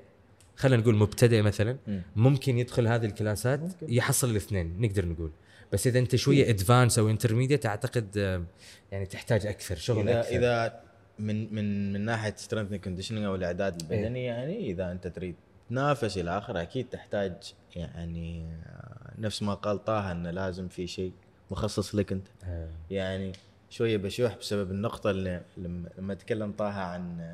خلينا 0.55 0.81
نقول 0.81 0.95
مبتدئ 0.95 1.41
مثلا 1.41 1.77
مم. 1.87 2.01
ممكن 2.15 2.57
يدخل 2.57 2.87
هذه 2.87 3.05
الكلاسات 3.05 3.59
يحصل 3.81 4.29
الاثنين 4.29 4.75
نقدر 4.79 5.05
نقول 5.05 5.31
بس 5.73 5.87
إذا 5.87 5.99
أنت 5.99 6.15
شوية 6.15 6.49
advanced 6.49 6.99
أو 6.99 7.09
intermediate 7.09 7.65
أعتقد 7.65 8.17
آه، 8.17 8.43
يعني 8.91 9.05
تحتاج 9.05 9.45
أكثر 9.45 9.75
شغل 9.75 10.09
اذا 10.09 10.19
أكثر. 10.19 10.35
إذا 10.35 10.81
من 11.19 11.55
من 11.55 11.93
من 11.93 12.01
ناحية 12.01 12.33
strength 12.37 12.73
conditioning 12.73 13.23
أو 13.23 13.35
الإعداد 13.35 13.81
البدني 13.81 14.25
يعني 14.25 14.71
إذا 14.71 14.91
أنت 14.91 15.07
تريد 15.07 15.35
تنافس 15.69 16.17
إلى 16.17 16.37
آخره 16.37 16.61
أكيد 16.61 16.89
تحتاج 16.89 17.33
يعني 17.75 18.45
آه، 18.65 19.13
نفس 19.17 19.43
ما 19.43 19.53
قال 19.53 19.83
طه 19.83 20.11
إنه 20.11 20.31
لازم 20.31 20.67
في 20.67 20.87
شيء 20.87 21.11
مخصص 21.51 21.95
لك 21.95 22.11
أنت. 22.11 22.27
آه. 22.43 22.69
يعني 22.89 23.31
شوية 23.69 23.97
بشوي 23.97 24.37
بسبب 24.37 24.71
النقطة 24.71 25.11
اللي 25.11 25.41
لما 25.57 25.89
لما 25.97 26.13
تكلم 26.13 26.51
طه 26.51 26.65
عن 26.65 27.31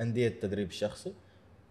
أندية 0.00 0.28
التدريب 0.28 0.68
الشخصي 0.68 1.12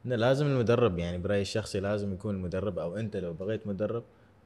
إنه 0.06 0.16
لازم 0.16 0.46
المدرب 0.46 1.00
يعني 1.00 1.18
برأيي 1.18 1.42
الشخصي 1.42 1.80
لازم 1.80 2.14
يكون 2.14 2.36
المدرب 2.36 2.80
أو 2.80 2.98
أنت 2.98 3.18
لو 3.18 3.34
بغيت 3.34 3.68
مدرب 3.68 4.04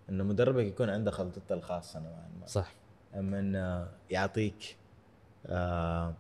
إنه 0.10 0.24
مدربك 0.24 0.64
يكون 0.66 0.90
عنده 0.90 1.12
خلطته 1.12 1.54
الخاصة 1.54 2.00
نوعا 2.00 2.30
ما. 2.42 2.48
صح. 2.48 2.74
أما 3.16 3.40
إنه 3.40 3.88
يعطيك 4.10 4.76
آه 5.46 6.14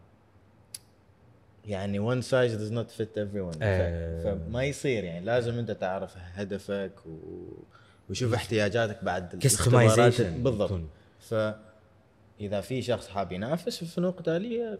يعني 1.65 1.99
one 2.15 2.23
size 2.23 2.51
does 2.59 2.71
not 2.73 2.97
fit 2.99 3.15
everyone. 3.17 3.57
آه. 3.61 4.23
ف- 4.23 4.27
فما 4.27 4.63
يصير 4.63 5.03
يعني 5.03 5.25
لازم 5.25 5.59
أنت 5.59 5.71
تعرف 5.71 6.13
هدفك 6.17 6.91
و... 7.05 7.17
وشوف 8.09 8.33
احتياجاتك 8.33 9.03
بعد. 9.03 9.35
كستمايزيشن 9.39 10.43
بالضبط. 10.43 10.79
فاذا 11.19 12.61
في 12.61 12.81
شخص 12.81 13.07
حاب 13.07 13.31
ينافس 13.31 13.77
في 13.77 13.85
فنون 13.85 14.11
قتالية 14.11 14.79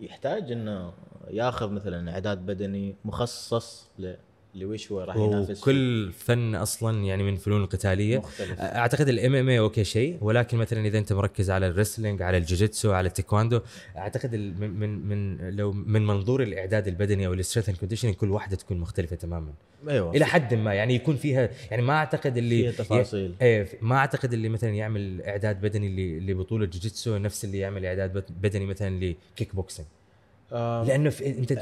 يحتاج 0.00 0.52
إنه 0.52 0.92
ياخذ 1.30 1.70
مثلا 1.70 2.12
إعداد 2.12 2.38
بدني 2.38 2.96
مخصص 3.04 3.88
ل... 3.98 4.14
لوش 4.54 4.92
هو 4.92 5.00
راح 5.00 5.16
ينافس. 5.16 5.62
وكل 5.62 6.12
فن 6.12 6.54
أصلا 6.54 7.04
يعني 7.04 7.22
من 7.22 7.32
الفنون 7.32 7.62
القتالية. 7.62 8.18
مختلف. 8.18 8.60
أعتقد 8.60 9.08
ال 9.08 9.34
MMA 9.34 9.48
okay 9.48 9.84
شيء 9.84 10.18
ولكن 10.20 10.58
مثلا 10.58 10.86
إذا 10.86 10.98
أنت 10.98 11.12
مركز 11.12 11.50
على 11.50 11.66
ال 11.66 11.72
wrestling 11.72 12.22
على 12.22 12.36
الجوجيتسو 12.36 12.92
على 12.92 13.06
التايكواندو 13.08 13.60
أعتقد 13.96 14.34
من 14.34 14.70
من 14.70 15.08
من 15.08 15.50
لو 15.56 15.72
من 15.72 16.06
منظور 16.06 16.42
الإعداد 16.42 16.88
البدني 16.88 17.26
أو 17.26 17.32
ال 17.32 17.36
strength 17.36 17.68
and 18.04 18.14
كل 18.14 18.30
واحدة 18.30 18.56
تكون 18.56 18.78
مختلفة 18.78 19.16
تماما. 19.16 19.52
أيوه. 19.88 20.16
إلى 20.16 20.24
حد 20.24 20.54
ما 20.54 20.74
يعني 20.74 20.94
يكون 20.94 21.16
فيها 21.16 21.50
يعني 21.70 21.82
ما 21.82 21.92
أعتقد 21.92 22.36
اللي 22.36 22.62
فيها 22.62 22.72
تفاصيل. 22.84 23.34
إيه 23.42 23.68
ما 23.82 23.96
أعتقد 23.96 24.32
اللي 24.32 24.48
مثلا 24.48 24.70
يعمل 24.70 25.22
إعداد 25.22 25.60
بدني 25.60 26.20
لبطولة 26.20 26.66
جوجيتسو 26.66 27.16
نفس 27.16 27.44
اللي 27.44 27.58
يعمل 27.58 27.86
إعداد 27.86 28.12
بد- 28.12 28.30
بدني 28.42 28.66
مثلا 28.66 29.14
لكيك 29.34 29.54
بوكسينج. 29.54 29.88
لأنه 30.54 31.10
في 31.10 31.26
انت 31.38 31.52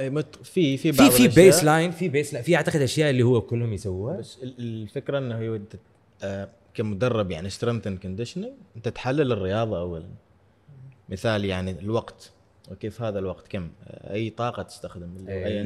إيه، 0.00 0.10
مت- 0.10 0.36
في 0.42 0.76
في 0.76 0.92
في 0.92 0.98
بعض 0.98 1.10
في 1.10 1.28
الأشياء- 1.28 1.34
baseline 1.34 1.90
في 1.90 2.08
baseline 2.08 2.44
في 2.44 2.56
أعتقد 2.56 2.80
أشياء 2.80 3.10
اللي 3.10 3.22
هو 3.22 3.40
كلهم 3.40 3.72
يسووها. 3.72 4.16
بس 4.16 4.38
ال- 4.42 4.54
الفكرة 4.58 5.18
إنه 5.18 5.38
أنت 5.56 5.72
آه، 6.22 6.48
كمدرب 6.74 7.30
يعني 7.30 7.50
strength 7.50 7.86
and 7.86 7.98
conditioning 7.98 8.52
أنت 8.76 8.88
تحلل 8.88 9.32
الرياضة 9.32 9.78
اولا. 9.80 10.06
مثال 11.08 11.44
يعني 11.44 11.70
الوقت. 11.70 12.30
وكيف 12.70 13.02
هذا 13.02 13.18
الوقت 13.18 13.48
كم؟ 13.48 13.70
آه، 13.86 14.12
أي 14.12 14.30
طاقة 14.30 14.62
تستخدم؟ 14.62 15.14
هو 15.20 15.28
إيه، 15.28 15.46
أي 15.46 15.62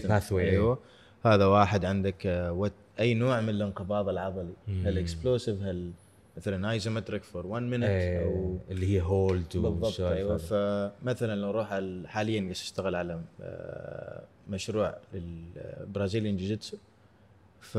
system. 0.00 0.02
pathway. 0.08 0.32
أيوه. 0.32 0.78
هذا 1.24 1.46
واحد 1.46 1.84
عندك 1.84 2.26
آه، 2.26 2.52
أي 3.00 3.14
نوع 3.14 3.40
من 3.40 3.48
الانقباض 3.48 4.08
العضلي. 4.08 4.52
هل 4.68 4.98
explosive 4.98 5.62
هل 5.62 5.90
مثلا 6.40 6.70
isometric 6.70 7.22
for 7.22 7.46
1 7.46 7.62
minute 7.62 7.84
إيه، 7.84 8.24
أو 8.24 8.58
اللي 8.70 8.86
هي 8.86 9.00
hold 9.00 9.44
بالضبط 9.54 10.00
أيوه. 10.00 10.36
فمثلا 10.36 11.40
لو 11.40 11.50
أروح 11.50 11.68
حاليا 12.06 12.40
قاعد 12.40 12.50
اشتغل 12.50 12.94
على 12.94 13.20
آه، 13.42 14.22
مشروع 14.48 14.98
لل 15.14 15.36
Brazilian 15.36 16.36
جوجيتسو 16.36 16.76
ف 17.60 17.78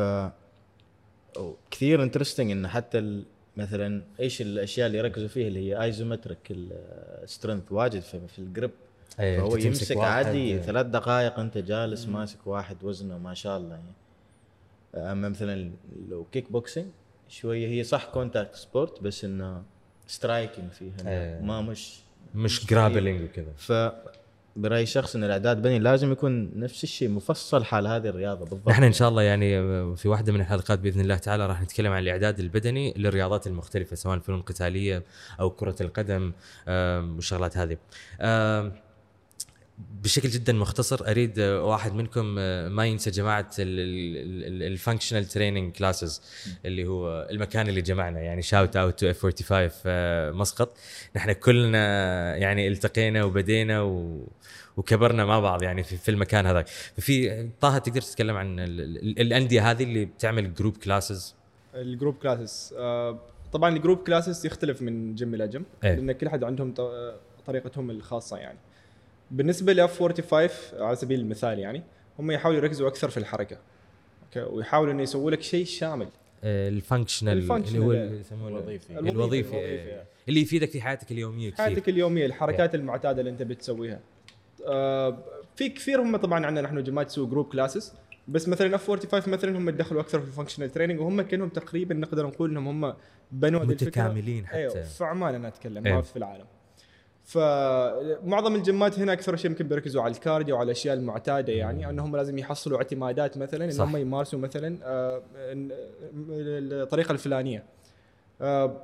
كثير 1.72 2.03
interesting 2.04 2.52
إن 2.51 2.68
حتى 2.68 3.24
مثلا 3.57 4.01
إيش 4.20 4.41
الأشياء 4.41 4.88
اللي 4.88 4.97
يركزوا 4.97 5.28
فيها 5.28 5.47
اللي 5.47 5.70
هي 5.70 5.84
isometric 5.84 6.52
ال 6.52 6.65
strength 6.65 7.72
واجد 7.72 7.99
في, 7.99 8.28
في 8.28 8.39
ال 8.39 8.46
grip 8.46 8.72
إيه، 9.20 9.39
فهو 9.39 9.55
يمسك 9.55 9.97
عادي 9.97 10.38
إيه. 10.38 10.62
ثلاث 10.62 10.86
دقائق 10.86 11.39
أنت 11.39 11.57
جالس 11.57 12.07
ماسك 12.07 12.47
واحد 12.47 12.84
وزنه 12.84 13.18
ما 13.18 13.34
شاء 13.34 13.57
الله 13.57 13.76
يعني. 13.76 15.12
أما 15.12 15.30
مثلا 15.30 15.72
لو 16.09 16.26
كيك 16.32 16.51
بوكسينج 16.51 16.88
شوية. 17.32 17.68
هي 17.68 17.84
صح 17.84 18.06
contact 18.06 18.56
sport 18.56 19.04
بس 19.04 19.26
إنه 19.26 19.64
striking 20.08 20.72
فيها. 20.72 20.96
إيه. 21.08 21.42
ما 21.42 21.62
مش 21.62 22.00
مش 22.36 22.66
grappling 22.66 23.22
وكذا. 23.24 23.52
ف 23.58 23.74
برأيي 24.56 24.84
الشخص 24.84 25.16
إن 25.16 25.24
الإعداد 25.24 25.62
البدني 25.62 25.80
لازم 25.80 26.12
يكون 26.12 26.60
نفس 26.60 26.84
الشيء 26.84 27.10
مفصل 27.10 27.64
حال 27.64 27.88
هذه 27.88 28.08
الرياضة 28.08 28.46
بالضبط. 28.46 28.70
نحن 28.70 28.84
إن 28.84 28.94
شاء 28.94 29.10
الله 29.10 29.22
يعني 29.22 29.50
في 29.96 30.08
واحدة 30.08 30.34
من 30.34 30.42
الحلقات 30.42 30.80
بإذن 30.80 31.02
الله 31.02 31.18
تعالى 31.18 31.46
راح 31.46 31.62
نتكلم 31.62 31.92
عن 31.92 32.02
الإعداد 32.02 32.40
البدني 32.40 32.94
للرياضات 32.98 33.48
المختلفة 33.48 33.96
سواء 33.96 34.16
الفنون 34.16 34.40
القتالية 34.40 35.04
أو 35.40 35.50
كرة 35.50 35.76
القدم 35.82 36.34
والشغلات 37.16 37.58
هذه. 37.58 37.78
بشكل 40.04 40.30
جدا 40.30 40.54
مختصر 40.54 41.10
أريد 41.12 41.40
واحد 41.40 41.94
منكم 41.94 42.26
ما 42.76 42.86
ينسى 42.86 43.12
جماعة 43.12 43.50
ال 43.60 43.75
functional 43.75 45.26
training 45.26 45.74
classes 45.76 46.22
اللي 46.66 46.88
هو 46.88 47.28
المكان 47.32 47.70
اللي 47.70 47.82
جمعنا 47.82 48.20
يعني 48.20 48.42
shout 48.41 48.76
out 48.76 48.99
to 48.99 49.10
F45 49.10 49.70
آه، 49.86 50.32
مسقط. 50.32 50.78
نحن 51.16 51.32
كلنا 51.32 52.36
يعني 52.36 52.68
التقينا 52.68 53.24
وبدينا 53.24 53.82
و 53.82 54.22
وكبرنا 54.78 55.26
مع 55.26 55.40
بعض 55.40 55.64
يعني 55.64 55.84
في, 55.84 55.98
في 55.98 56.12
المكان 56.12 56.46
هذاك. 56.46 56.68
ففي 56.68 57.48
طه 57.62 57.78
تقدر 57.78 58.02
تتكلم 58.02 58.36
عن 58.36 58.60
ال- 58.60 58.82
ال- 58.82 59.20
الأندية 59.22 59.72
هذه 59.72 59.84
اللي 59.84 60.06
بتعمل 60.06 60.54
جروب 60.54 60.78
كلاسز 60.78 61.36
الجروب 61.76 62.16
كلاسز 62.16 62.74
طبعا 63.54 63.76
الجروب 63.76 63.98
كلاسز 63.98 64.46
يختلف 64.46 64.82
من 64.82 65.16
جيم 65.16 65.34
إلى 65.36 65.48
جيم 65.48 65.66
إيه. 65.84 65.96
لأن 65.96 66.12
كل 66.12 66.30
حد 66.30 66.44
عندهم 66.44 66.74
طريقتهم 67.48 67.90
الخاصة 67.92 68.38
يعني. 68.38 68.58
بالنسبة 69.32 69.74
ل 69.74 69.99
F45 69.99 70.49
على 70.88 70.96
سبيل 70.96 71.20
المثال 71.20 71.60
يعني 71.60 71.84
هم 72.20 72.32
يحاولوا 72.32 72.60
يركزوا 72.62 72.88
أكثر 72.88 73.10
في 73.10 73.18
الحركة 73.18 73.58
okay 74.24 74.41
ويحاولوا 74.42 74.94
إنه 74.94 75.04
يسووا 75.04 75.32
لك 75.32 75.42
شيء 75.42 75.66
شامل 75.66 76.08
ال 76.43 76.53
functional 76.53 77.47
ال 77.47 77.49
functional، 77.49 77.68
اللي 77.68 77.80
هو 77.80 77.92
إيه. 77.92 78.20
يسمونه 78.20 78.48
الوظيفي. 78.48 78.90
الوظيفي, 78.90 79.16
الوظيفي، 79.16 79.56
إيه. 79.56 80.04
اللي 80.30 80.42
يفيدك 80.42 80.70
في 80.70 80.82
حياتك 80.82 81.12
اليومية 81.12 81.50
كثير 81.50 81.66
حياتك 81.66 81.90
اليومية 81.90 82.26
الحركات 82.26 82.76
المعتادة 82.76 83.20
اللي 83.20 83.32
أنت 83.32 83.44
بتسويها 83.44 84.00
آه 84.68 85.18
في 85.56 85.70
كثير 85.70 86.02
هم 86.02 86.18
طبعا 86.18 86.46
عندنا 86.46 86.68
نحن 86.68 86.84
جماعة 86.84 87.08
تسوي 87.08 87.28
group 87.28 87.45
classes 87.45 87.93
بس 88.28 88.48
مثلا 88.48 88.76
F45 88.76 89.34
مثلا 89.34 89.58
هم 89.58 89.70
دخلوا 89.70 90.02
أكثر 90.02 90.20
في 90.22 90.28
ال 90.28 90.31
functional 90.31 90.70
training 90.72 90.99
وهم 91.00 91.22
كأنهم 91.22 91.50
تقريبا 91.50 91.96
نقدر 91.96 92.28
نقول 92.28 92.50
إنهم 92.50 92.68
هم 92.68 92.94
بنوا. 93.32 93.64
متكاملين 93.64 94.48
حتى. 94.48 94.58
أيوه 94.58 94.84
في 94.84 95.04
عمان 95.04 95.36
أنا 95.36 95.48
أتكلم. 95.48 95.84
ما 95.84 96.02
في 96.02 96.18
العالم 96.18 96.46
فمعظم 97.32 98.56
الجمات 98.56 99.00
هنا 99.00 99.14
أكثر 99.14 99.36
شيء 99.36 99.52
يمكن 99.52 99.68
بيركزوا 99.68 100.02
على 100.02 100.12
ال 100.14 100.20
cardio 100.20 100.56
وعلى 100.56 100.66
الأشياء 100.66 100.96
المعتادة 100.96 101.54
يعني 101.54 101.90
أنهم 101.90 102.16
لازم 102.16 102.38
يحصلوا 102.38 102.78
اعتمادات 102.78 103.38
مثلا 103.38 103.70
صح. 103.72 103.84
هم 103.84 103.98
يمارسوا 103.98 104.40
مثلا 104.40 104.78
آه، 104.84 105.20
إن- 105.20 105.72
الطريقة 106.72 107.12
الفلانية. 107.12 107.64
آه، 108.42 108.82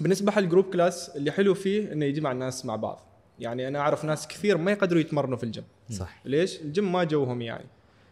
بالنسبة 0.00 0.32
حق 0.32 0.38
ال 0.38 0.42
group 0.42 0.64
class 0.72 1.16
اللي 1.16 1.30
حلو 1.30 1.54
فيه 1.54 1.92
إنه 1.92 2.04
يجمع 2.04 2.32
الناس 2.32 2.66
مع 2.66 2.76
بعض. 2.76 3.00
يعني 3.40 3.68
أنا 3.68 3.78
أعرف 3.78 4.04
ناس 4.04 4.28
كثير 4.28 4.58
ما 4.58 4.70
يقدروا 4.72 5.00
يتمرنوا 5.00 5.36
في 5.36 5.44
الجيم. 5.44 5.64
صح. 5.90 6.20
ليش؟ 6.24 6.60
الجيم 6.60 6.92
ما 6.92 7.04
جوهم 7.04 7.42
يعني. 7.42 7.66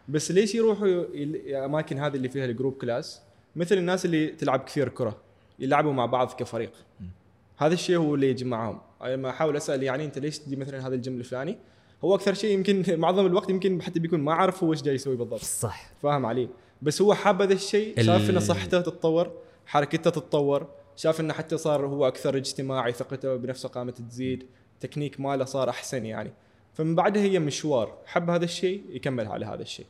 بس 0.09 0.31
ليش 0.31 0.55
يروحوا 0.55 0.87
الأماكن 0.87 1.99
هذه 1.99 2.14
اللي 2.14 2.29
فيها 2.29 2.45
ال 2.44 2.49
group 2.49 2.72
class 2.72 3.22
مثل 3.57 3.79
الناس 3.79 4.05
اللي 4.05 4.27
تلعب 4.27 4.61
كثير 4.64 4.89
كرة 4.89 5.16
يلعبوا 5.59 5.93
مع 5.93 6.07
بعض 6.07 6.33
كفريق. 6.33 6.72
هذا 7.57 7.74
الشيء 7.74 7.97
هو 7.97 8.14
اللي 8.14 8.31
يجمعهم. 8.31 8.79
لما 9.05 9.30
أحاول 9.30 9.57
أسأل 9.57 9.82
يعني 9.82 10.05
أنت 10.05 10.18
ليش 10.18 10.38
تجي 10.38 10.57
مثلا 10.57 10.86
هذا 10.86 10.94
الجيم 10.94 11.18
الفلاني؟ 11.18 11.59
هو 12.05 12.14
أكثر 12.14 12.34
شيء 12.34 12.51
يمكن 12.55 12.84
معظم 13.01 13.26
الوقت 13.26 13.51
يمكن 13.51 13.82
حتى 13.82 14.01
بيكون 14.01 14.20
ما 14.20 14.34
عارف 14.34 14.64
هو 14.64 14.72
إيش 14.72 14.82
جاي 14.82 14.94
يسوي 14.94 15.16
بالضبط. 15.16 15.40
صح. 15.40 15.90
فاهم 16.03 16.26
علي؟ 16.26 16.49
بس 16.82 17.03
هو 17.03 17.14
حاب 17.14 17.42
هذا 17.42 17.53
الشيء 17.55 18.01
ال- 18.01 18.05
شاف 18.05 18.30
ان 18.30 18.40
صحته 18.40 18.80
تتطور 18.80 19.32
حركته 19.66 20.11
تتطور 20.11 20.66
شاف 20.97 21.20
إنه 21.20 21.32
حتى 21.34 21.57
صار 21.59 21.86
هو 21.86 22.09
أكثر 22.09 22.36
اجتماعي 22.36 22.92
ثقته 22.92 23.36
بنفسه 23.36 23.68
قامت 23.68 24.01
تزيد 24.01 24.47
تكنيك 24.80 25.20
ماله 25.20 25.44
صار 25.44 25.68
أحسن 25.70 26.07
يعني. 26.07 26.32
فمن 26.74 26.94
بعدها 26.94 27.22
هي 27.22 27.38
مشوار 27.38 27.99
حب 28.07 28.30
هذا 28.30 28.44
الشيء 28.44 28.82
يكمل 28.90 29.26
على 29.26 29.47
هذا 29.47 29.62
الشيء. 29.62 29.86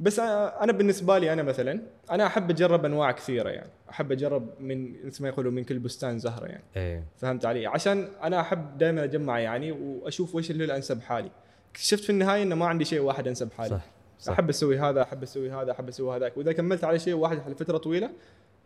بس 0.00 0.18
أنا 0.18 0.72
بالنسبة 0.72 1.18
لي 1.18 1.32
أنا 1.32 1.42
مثلا 1.42 1.80
أنا 2.10 2.26
أحب 2.26 2.50
أجرب 2.50 2.84
أنواع 2.84 3.12
كثيرة 3.12 3.48
يعني. 3.48 3.70
أحب 3.90 4.12
أجرب 4.12 4.48
من 4.60 5.06
مثل 5.06 5.22
ما 5.22 5.28
يقولوا 5.28 5.52
من 5.52 5.64
كل 5.64 5.78
بستان 5.78 6.18
زهرة 6.18 6.46
يعني. 6.46 6.64
إيه. 6.76 7.04
فهمت 7.16 7.46
علي؟ 7.46 7.66
عشان 7.66 8.08
أنا 8.22 8.40
أحب 8.40 8.78
دائما 8.78 9.04
أجمع 9.04 9.38
يعني 9.38 9.72
وأشوف 9.72 10.34
وش 10.34 10.50
اللي 10.50 10.64
الأنسب 10.64 11.00
حالي. 11.00 11.30
اكتشفت 11.70 12.04
في 12.04 12.10
النهاية 12.10 12.42
إنه 12.42 12.54
ما 12.54 12.66
عندي 12.66 12.84
شيء 12.84 13.00
واحد 13.00 13.28
أنسب 13.28 13.52
حالي. 13.52 13.70
صح 13.70 13.84
صح. 14.18 14.32
أحب 14.32 14.48
أسوي 14.48 14.78
هذا 14.78 15.02
أحب 15.02 15.22
أسوي 15.22 15.50
هذا 15.50 15.72
أحب 15.72 15.88
أسوي 15.88 16.16
هذاك. 16.16 16.36
وإذا 16.36 16.52
كملت 16.52 16.84
على 16.84 16.98
شيء 16.98 17.14
واحد 17.14 17.50
لفتره 17.50 17.78
طويلة 17.78 18.10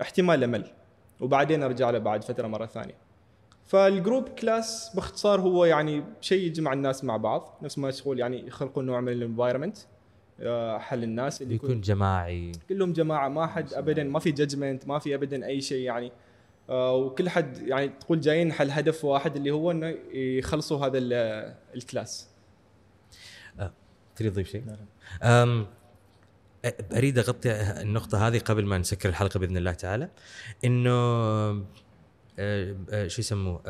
احتمال 0.01 0.45
أمل. 0.45 0.65
وبعدين 1.21 1.63
أرجع 1.63 1.91
له 1.91 1.99
بعد 1.99 2.25
فترة 2.25 2.47
مرة 2.47 2.67
ثانية. 2.67 2.95
فال 3.67 3.84
group 3.84 4.29
class 4.29 4.91
باختصار 4.95 5.41
هو 5.41 5.65
يعني 5.65 6.05
شيء 6.21 6.47
يجمع 6.47 6.73
الناس 6.73 7.05
مع 7.05 7.17
بعض 7.17 7.59
نفس 7.63 7.79
ما 7.79 7.91
تقول 7.91 8.19
يعني 8.19 8.47
يخلقون 8.47 8.87
نوع 8.87 9.01
من 9.01 9.13
ال 9.13 9.18
environment 9.18 9.77
حال 10.79 11.03
الناس 11.05 11.43
اللي 11.43 11.55
يكون 11.55 11.71
يكون 11.71 11.81
جماعي. 11.81 12.53
كلهم 12.69 12.93
جماعة 12.93 13.29
ما 13.29 13.47
حد 13.47 13.75
ابدا 13.75 14.05
ما 14.05 14.19
في 14.19 14.31
judgment 14.31 14.89
ما 14.89 14.99
في 14.99 15.15
ابدا 15.15 15.47
أي 15.47 15.61
شيء 15.61 15.83
يعني. 15.83 16.13
آه، 16.71 16.95
وكل 16.97 17.29
حد 17.29 17.59
يعني 17.69 17.89
تقول 17.89 18.21
جايين 18.21 18.53
حال 18.53 18.71
هدف 18.71 19.05
واحد 19.05 19.37
اللي 19.37 19.51
هو 19.51 19.71
إنه 19.71 19.95
يخلصوا 20.13 20.87
هذا 20.87 20.99
ال- 20.99 21.55
ال 21.75 21.82
class. 21.82 22.29
تريد 24.17 24.33
تضيف 24.33 24.49
شيء؟ 24.51 24.65
أريد 26.93 27.19
أغطي 27.19 27.51
النقطة 27.53 28.29
هذه 28.29 28.39
قبل 28.39 28.67
ما 28.67 28.79
نسكر 28.79 29.09
الحلقة 29.09 29.39
بإذن 29.39 29.57
الله 29.57 29.73
تعالى. 29.73 30.09
إنه 30.65 30.91
شو 33.09 33.21
يسموه؟ 33.21 33.61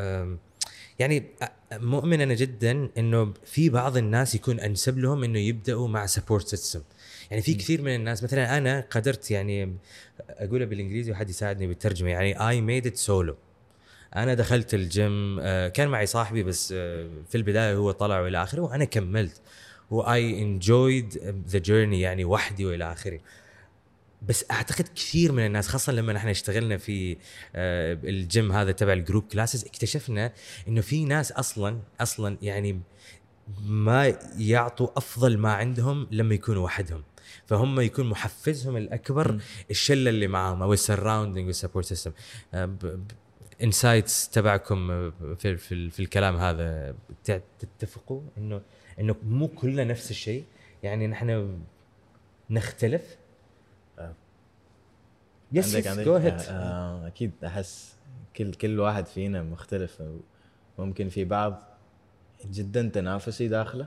يعني 0.98 1.24
مؤمن 1.72 2.20
أنا 2.20 2.34
جدا 2.34 2.88
إنه 2.98 3.34
في 3.44 3.68
بعض 3.68 3.96
الناس 3.96 4.34
يكون 4.34 4.60
أنسب 4.60 4.98
لهم 4.98 5.24
إنه 5.24 5.38
يبدأوا 5.38 5.88
مع 5.88 6.06
support 6.06 6.48
system 6.48 6.82
يعني 7.30 7.42
في 7.42 7.54
كثير 7.54 7.82
من 7.82 7.94
الناس 7.94 8.22
مثلا 8.22 8.58
أنا 8.58 8.84
قدرت 8.90 9.30
يعني 9.30 9.76
اقولها 10.30 10.66
بالإنجليزي 10.66 11.12
وحد 11.12 11.30
يساعدني 11.30 11.66
بالترجمة 11.66 12.10
يعني 12.10 12.48
I 12.48 12.60
made 12.60 12.86
it 12.86 12.96
solo 12.96 13.36
أنا 14.16 14.34
دخلت 14.34 14.74
الجيم 14.74 15.40
كان 15.68 15.88
معي 15.88 16.06
صاحبي 16.06 16.42
بس 16.42 16.72
في 16.72 17.34
البداية 17.34 17.74
هو 17.74 17.90
طلع 17.90 18.20
وإلى 18.20 18.42
آخره 18.42 18.60
وأنا 18.60 18.84
كملت. 18.84 19.40
و 19.90 20.42
I 20.42 20.54
enjoyed 20.54 21.34
the 21.48 21.58
journey 21.58 22.00
يعني 22.00 22.24
وحدي 22.24 22.66
وإلى 22.66 22.92
آخره. 22.92 23.20
بس 24.22 24.44
أعتقد 24.50 24.88
كثير 24.88 25.32
من 25.32 25.46
الناس 25.46 25.68
خاصة 25.68 25.92
لما 25.92 26.16
إحنا 26.16 26.30
اشتغلنا 26.30 26.76
في 26.76 27.16
آه، 27.54 27.98
الجيم 28.04 28.52
هذا 28.52 28.72
تبع 28.72 28.92
ال 28.92 28.97
group 28.97 29.22
classes 29.22 29.64
اكتشفنا 29.64 30.32
إنه 30.68 30.80
في 30.80 31.04
ناس 31.04 31.32
أصلا 31.32 31.78
أصلا 32.00 32.38
يعني 32.42 32.80
ما 33.66 34.18
يعطوا 34.38 34.88
أفضل 34.96 35.38
ما 35.38 35.52
عندهم 35.52 36.08
لما 36.10 36.34
يكونوا 36.34 36.64
وحدهم. 36.64 37.02
فهم 37.46 37.80
يكون 37.80 38.06
محفزهم 38.06 38.76
الأكبر 38.76 39.40
الشلة 39.70 40.10
اللي 40.10 40.26
معاهم 40.26 40.62
أو 40.62 40.72
ال 40.72 40.78
surrounding 40.78 41.46
وال 41.46 41.55
support 41.55 41.86
system 41.86 42.12
insights 43.62 44.28
تبعكم 44.28 44.90
آه، 44.90 45.12
في, 45.38 45.56
في, 45.56 45.90
في 45.90 46.00
الكلام 46.00 46.36
هذا 46.36 46.94
تتفقوا 47.58 48.22
إنه 48.38 48.60
إنه 49.00 49.16
مو 49.22 49.48
كلنا 49.48 49.84
نفس 49.84 50.10
الشيء؟ 50.10 50.44
يعني 50.82 51.06
نحن 51.06 51.58
نختلف؟ 52.50 53.17
yes 55.52 55.76
go 55.76 56.16
ahead 56.16 56.40
أكيد 57.06 57.32
أحس 57.44 57.96
كل 58.36 58.52
كل 58.52 58.80
واحد 58.80 59.06
فينا 59.06 59.42
مختلف. 59.42 60.02
ممكن 60.78 61.08
في 61.08 61.24
بعض 61.24 61.62
جدا 62.44 62.90
تنافسي 62.94 63.48
داخله. 63.48 63.86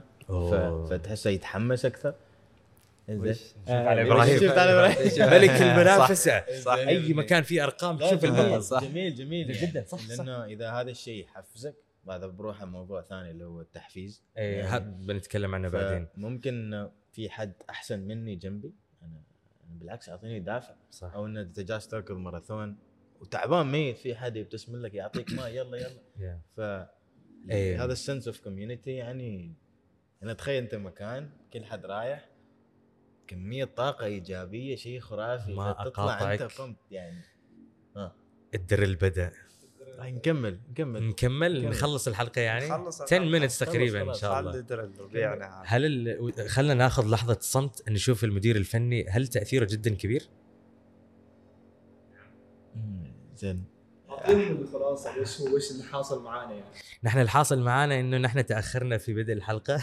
فتحسه 0.90 1.30
يتحمس 1.30 1.84
أكثر. 1.84 2.14
على 3.68 4.02
إبراهيم. 4.02 4.40
شفت 4.40 4.58
على 4.58 4.72
إبراهيم. 4.72 5.30
ملك 5.40 5.62
المنافسة. 5.62 6.44
صح. 6.60 6.72
أي 6.72 7.14
مكان 7.14 7.42
فيه 7.42 7.64
أرقام 7.64 7.96
تشوف 7.96 8.22
جميل 8.26 8.40
المطر 8.40 8.60
صح. 8.60 8.84
جميل 8.84 9.14
جميل 9.14 9.52
جدا، 9.52 9.74
يعني. 9.74 9.86
صح، 9.86 9.98
صح. 9.98 10.08
لأنه 10.08 10.44
إذا 10.44 10.70
هذا 10.70 10.90
الشيء 10.90 11.24
يحفزك 11.24 11.74
هذا 12.10 12.26
بروحه 12.26 12.64
موضوع 12.64 13.02
ثاني 13.02 13.30
اللي 13.30 13.44
هو 13.44 13.60
التحفيز. 13.60 14.22
إيه 14.36 14.58
يعني 14.58 15.06
بنتكلم 15.06 15.54
عنه 15.54 15.68
بعدين. 15.68 16.06
ممكن 16.16 16.88
في 17.12 17.30
حد 17.30 17.52
أحسن 17.70 18.00
مني 18.00 18.36
جنبي 18.36 18.74
بالعكس 19.78 20.08
اعطيني 20.08 20.40
دافع. 20.40 20.74
صح. 20.90 21.14
أو 21.14 21.26
انه 21.26 21.40
أنت 21.40 21.60
جالس 21.60 21.88
تركض 21.88 22.16
ماراثون 22.16 22.78
وتعبان 23.20 23.66
ميت 23.66 23.98
في 23.98 24.14
حد 24.14 24.36
يبتسم 24.36 24.76
لك 24.76 24.94
يعطيك 24.94 25.32
ماء 25.32 25.48
يلا 25.48 25.76
يلا. 25.76 26.40
ف 26.56 26.60
إيه. 27.50 27.84
هذا 27.84 27.92
ال 27.92 27.98
sense 27.98 28.26
of 28.26 28.40
community 28.40 28.90
يعني 28.90 29.54
أنا 30.22 30.32
تخيل 30.32 30.62
أنت 30.62 30.74
مكان 30.74 31.30
كل 31.52 31.64
حد 31.64 31.86
رايح 31.86 32.28
كمية 33.26 33.64
طاقة 33.64 34.04
إيجابية 34.04 34.76
شيء 34.76 35.00
خرافي. 35.00 35.54
ما 35.54 35.72
فتطلع 35.72 36.32
أنت. 36.32 36.42
قمت 36.42 36.76
يعني. 36.90 37.22
ها 37.96 38.16
ال 38.54 38.61
drill 38.61 38.96
بدأ. 38.96 39.32
نكمل 40.00 40.58
نكمل. 40.70 41.02
نكمل 41.02 41.12
كمل. 41.62 41.68
نخلص 41.68 42.08
الحلقة 42.08 42.40
يعني؟ 42.40 42.68
نخلص 42.68 43.02
10 43.02 43.16
الحلقة. 43.16 43.48
minutes 43.48 43.58
تقريبا 43.58 44.02
إن 44.02 44.14
شاء 44.14 44.40
الله. 44.40 44.64
هل 45.64 45.84
ال... 45.84 46.48
خلنا 46.48 46.74
ناخذ 46.74 47.10
لحظة 47.10 47.38
صمت 47.40 47.90
نشوف 47.90 48.24
المدير 48.24 48.56
الفني 48.56 49.06
هل 49.08 49.28
تأثيره 49.28 49.66
جدا 49.70 49.94
كبير؟ 49.94 50.28
زين. 53.36 53.64
الخلاصه 54.28 55.20
وش 55.20 55.40
هو 55.40 55.56
وش 55.56 55.70
اللي 55.70 55.84
حاصل 55.84 56.22
معانا 56.24 56.52
يعني. 56.52 56.64
نحن 57.04 57.20
الحاصل 57.20 57.60
معانا 57.60 58.00
إنه 58.00 58.18
نحن 58.18 58.46
تأخرنا 58.46 58.98
في 58.98 59.14
بدء 59.14 59.32
الحلقة. 59.32 59.82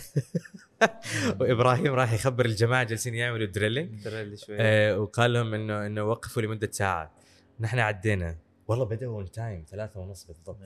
وإبراهيم 1.40 1.94
راح 1.94 2.14
يخبر 2.14 2.46
الجماعة 2.46 2.84
جالسين 2.84 3.16
يعملوا 3.16 3.48
drilling. 3.48 4.04
drill 4.04 4.38
شوي. 4.40 4.56
آه 4.60 5.00
وقال 5.00 5.34
لهم 5.34 5.54
إنه 5.54 5.86
إنه 5.86 6.04
وقفوا 6.04 6.42
لمدة 6.42 6.70
ساعه 6.72 7.12
نحن 7.60 7.80
عدينا. 7.80 8.38
والله 8.70 8.86
بدأوا 8.86 9.16
on 9.16 9.32
time 9.32 9.64
ثلاثة 9.70 10.00
ونص 10.00 10.26
بالضبط. 10.26 10.58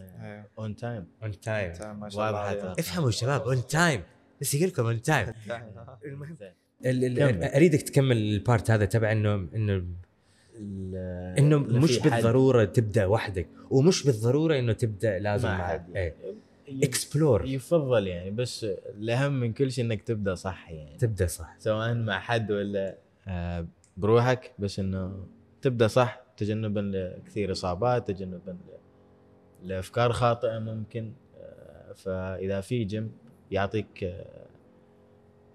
on 0.60 0.76
time 0.76 1.06
on 1.24 1.40
time 1.40 2.00
ما 2.00 2.10
شاء 2.10 2.30
الله. 2.30 2.72
افهموا 2.80 3.12
شباب 3.12 3.42
on 3.42 3.68
time 3.68 4.02
بس 4.42 4.56
لكم 4.56 4.86
اون 4.86 5.02
تايم 5.02 5.28
المهم 6.06 6.38
ال- 6.86 7.06
ال- 7.06 7.18
كمل. 7.18 7.44
أريدك 7.44 7.82
تكمل 7.82 8.18
ال 8.18 8.28
part 8.28 8.72
هذا 8.72 8.86
تبع 8.86 9.12
انه 9.12 9.48
انه 9.56 9.86
إنه 11.38 11.58
مش 11.60 12.00
بالضرورة 12.00 12.66
تبدأ 12.66 13.06
وحدك 13.06 13.48
ومش 13.70 14.04
بالضرورة 14.06 14.60
إنه 14.60 14.74
تبدأ 14.74 15.20
لازم 15.20 15.48
مع 15.48 15.68
حد. 15.68 15.96
إيه. 15.98 16.16
explore 16.84 17.46
يفضل 17.46 18.08
يعني 18.08 18.32
بس 18.32 18.64
الأهم 18.90 19.40
من 19.40 19.54
كل 19.54 19.72
شيء 19.72 19.86
إنك 19.86 20.02
تبدأ 20.02 20.36
صح 20.36 20.72
يعني. 20.72 20.98
تبدأ 20.98 21.28
صح. 21.28 21.56
سواء 21.60 21.94
مع 21.94 22.20
حد 22.20 22.52
ولا 22.52 22.98
آه، 23.28 23.66
بروحك 23.98 24.52
بس 24.60 24.80
إنه 24.80 25.26
تبدأ 25.62 25.88
صح. 25.88 26.23
تجنبا 26.38 26.80
لكثير 26.80 27.52
إصابات 27.52 28.08
تجنبا 28.08 28.58
لأفكار 29.64 30.12
خاطئة 30.14 30.60
ممكن 30.60 31.14
آه، 31.38 31.94
فإذا 31.94 32.62
في 32.62 32.84
جيم 32.84 33.12
يعطيك 33.52 34.04
آه، 34.04 34.44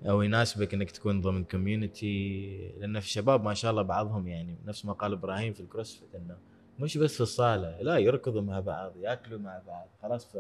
أو 0.06 0.22
يناسبك 0.22 0.74
إنك 0.74 0.90
تكون 0.90 1.20
ضمن 1.20 1.44
community 1.44 2.72
لأن 2.78 3.00
في 3.00 3.06
الشباب 3.06 3.44
ما 3.44 3.54
شاء 3.54 3.70
الله 3.70 3.82
بعضهم 3.82 4.28
يعني 4.28 4.56
نفس 4.66 4.84
ما 4.84 4.92
قال 4.92 5.12
إبراهيم 5.12 5.52
في 5.52 5.60
ال 5.60 5.66
CrossFit 5.66 6.14
إنه 6.14 6.36
مش 6.78 6.98
بس 6.98 7.14
في 7.14 7.20
الصالة 7.20 7.82
لا 7.82 7.98
يركضوا 7.98 8.42
مع 8.42 8.60
بعض 8.60 8.96
يأكلوا 8.96 9.38
مع 9.38 9.62
بعض 9.66 9.88
خلاص 10.02 10.26
ف 10.26 10.36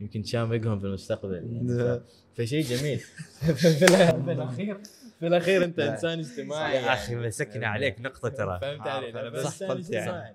يمكن 0.00 0.22
تشامقهم 0.22 0.78
في 0.78 0.86
المستقبل 0.86 1.34
يعني. 1.34 2.00
فشيء 2.34 2.64
جميل 2.64 2.98
في 4.24 4.32
الأخير 4.32 4.80
في 5.20 5.26
الأخير 5.26 5.64
أنت 5.64 5.78
إنسان 5.78 6.18
اجتماعي 6.18 6.76
يا 6.76 6.92
أخي 6.92 7.12
يعني. 7.12 7.26
مسكنا 7.26 7.66
عليك 7.66 8.00
نقطة 8.00 8.28
ترى. 8.28 8.58
فهمت 8.62 8.86
علي 8.86 9.12
لا، 9.12 9.28
بس 9.28 9.62
قلت 9.62 9.90
يعني. 9.90 10.34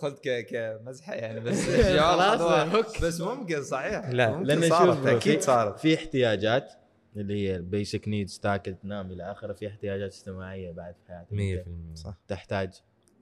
قلت 0.00 0.18
ك- 0.28 0.46
كمزحة 0.50 1.14
يعني 1.14 1.40
بس 1.40 1.60
خلاص،. 2.00 3.00
بس 3.02 3.20
ممكن 3.20 3.62
صحيح. 3.62 4.08
لا، 4.10 4.30
ممكن 4.30 4.46
لأن 4.46 4.68
صارت 4.68 4.96
شوف 4.96 5.06
أكيد 5.06 5.34
في- 5.40 5.46
صارت. 5.46 5.78
في 5.80 5.94
احتياجات 5.94 6.72
اللي 7.16 7.48
هي 7.48 7.56
ال 7.56 7.65
basic 7.65 8.08
needs 8.08 8.38
تاكل 8.38 8.74
تنام 8.74 9.12
إلى 9.12 9.30
آخره 9.32 9.52
في 9.52 9.68
احتياجات 9.68 10.12
اجتماعية 10.12 10.70
بعد 10.72 10.94
في 11.06 11.12
حياتك. 11.12 11.32
100% 11.32 11.94
صح. 11.94 12.14
تحتاج. 12.28 12.70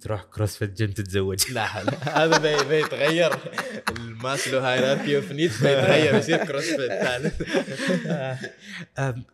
تروح 0.01 0.23
CrossFit 0.25 0.73
gym 0.73 0.91
تتزوج. 0.91 1.45
لا 1.53 1.65
هذا 2.25 2.39
بي- 2.39 2.69
بيتغير. 2.69 3.33
ال 3.99 4.07
Maslow 4.07 4.59
hierarchy 4.59 5.17
of 5.17 5.33
needs 5.33 5.67
بيتغير 5.67 6.15
يصير 6.15 6.45
CrossFit 6.45 6.93
ثالث. 6.93 7.43
أم، 8.99 9.25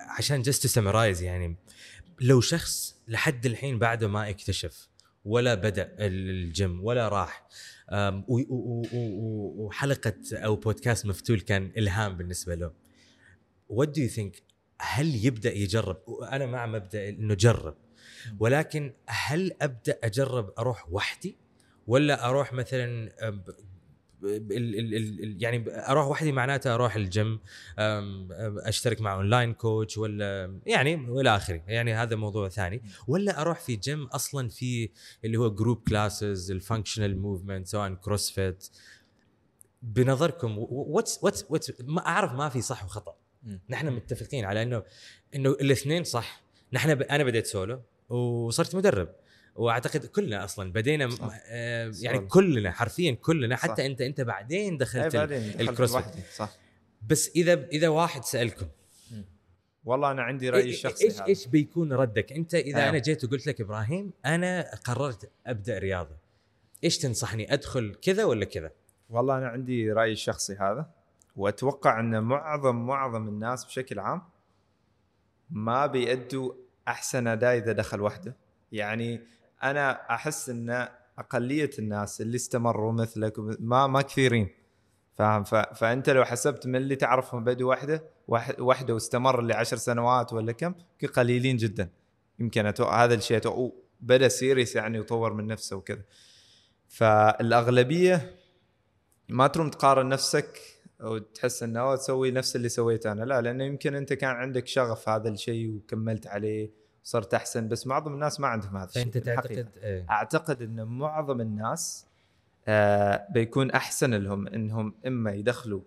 عشان 0.00 0.42
just 0.42 0.66
summarize 0.66 1.22
يعني 1.22 1.56
لو 2.20 2.40
شخص 2.40 2.96
لحد 3.08 3.46
الحين 3.46 3.78
بعده 3.78 4.08
ما 4.08 4.30
اكتشف 4.30 4.88
ولا 5.24 5.54
بدأ 5.54 5.94
الجيم 5.98 6.84
ولا 6.84 7.08
راح 7.08 7.46
وحلقة 9.58 10.14
أو 10.32 10.56
بودكاست 10.56 11.06
مفتول 11.06 11.40
كان 11.40 11.72
إلهام 11.76 12.16
بالنسبة 12.16 12.54
له 12.54 12.72
what 13.72 13.86
do 13.86 14.00
you 14.00 14.16
think 14.16 14.42
هل 14.80 15.26
يبدأ 15.26 15.52
يجرب؟ 15.52 15.96
أنا 16.32 16.46
مع 16.46 16.66
مبدأ 16.66 17.08
إنه 17.08 17.34
جرب 17.34 17.76
ولكن 18.38 18.92
هل 19.06 19.52
أبدأ 19.62 19.98
أجرب 20.04 20.52
أروح 20.58 20.92
وحدي؟ 20.92 21.36
ولا 21.86 22.28
أروح 22.28 22.52
مثلا 22.52 23.12
ال 24.26 24.52
ال 24.52 24.94
ال 24.94 25.24
ال- 25.24 25.42
يعني 25.42 25.64
أروح 25.68 26.06
وحدي 26.08 26.32
معناته 26.32 26.74
أروح 26.74 26.96
الجيم 26.96 27.40
أشترك 27.78 29.00
مع 29.00 29.14
online 29.14 29.52
coach 29.54 29.98
ولا 29.98 30.60
يعني 30.66 31.10
وإلى 31.10 31.36
آخره 31.36 31.62
يعني 31.66 31.94
هذا 31.94 32.16
موضوع 32.16 32.48
ثاني. 32.48 32.82
ولا 33.08 33.40
أروح 33.40 33.60
في 33.60 33.76
جيم 33.76 34.04
أصلا 34.04 34.48
في 34.48 34.90
اللي 35.24 35.36
هو 35.38 35.50
group 35.54 35.82
classes 35.88 36.50
ال 36.50 36.56
functional 36.56 37.18
movement 37.18 37.66
سواء 37.66 37.94
CrossFit 37.94 38.68
بنظركم 39.82 40.54
what's 40.58 41.18
what's 41.22 41.44
what's 41.50 41.72
ما 41.84 42.06
أعرف 42.06 42.32
ما 42.32 42.48
في 42.48 42.60
صح 42.60 42.84
وخطأ. 42.84 43.14
نحن 43.70 43.90
متفقين 43.90 44.44
على 44.44 44.62
انه 44.62 44.82
إنه 45.34 45.50
الاثنين 45.50 46.04
صح. 46.04 46.42
نحن 46.72 46.94
ب... 46.94 47.02
أنا 47.02 47.24
بديت 47.24 47.46
سولو 47.46 47.80
وصرت 48.08 48.76
مدرب. 48.76 49.08
واعتقد 49.56 50.06
كلنا 50.06 50.44
أصلا 50.44 50.72
بدينا 50.72 51.10
صح. 51.10 51.40
آه 51.46 51.92
يعني 52.00 52.16
سولو. 52.16 52.28
كلنا 52.28 52.70
حرفيا 52.70 53.12
كلنا 53.12 53.56
صح. 53.56 53.62
حتى 53.62 53.86
أنت 53.86 54.00
أنت 54.00 54.20
بعدين 54.20 54.72
إيه 54.72 54.78
دخلت 54.78 55.16
بعدين 55.16 55.52
دخلت 55.52 55.60
ال 55.60 55.66
CrossFit. 55.66 56.24
صح 56.34 56.52
بس 57.08 57.30
إذا 57.36 57.66
إذا 57.66 57.88
واحد 57.88 58.24
سألكم 58.24 58.66
والله 59.84 60.10
أنا 60.10 60.22
عندي 60.22 60.50
رايي 60.50 60.62
إيه- 60.62 60.66
الشخصي 60.66 61.04
إيش 61.04 61.14
هذا. 61.14 61.26
إيش 61.26 61.46
بيكون 61.46 61.92
ردك 61.92 62.32
أنت 62.32 62.54
إذا 62.54 62.78
نعم. 62.78 62.88
أنا 62.88 62.98
جيت 62.98 63.24
وقلت 63.24 63.46
لك 63.46 63.60
إبراهيم 63.60 64.12
أنا 64.26 64.74
قررت 64.84 65.30
أبدأ 65.46 65.78
رياضة 65.78 66.16
إيش 66.84 66.98
تنصحني 66.98 67.52
أدخل 67.52 67.94
كذا 68.02 68.24
ولا 68.24 68.44
كذا 68.44 68.70
والله 69.10 69.38
أنا 69.38 69.48
عندي 69.48 69.92
رايي 69.92 70.12
الشخصي 70.12 70.54
هذا 70.54 70.90
وأتوقع 71.36 72.00
أن 72.00 72.22
معظم 72.22 72.86
معظم 72.86 73.28
الناس 73.28 73.64
بشكل 73.64 73.98
عام 73.98 74.22
ما 75.50 75.86
بيأدوا 75.86 76.52
أحسن 76.88 77.26
أداء 77.26 77.56
إذا 77.56 77.72
دخل 77.72 78.00
وحده 78.00 78.36
يعني 78.72 79.20
أنا 79.70 80.14
أحس 80.14 80.50
إن 80.50 80.88
أقلية 81.18 81.70
الناس 81.78 82.20
اللي 82.20 82.36
استمروا 82.36 82.92
مثلك 82.92 83.38
ما 83.38 83.86
ما 83.86 84.02
كثيرين. 84.02 84.48
فاهم. 85.14 85.44
فأنت 85.74 86.10
لو 86.10 86.24
حسبت 86.24 86.66
من 86.66 86.76
اللي 86.76 86.96
تعرفهم 86.96 87.44
بدوا 87.44 87.70
وحده 87.70 88.04
وحده 88.58 88.94
واستمر 88.94 89.40
لعشر 89.40 89.76
سنوات 89.76 90.32
ولا 90.32 90.52
كم 90.52 90.74
قليلين 91.14 91.56
جدا. 91.56 91.90
يمكن 92.38 92.66
أتوقع 92.66 93.04
هذا 93.04 93.14
الشيء 93.14 93.36
أتوقع 93.36 93.70
بدأ 94.00 94.28
سيريس 94.28 94.76
يعني 94.76 95.00
وطور 95.00 95.32
من 95.32 95.46
نفسه 95.46 95.76
وكذا. 95.76 96.02
فالأغلبية 96.88 98.36
ما 99.28 99.46
تروم 99.46 99.70
تقارن 99.70 100.08
نفسك 100.08 100.60
وتحس 101.00 101.62
انه 101.62 101.96
تسوي 101.96 102.30
نفس 102.30 102.56
اللي 102.56 102.68
سويته 102.68 103.12
أنا. 103.12 103.24
لا 103.24 103.40
لأنه 103.40 103.64
يمكن 103.64 103.94
أنت 103.94 104.12
كان 104.12 104.30
عندك 104.30 104.66
شغف 104.66 105.08
هذا 105.08 105.28
الشيء 105.28 105.74
وكملت 105.76 106.26
عليه. 106.26 106.85
صرت 107.06 107.34
أحسن 107.34 107.68
بس 107.68 107.86
معظم 107.86 108.14
الناس 108.14 108.40
ما 108.40 108.46
عندهم 108.48 108.76
هذا 108.76 108.88
الشيء 108.88 109.02
فأنت. 109.04 109.18
تعتقد 109.18 109.68
إيه. 109.82 110.06
أعتقد 110.10 110.62
إن 110.62 110.84
معظم 110.84 111.40
الناس 111.40 112.06
آه 112.68 113.26
بيكون 113.30 113.70
أحسن 113.70 114.14
لهم 114.14 114.46
إنهم 114.46 114.94
إما 115.06 115.32
يدخلوا 115.32 115.80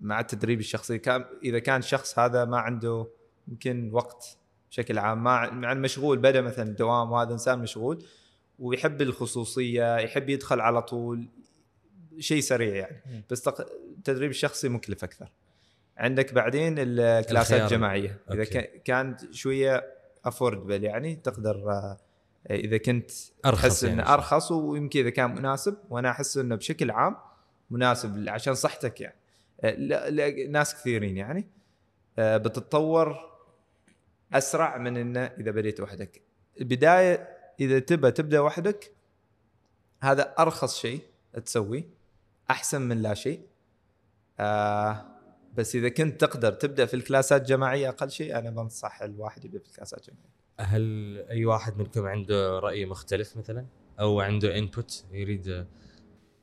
مع 0.00 0.20
التدريب 0.20 0.60
الشخصي 0.60 0.98
كان 0.98 1.24
إذا 1.44 1.58
كان 1.58 1.78
الشخص 1.78 2.18
هذا 2.18 2.44
ما 2.44 2.58
عنده 2.58 3.06
يمكن 3.48 3.90
وقت 3.92 4.36
بشكل 4.70 4.98
عام 4.98 5.24
ما 5.24 5.50
مع 5.50 5.72
المشغول 5.72 6.18
بدأ 6.18 6.40
مثلا 6.40 6.70
دوام 6.72 7.12
وهذا 7.12 7.32
إنسان 7.32 7.58
مشغول 7.58 8.04
ويحب 8.58 9.02
الخصوصية 9.02 9.96
يحب 9.98 10.28
يدخل 10.28 10.60
على 10.60 10.82
طول 10.82 11.28
شيء 12.18 12.40
سريع 12.40 12.74
يعني 12.74 13.24
بس 13.30 13.48
التدريب 13.48 14.30
الشخصي 14.30 14.68
مكلف 14.68 15.04
أكثر 15.04 15.28
عندك 15.96 16.34
بعدين 16.34 16.74
الكلاسات. 16.78 17.60
الجماعيه 17.62 18.18
إذا. 18.32 18.44
كان- 18.84 19.16
شوية 19.32 19.97
افوردبل 20.24 20.84
يعني 20.84 21.16
تقدر 21.16 21.70
آه، 21.70 21.98
إذا 22.50 22.78
كنت 22.78 23.10
أرخص 23.46 23.62
تحس 23.62 23.82
يعني 23.82 24.02
إنه. 24.02 24.14
أرخص 24.14 24.52
ويمكن 24.52 25.00
إذا 25.00 25.10
كان 25.10 25.34
مناسب 25.34 25.76
وأنا 25.90 26.10
أحس 26.10 26.36
إنه 26.36 26.54
بشكل 26.54 26.90
عام 26.90 27.16
مناسب 27.70 28.28
عشان 28.28 28.54
صحتك 28.54 29.00
يعني. 29.00 29.16
آه، 29.60 30.46
ناس 30.48 30.74
كثيرين 30.74 31.16
يعني. 31.16 31.48
آه، 32.18 32.36
بتتطور 32.36 33.16
أسرع 34.32 34.78
من 34.78 34.96
إنه 34.96 35.20
إذا 35.20 35.50
بديت 35.50 35.80
وحدك. 35.80 36.22
البداية 36.60 37.28
إذا 37.60 37.78
تبى 37.78 38.10
تبدأ 38.10 38.40
وحدك 38.40 38.92
هذا 40.02 40.34
أرخص 40.38 40.78
شيء 40.78 41.00
تسويه 41.44 41.84
أحسن 42.50 42.82
من 42.82 43.02
لا 43.02 43.14
شيء. 43.14 43.46
آه 44.40 45.17
بس 45.58 45.76
إذا 45.76 45.88
كنت 45.88 46.20
تقدر 46.20 46.52
تبدأ 46.52 46.86
في 46.86 46.94
الكلاسات 46.94 47.40
الجماعية 47.40 47.88
أقل 47.88 48.10
شيء 48.10 48.38
أنا 48.38 48.50
بنصح 48.50 49.02
الواحد 49.02 49.44
يبدأ 49.44 49.58
في 49.58 49.66
الكلاسات 49.66 50.00
الجماعية. 50.00 50.38
هل 50.60 51.24
أي 51.30 51.44
واحد 51.44 51.78
منكم 51.78 52.06
عنده 52.06 52.58
رأي 52.58 52.86
مختلف 52.86 53.36
مثلا؟ 53.36 53.66
أو 54.00 54.20
عنده 54.20 54.58
انبوت 54.58 55.04
يريد؟ 55.12 55.66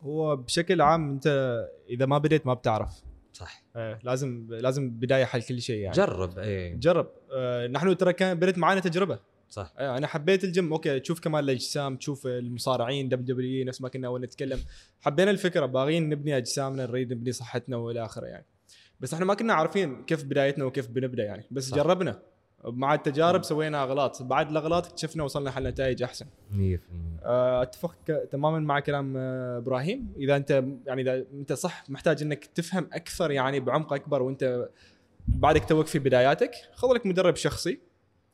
هو 0.02 0.36
بشكل 0.36 0.82
عام 0.82 1.12
أنت 1.12 1.58
إذا 1.90 2.06
ما 2.06 2.18
بديت 2.18 2.48
ما 2.48 2.54
بتعرف. 2.54 3.04
صح. 3.34 3.64
آه، 3.76 4.00
لازم 4.04 4.48
لازم 4.50 4.90
بداية 4.90 5.26
حل 5.26 5.42
كل 5.42 5.62
شيء 5.62 5.80
يعني. 5.80 5.96
جرب 5.96 6.40
إيه 6.40 6.76
جرب. 6.76 7.08
آه، 7.34 7.68
نحن 7.68 7.98
ترى 7.98 8.14
كان 8.14 8.40
بدت 8.40 8.58
معانا 8.58 8.80
تجربة. 8.80 9.20
صح. 9.50 9.74
آه، 9.78 9.98
أنا 9.98 10.08
حبيت 10.08 10.44
الجيم. 10.44 10.74
okay 10.74 11.00
تشوف 11.00 11.20
كمال 11.20 11.44
الأجسام 11.44 11.98
تشوف 11.98 12.28
المصارعين 12.28 13.10
WW 13.10 13.66
نفس 13.66 13.82
ما 13.82 13.90
كنا 13.90 14.08
اول 14.08 14.22
نتكلم. 14.22 14.60
حبينا 15.02 15.32
الفكرة 15.32 15.66
باغيين 15.66 16.10
نبني 16.10 16.38
أجسامنا 16.38 16.86
نريد 16.86 17.14
نبني 17.14 17.32
صحتنا 17.32 17.78
والى 17.78 18.06
آخره 18.06 18.26
يعني. 18.26 18.46
بس 19.00 19.14
إحنا 19.14 19.26
ما 19.26 19.34
كنا 19.34 19.54
عارفين 19.54 20.04
كيف 20.06 20.24
بدايتنا 20.24 20.66
وكيف 20.66 20.88
بنبدأ 20.88 21.24
يعني. 21.24 21.46
بس 21.52 21.70
صح. 21.70 21.78
جربنا. 21.78 22.20
مع 22.66 22.94
التجارب 22.94 23.44
سوينا 23.44 23.84
اغلاط 23.84 24.24
بعد 24.24 24.50
الاغلاط 24.50 24.86
اكتشفنا 24.86 25.24
وصلنا 25.24 25.52
حل 25.52 25.68
نتائج 25.68 26.04
أحسن. 26.04 26.26
100% 26.52 26.58
آه، 27.24 27.62
أتفق 27.62 27.96
تماما 28.32 28.60
مع 28.60 28.80
كلام 28.80 29.14
آه، 29.18 29.58
إبراهيم. 29.58 30.14
إذا 30.18 30.36
أنت 30.36 30.64
يعني 30.86 31.02
إذا 31.02 31.26
أنت 31.34 31.54
صح 31.54 31.90
محتاج 31.90 32.22
إنك 32.22 32.46
تفهم 32.46 32.90
أكثر 32.94 33.32
يعني 33.32 33.60
بعمق 33.60 33.94
أكبر 33.94 34.22
وأنت 34.22 34.70
بعدك 35.28 35.66
توك 35.66 35.88
في 35.88 36.00
بداياتك 36.00 36.52
خذ 36.74 36.94
لك 36.94 37.06
مدرب 37.06 37.36
شخصي. 37.36 37.80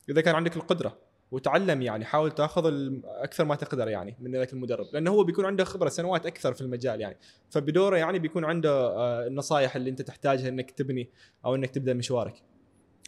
إذا 0.08 0.20
كان 0.20 0.34
عندك 0.34 0.56
القدرة. 0.56 0.96
وتعلم 1.32 1.82
يعني 1.82 2.04
حاول 2.04 2.30
تاخذ 2.30 2.72
أكثر 3.04 3.44
ما 3.44 3.54
تقدر 3.54 3.88
يعني 3.88 4.16
من 4.20 4.32
ذاك 4.32 4.52
المدرب. 4.52 4.86
لأنه 4.92 5.10
هو 5.10 5.24
بيكون 5.24 5.44
عنده 5.44 5.64
خبرة 5.64 5.88
سنوات 5.88 6.26
أكثر 6.26 6.54
في 6.54 6.60
المجال 6.60 7.00
يعني. 7.00 7.16
فبدوره 7.50 7.96
يعني 7.96 8.18
بيكون 8.18 8.44
عنده 8.44 8.70
آه، 8.70 9.26
النصائح 9.26 9.76
اللي 9.76 9.90
أنت 9.90 10.02
تحتاجها 10.02 10.48
إنك 10.48 10.70
تبني 10.70 11.10
أو 11.44 11.54
إنك 11.54 11.70
تبدأ 11.70 11.94
مشوارك. 11.94 12.42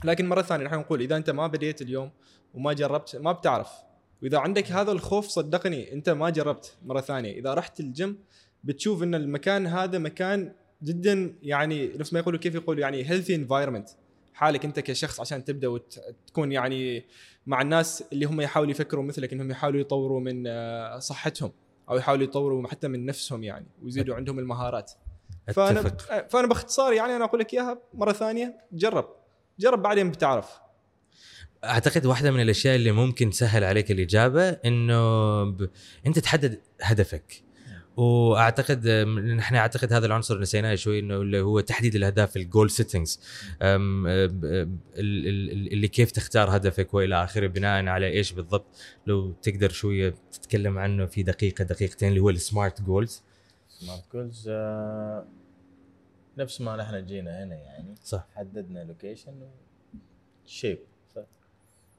لكن 0.04 0.28
مرة 0.28 0.42
ثانية 0.42 0.64
نحن 0.64 0.74
نقول 0.74 1.00
إذا 1.00 1.16
أنت 1.16 1.30
ما 1.30 1.46
بديت 1.46 1.82
اليوم 1.82 2.10
وما 2.54 2.72
جربت 2.72 3.16
ما 3.16 3.32
بتعرف. 3.32 3.70
وإذا 4.22 4.38
عندك 4.38 4.72
هذا 4.72 4.92
الخوف 4.92 5.26
صدقني 5.26 5.92
أنت 5.92 6.10
ما 6.10 6.30
جربت 6.30 6.76
مرة 6.84 7.00
ثانية. 7.00 7.32
إذا 7.32 7.54
رحت 7.54 7.80
الجيم 7.80 8.18
بتشوف 8.64 9.02
إن 9.02 9.14
المكان 9.14 9.66
هذا 9.66 9.98
مكان 9.98 10.52
جدا 10.82 11.34
يعني 11.42 11.88
نفس 11.96 12.12
ما 12.12 12.18
يقولوا 12.18 12.40
كيف 12.40 12.54
يقولوا 12.54 12.80
يعني 12.80 13.10
healthy 13.10 13.34
environment 13.34 13.88
حالك 14.34 14.64
انت 14.64 14.80
كشخص 14.80 15.20
عشان 15.20 15.44
تبدأ 15.44 15.68
وتكون 15.68 16.52
يعني 16.52 17.04
مع 17.46 17.62
الناس 17.62 18.04
اللي 18.12 18.26
هم 18.26 18.40
يحاولوا 18.40 18.70
يفكروا 18.70 19.04
مثلك 19.04 19.32
إنهم 19.32 19.50
يحاولوا 19.50 19.80
يطوروا 19.80 20.20
من 20.20 20.44
آه، 20.46 20.98
صحتهم 20.98 21.52
أو 21.90 21.96
يحاولوا 21.96 22.24
يطوروا 22.24 22.68
حتى 22.68 22.88
من 22.88 23.06
نفسهم 23.06 23.44
يعني 23.44 23.66
ويزيدوا 23.82 24.14
عندهم 24.14 24.38
المهارات. 24.38 24.92
فأنا 25.52 25.80
أتفق. 25.80 26.28
فأنا 26.28 26.46
باختصار 26.46 26.92
يعني 26.92 27.16
أنا 27.16 27.24
أقول 27.24 27.40
لك 27.40 27.54
إياها 27.54 27.78
مرة 27.94 28.12
ثانية 28.12 28.56
جرب. 28.72 29.08
جرب 29.58 29.82
بعدين 29.82 30.10
بتعرف. 30.10 30.50
أعتقد 31.64 32.06
واحدة 32.06 32.30
من 32.30 32.40
الأشياء 32.40 32.76
اللي 32.76 32.92
ممكن 32.92 33.30
تسهل 33.30 33.64
عليك 33.64 33.90
الإجابة 33.90 34.48
إنه 34.48 35.44
ب... 35.44 35.70
أنت 36.06 36.18
تحدد 36.18 36.60
هدفك. 36.82 37.42
وأعتقد 37.96 38.88
نحن 39.36 39.54
أعتقد 39.54 39.92
هذا 39.92 40.06
العنصر 40.06 40.40
نسيناه 40.40 40.74
شوي 40.74 40.98
إنه 40.98 41.16
اللي 41.16 41.40
هو 41.40 41.60
تحديد 41.60 41.94
الأهداف 41.94 42.36
ال 42.36 42.43
goal 42.43 42.70
settings 42.70 43.20
اللي 44.98 45.88
كيف 45.88 46.10
تختار 46.10 46.56
هدفك 46.56 46.94
وإلى 46.94 47.24
آخره 47.24 47.46
بناء 47.46 47.86
على 47.86 48.06
إيش 48.06 48.32
بالضبط. 48.32 48.66
لو 49.06 49.32
تقدر 49.32 49.70
شوية 49.70 50.14
تتكلم 50.32 50.78
عنه 50.78 51.06
في 51.06 51.22
دقيقة 51.22 51.64
دقيقتين 51.64 52.08
اللي 52.08 52.20
هو 52.20 52.30
ال 52.30 52.39
smart 52.39 52.82
goals 52.82 53.22
smart 53.68 54.12
goals 54.12 54.48
آه، 54.48 55.26
نفس 56.38 56.60
ما 56.60 56.76
نحن 56.76 57.04
جينا 57.04 57.44
هنا 57.44 57.54
يعني. 57.54 57.94
صح. 58.04 58.26
حددنا 58.34 58.84
location 58.84 59.32
shape 60.46 60.78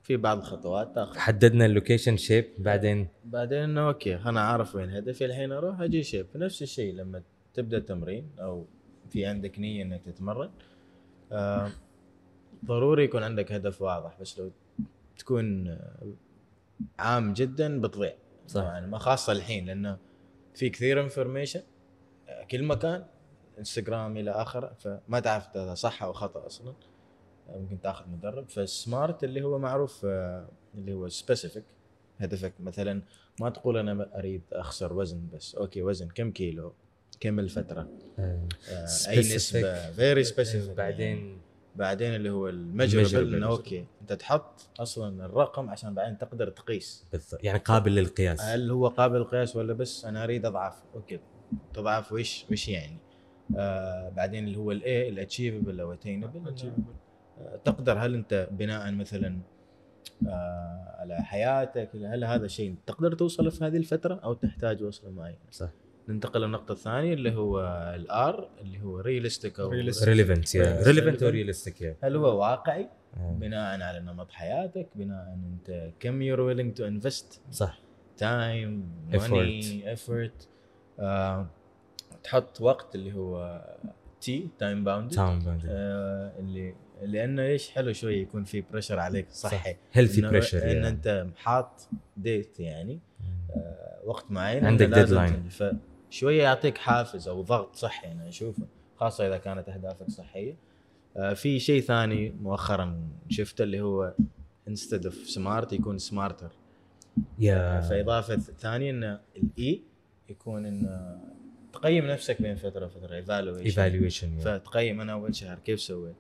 في 0.06 0.18
بعض 0.18 0.38
الخطوات 0.38 0.96
تاخذ 0.96 1.18
حددنا 1.20 1.66
ال 1.66 1.71
location 1.71 2.18
شيب 2.18 2.46
بعدين؟ 2.58 3.08
بعدين 3.26 3.78
okay 3.78 4.16
أنا 4.16 4.42
عارف 4.42 4.76
وين 4.76 4.90
هدفي 4.90 5.26
الحين 5.26 5.52
أروح 5.52 5.82
أجي 5.82 6.04
شيب 6.04 6.28
نفس 6.36 6.62
الشيء 6.62 6.94
لما 6.94 7.24
تبدأ 7.54 7.80
تمرين 7.80 8.30
أو 8.40 8.66
في 9.10 9.26
عندك 9.26 9.60
نية 9.60 9.84
إنك 9.84 10.02
تتمرن 10.06 10.50
آه 11.32 11.70
ضروري 12.66 13.04
يكون 13.04 13.24
عندك 13.24 13.52
هدف 13.52 13.82
واضح 13.82 14.18
بس 14.22 14.40
لو 14.40 14.52
تكون 15.18 15.68
آه، 15.68 16.14
عام 17.00 17.34
جدا 17.34 17.82
بتضيع. 17.82 18.14
صح. 18.48 18.64
يعني 18.64 18.88
ما 18.88 18.98
خاصة 18.98 19.34
الحين 19.34 19.66
لأنه 19.66 19.98
في 20.56 20.70
كثير 20.70 21.02
information 21.02 21.62
كل 22.52 22.64
مكان 22.64 23.06
انستغرام 23.60 24.18
إلى 24.18 24.32
آخره 24.32 24.74
فما 24.80 25.20
تعرف 25.20 25.58
هذا 25.58 25.74
صح 25.74 26.04
أو 26.04 26.14
خطأ 26.14 26.46
أصلا. 26.46 26.74
ممكن 27.50 27.82
تاخذ 27.82 28.10
مدرب. 28.10 28.50
فال 28.50 28.71
SMART 28.71 29.24
اللي 29.24 29.42
هو 29.42 29.60
معروف 29.60 30.06
آه، 30.06 30.50
اللي 30.76 30.94
هو 30.94 31.10
specific 31.10 31.64
هدفك 32.20 32.54
مثلا 32.60 33.02
ما 33.40 33.50
تقول 33.50 33.78
أنا 33.78 34.20
أريد 34.20 34.42
أخسر 34.54 34.94
وزن 34.94 35.28
بس 35.34 35.56
okay 35.56 35.84
وزن 35.84 36.08
كم 36.08 36.32
كيلو 36.32 36.74
كم 37.20 37.40
الفترة؟ 37.40 37.90
آه، 38.20 38.48
آه 38.70 38.88
أي. 39.08 39.20
نسبة 39.20 39.92
very 39.92 40.24
specific 40.24 40.78
بعدين 40.78 41.42
بعدين 41.76 42.16
اللي 42.16 42.30
هو 42.30 42.50
ال 42.50 42.57
measurable. 42.57 43.36
إنه 43.36 43.48
okay 43.48 43.86
أنت 44.02 44.14
تحط 44.14 44.70
أصلا 44.80 45.26
الرقم 45.26 45.70
عشان 45.70 45.94
بعدين 45.94 46.18
تقدر 46.18 46.50
تقيس. 46.50 47.06
بالضبط. 47.12 47.44
يعني 47.44 47.60
قابل 47.60 47.96
للقياس. 47.96 48.42
هل 48.42 48.72
هو 48.72 48.88
قابل 48.88 49.18
للقياس 49.18 49.56
ولا 49.56 49.74
بس؟ 49.74 50.06
أنا 50.06 50.24
أريد 50.24 50.46
أضعف. 50.46 50.74
okay. 50.96 51.20
تضعف 51.74 52.12
وش 52.12 52.46
وش 52.52 52.70
يعني؟ 52.70 52.98
آه 53.58 54.10
بعدين 54.10 54.48
اللي 54.48 54.58
هو 54.58 54.72
ال 54.72 55.10
A 55.10 55.15
ال 55.15 55.21
achievable 55.21 55.80
أو 55.80 55.94
attainable 55.94 56.56
تقدر؟ 57.66 57.98
هل 57.98 58.14
انت 58.14 58.48
بناء 58.52 58.92
مثلا 58.92 59.40
آه 60.28 60.96
على 61.00 61.16
حياتك 61.16 61.90
هل 61.96 62.24
هذا 62.24 62.48
شيء 62.48 62.76
تقدر 62.86 63.14
توصل 63.14 63.52
في 63.52 63.66
هذه 63.66 63.78
الفترة 63.78 64.16
أو 64.16 64.34
تحتاج 64.34 64.84
وصله 64.84 65.12
معينه 65.12 65.38
صح. 65.52 65.70
ننتقل 66.10 66.42
للنقطة 66.42 66.72
الثانية 66.72 67.14
اللي 67.14 67.36
هو 67.36 67.60
ال 67.96 68.23
R 68.23 68.50
اللي 68.62 68.82
هو 68.82 69.00
realistic 69.00 69.60
أو. 69.60 69.70
relevant. 69.70 70.56
relevant 70.58 71.24
و 71.24 71.29
realistic 71.29 71.82
yeah 71.82 71.96
هل 72.04 72.16
هو 72.16 72.40
واقعي؟ 72.40 72.90
بناء 73.18 73.82
على 73.82 74.00
نمط 74.00 74.32
حياتك 74.32 74.88
بناء 74.96 75.34
أنت 75.34 75.92
كم 76.00 76.22
you're 76.22 76.42
willing 76.42 76.74
to 76.74 76.88
invest 76.88 77.42
صح. 77.52 77.80
time 78.18 78.90
Effort. 79.12 79.30
money 79.30 79.90
effort 79.90 80.48
آه، 81.00 81.48
تحط 82.24 82.62
وقت 82.62 82.96
اللي 82.96 83.14
هو 83.14 83.62
T 84.22 84.50
time-bound 84.60 85.12
time-bound 85.12 85.62
اللي 86.40 86.76
لأنه 87.02 87.42
إيش؟ 87.42 87.70
حلو 87.70 87.94
شوي 87.94 88.16
يكون 88.16 88.44
في 88.44 88.62
pressure 88.62 89.00
عليك 89.00 89.28
صحي. 89.32 89.76
healthy 89.94 90.22
pressure 90.22 90.72
إن 90.72 90.86
أنت 90.86 91.28
حاط 91.36 91.88
date 92.18 92.60
يعني 92.60 93.00
آه، 93.56 94.00
وقت 94.06 94.32
معين 94.32 94.66
عندك. 94.66 94.86
تنجز. 94.86 95.18
فشوية 96.10 96.44
يعطيك 96.44 96.78
حافز 96.78 97.28
أو 97.28 97.42
ضغط 97.42 97.76
صحي 97.76 98.12
أنا 98.12 98.30
اشوفه 98.30 98.68
خاصة 98.98 99.28
إذا 99.28 99.38
كانت 99.38 99.70
أهدافك 99.70 100.10
صحية. 100.10 100.56
آه، 101.18 101.34
في 101.34 101.60
شيء 101.60 101.82
ثاني 101.82 102.30
مؤخرا 102.30 103.10
شفته 103.30 103.64
اللي 103.64 103.82
هو 103.82 104.14
instead 104.68 105.06
of 105.06 105.16
SMART 105.16 105.74
يكون 105.74 105.98
SMARTER 105.98 106.52
yeah. 107.40 107.82
فإضافة 107.82 108.38
ثانية 108.38 108.92
إنه 108.92 109.20
ال 109.38 109.60
E 109.60 109.82
يكون 110.30 110.66
انه 110.66 111.20
تقيم 111.74 112.06
نفسك 112.06 112.42
بين 112.42 112.56
فترة 112.56 112.86
وفترة 112.86 113.16
evaluation 113.16 113.66
evaluation 113.66 114.38
فتقيم 114.38 115.02
أنا 115.02 115.14
أول 115.14 115.36
شهر 115.36 115.60
كيف 115.60 115.82
سويت؟ 115.82 116.16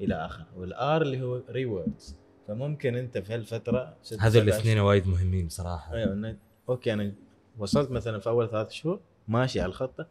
إلى 0.00 0.14
اخره 0.14 0.46
وال 0.56 0.87
R 0.87 1.02
اللي 1.02 1.22
هو 1.22 1.40
rewards 1.50 2.16
فممكن 2.48 2.94
أنت 2.96 3.18
في 3.18 3.34
هالفترة 3.34 3.96
هذول 4.20 4.42
الاثنين 4.42 4.78
وايد 4.78 5.06
مهمين 5.08 5.46
بصراحة. 5.46 5.94
أيوه 5.94 6.36
okay 6.68 6.92
أنا 6.92 7.12
وصلت 7.58 7.90
مثلا 7.90 8.18
في 8.18 8.28
أول 8.28 8.50
ثلاث 8.50 8.70
شهور 8.70 9.00
ماشي 9.28 9.60
على 9.60 9.68
الخطة. 9.68 10.06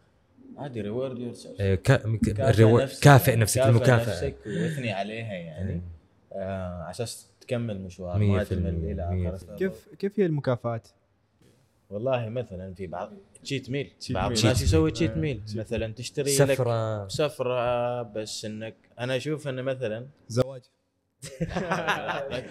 عادي 0.58 0.82
reward 0.82 1.20
your 1.20 1.34
آه، 1.60 1.80
ال 2.28 2.43
rew- 2.43 3.02
كافئ 3.02 3.36
نفسك. 3.36 3.62
المكافأة. 3.62 4.10
نفسك 4.14 4.36
واثني 4.46 4.92
عليها 4.92 5.34
يعني. 5.34 5.82
آه 6.34 6.82
على 6.82 6.92
أساس 6.92 7.30
تكمل 7.42 7.82
مشوار 7.82 8.18
مية 8.20 8.32
ما 8.32 8.44
في 8.44 8.52
المية، 8.52 8.70
تمل 8.72 8.92
إلى 8.92 9.36
اخره 9.36 9.56
كيف 9.56 9.88
كيف 10.00 10.20
هي 10.20 10.26
المكافآت؟ 10.26 10.88
والله 11.90 12.30
مثلا 12.30 12.74
في 12.74 12.88
بعض 12.88 13.12
cheat 13.44 13.70
meal 13.70 13.94
بعض. 14.10 14.32
الناس 14.32 14.62
يسوي. 14.62 14.92
cheat 14.92 15.12
آه، 15.12 15.18
meal 15.18 15.42
مثلا 15.56 15.94
تشتري 15.94 16.38
لك 16.38 16.54
سفرة. 16.54 17.08
سفرة 17.08 18.02
بس 18.02 18.46
إنك 18.46 18.76
أنا 19.00 19.16
أشوف 19.16 19.48
انه 19.48 19.62
مثلا 19.62 20.08
زواج. 20.28 20.62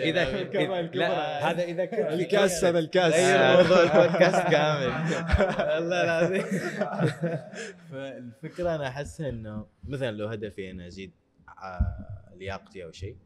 إذا 0.01 0.43
لا 0.83 1.51
هذا 1.51 1.63
إذا 1.63 1.85
كنت 1.85 1.99
الكاس 2.01 2.65
هذا 2.65 2.79
الكاس. 2.79 3.15
غير 3.15 3.63
موضوع 3.63 3.83
البودكاست 3.83 4.49
كامل. 4.51 4.93
والله 5.73 6.05
العظيم. 6.05 6.43
فالفكرة 7.91 8.75
أنا 8.75 8.89
أحسها 8.89 9.29
إنه 9.29 9.67
مثلا 9.85 10.11
لو 10.11 10.27
هدفي 10.27 10.71
أنا 10.71 10.87
أزيد 10.87 11.13
آه، 11.49 12.33
لياقتي 12.35 12.85
أو 12.85 12.93
شيء 12.93 13.17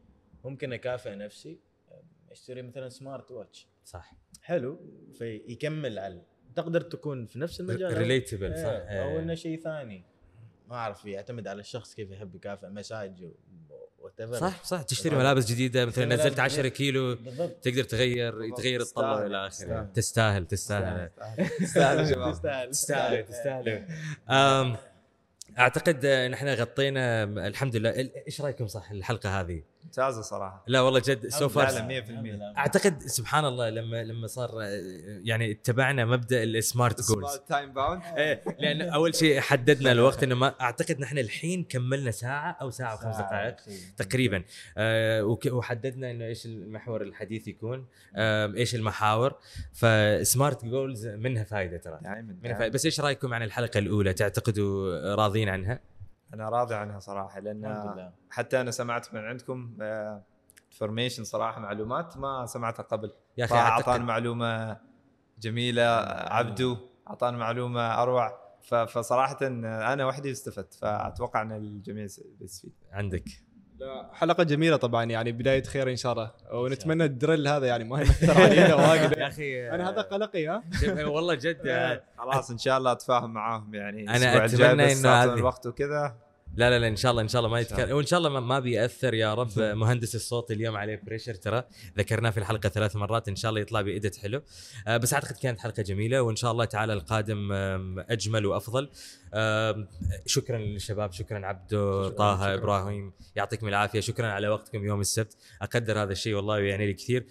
ممكن 0.43 0.73
أكافئ 0.73 1.15
نفسي 1.15 1.59
آه، 1.91 2.03
أشتري 2.31 2.61
مثلا 2.61 2.89
smart 2.89 3.31
watch 3.31 3.67
صح. 3.85 4.13
حلو 4.41 4.79
فيكمل 5.17 5.99
على 5.99 6.21
تقدر 6.57 6.81
تكون 6.81 7.25
في 7.25 7.39
نفس 7.39 7.59
المجال. 7.59 7.97
relatable 7.97 8.55
صح. 8.57 8.65
إيه، 8.65 9.03
أو 9.03 9.09
إيه. 9.09 9.19
انه 9.19 9.35
شيء 9.35 9.59
ثاني. 9.59 10.03
ما 10.69 10.75
أعرف 10.75 11.05
يعتمد 11.05 11.47
على 11.47 11.59
الشخص 11.59 11.95
كيف 11.95 12.11
يحب 12.11 12.35
يكافئ 12.35 12.67
مساج 12.67 13.29
وات 13.99 14.21
صح 14.33 14.63
صح. 14.63 14.81
تشتري 14.81 15.15
ملابس 15.15 15.45
جديدة 15.45 15.85
مثلا 15.85 16.05
نزلت 16.05 16.39
ملابس 16.39 16.39
10 16.39 16.67
كيلو 16.67 17.15
بالضبط. 17.15 17.63
تقدر 17.63 17.83
تغير 17.83 18.43
يتغير 18.43 18.79
تستاهل. 18.79 19.25
إلى 19.25 19.47
آخره. 19.47 19.89
تستاهل. 19.93 20.45
تستاهل 20.47 21.09
تستاهل. 21.59 22.09
تستاهل 22.71 22.71
تستاهل 22.71 23.25
تستاهل. 23.25 23.85
أعتقد 25.59 26.05
إن 26.05 26.33
إحنا 26.33 26.53
غطينا 26.53 27.23
الحمد 27.23 27.75
لله. 27.75 28.09
إيش 28.27 28.41
رأيكم 28.41 28.67
صح 28.67 28.91
الحلقة 28.91 29.39
هذه؟ 29.39 29.63
ممتازة 29.87 30.21
صراحة. 30.21 30.63
لا 30.67 30.81
والله 30.81 30.99
جد 30.99 31.27
so 31.27 31.39
لا، 31.39 31.61
لا، 31.61 31.65
far 31.65 31.87
100%. 31.87 32.57
أعتقد 32.57 33.01
سبحان 33.01 33.45
الله 33.45 33.69
لما 33.69 34.03
لما 34.03 34.27
صار 34.27 34.49
يعني 35.23 35.51
اتبعنا 35.51 36.05
مبدأ 36.05 36.43
ال 36.43 37.09
SMART 37.09 37.37
goals 37.47 37.73
time-bound 37.73 38.01
إيه 38.17 38.43
لأن 38.59 38.81
أول 38.81 39.15
شيء 39.15 39.39
حددنا 39.39 39.91
الوقت 39.91 40.23
إنه 40.23 40.35
ما 40.35 40.55
أعتقد 40.61 40.99
نحن 40.99 41.17
الحين 41.17 41.63
كملنا 41.63 42.11
ساعة 42.11 42.57
أو 42.61 42.69
ساعة 42.69 42.93
وخمس 42.93 43.15
دقائق 43.15 43.55
تقريبا. 43.97 44.43
آه 44.77 45.37
وحددنا 45.51 46.11
إنه 46.11 46.25
إيش 46.25 46.45
المحور 46.45 47.01
الحديث 47.01 47.47
يكون 47.47 47.85
آه 48.15 48.53
إيش 48.53 48.75
المحاور. 48.75 49.35
ف 49.73 49.88
SMART 49.88 50.65
goals 50.65 51.07
منها 51.07 51.43
فائده 51.43 51.77
ترى. 51.77 51.99
دائما 52.01 52.37
منها 52.43 52.57
فائده 52.57 52.73
بس 52.73 52.85
إيش 52.85 52.99
رأيكم 52.99 53.33
عن 53.33 53.43
الحلقة 53.43 53.77
الأولى؟ 53.77 54.13
تعتقدوا 54.13 55.15
راضين 55.15 55.49
عنها؟ 55.49 55.79
أنا 56.33 56.49
راضي 56.49 56.75
عنها 56.75 56.99
صراحة 56.99 57.39
لأن 57.39 58.11
حتى 58.29 58.61
أنا 58.61 58.71
سمعت 58.71 59.13
من 59.13 59.25
عندكم 59.25 59.77
انفورميشن 60.71 61.23
صراحة 61.23 61.61
معلومات 61.61 62.17
ما 62.17 62.45
سمعتها 62.45 62.83
قبل. 62.83 63.11
يا 63.37 63.45
أخي 63.45 63.55
اعطانا 63.55 64.03
معلومة 64.03 64.77
جميلة 65.39 65.83
عبدو 66.31 66.77
اعطانا 67.09 67.37
معلومة 67.37 68.01
أروع. 68.03 68.47
فصراحة 68.67 69.37
أنا 69.47 70.05
وحدي 70.05 70.31
استفدت 70.31 70.73
فأتوقع 70.73 71.41
إن 71.41 71.51
الجميع 71.51 72.07
بيستفيد. 72.39 72.73
عندك. 72.91 73.29
لا، 73.79 74.09
حلقة 74.13 74.43
جميلة 74.43 74.75
طبعا 74.75 75.03
يعني 75.03 75.31
بداية 75.31 75.63
خير 75.63 75.89
إن 75.89 75.95
شاء 75.95 76.11
الله. 76.13 76.31
ونتمنى 76.53 77.03
الدرل 77.05 77.47
هذا 77.47 77.65
يعني 77.67 77.83
ما 77.83 77.99
يأثر 77.99 78.41
علينا 78.41 78.75
واجد. 78.89 79.17
يا 79.17 79.27
أخي 79.27 79.69
أنا 79.69 79.89
هذا 79.89 80.01
قلقي 80.01 80.47
ها؟ 80.47 80.63
شوف، 80.81 80.99
والله 80.99 81.33
جد 81.35 81.67
آه، 81.67 82.03
خلاص 82.19 82.51
إن 82.51 82.57
شاء 82.57 82.77
الله 82.77 82.91
أتفاهم 82.91 83.33
معاهم 83.33 83.75
يعني. 83.75 84.01
إنه 84.15 84.25
أعطون 84.27 84.81
هذه- 85.05 85.33
الوقت 85.33 85.67
وكذا. 85.67 86.15
لا 86.55 86.69
لا 86.69 86.79
لا 86.79 86.87
إن 86.87 86.95
شاء 86.95 87.11
الله 87.11 87.21
إن 87.21 87.27
شاء 87.27 87.39
الله 87.39 87.51
ما 87.51 87.59
يتكلم. 87.59 87.95
وإن 87.95 88.05
شاء 88.05 88.17
الله 88.19 88.29
ما- 88.29 88.39
ما 88.39 88.59
بيأثر 88.59 89.13
يا 89.13 89.33
رب 89.33 89.49
مهندس 89.59 90.15
الصوت 90.15 90.51
اليوم 90.51 90.77
عليه 90.77 91.01
بريشر 91.05 91.33
ترى. 91.33 91.63
ذكرناه 91.97 92.29
في 92.29 92.37
الحلقة 92.37 92.69
ثلاث 92.69 92.95
مرات 92.95 93.27
إن 93.27 93.35
شاء 93.35 93.49
الله 93.49 93.61
يطلع 93.61 93.81
بايدت 93.81 94.15
حلو. 94.17 94.41
آه، 94.87 94.97
بس 94.97 95.13
أعتقد 95.13 95.35
كانت 95.37 95.59
حلقة 95.59 95.83
جميلة 95.83 96.21
وإن 96.21 96.35
شاء 96.35 96.51
الله 96.51 96.65
تعالى 96.65 96.93
القادم 96.93 97.51
أجمل 98.09 98.45
وأفضل. 98.45 98.89
شكرا 100.25 100.57
للشباب 100.57 101.11
شكرا 101.11 101.45
عبدو 101.45 102.07
طه 102.09 102.35
شكراً. 102.37 102.53
إبراهيم 102.53 103.11
يعطيكم 103.35 103.67
العافية 103.67 103.99
شكرا 103.99 104.27
على 104.27 104.47
وقتكم 104.47 104.85
يوم 104.85 105.01
السبت. 105.01 105.37
أقدر 105.61 106.03
هذا 106.03 106.11
الشيء 106.11 106.33
والله 106.35 106.55
ويعني 106.55 106.85
لي 106.85 106.93
كثير. 106.93 107.25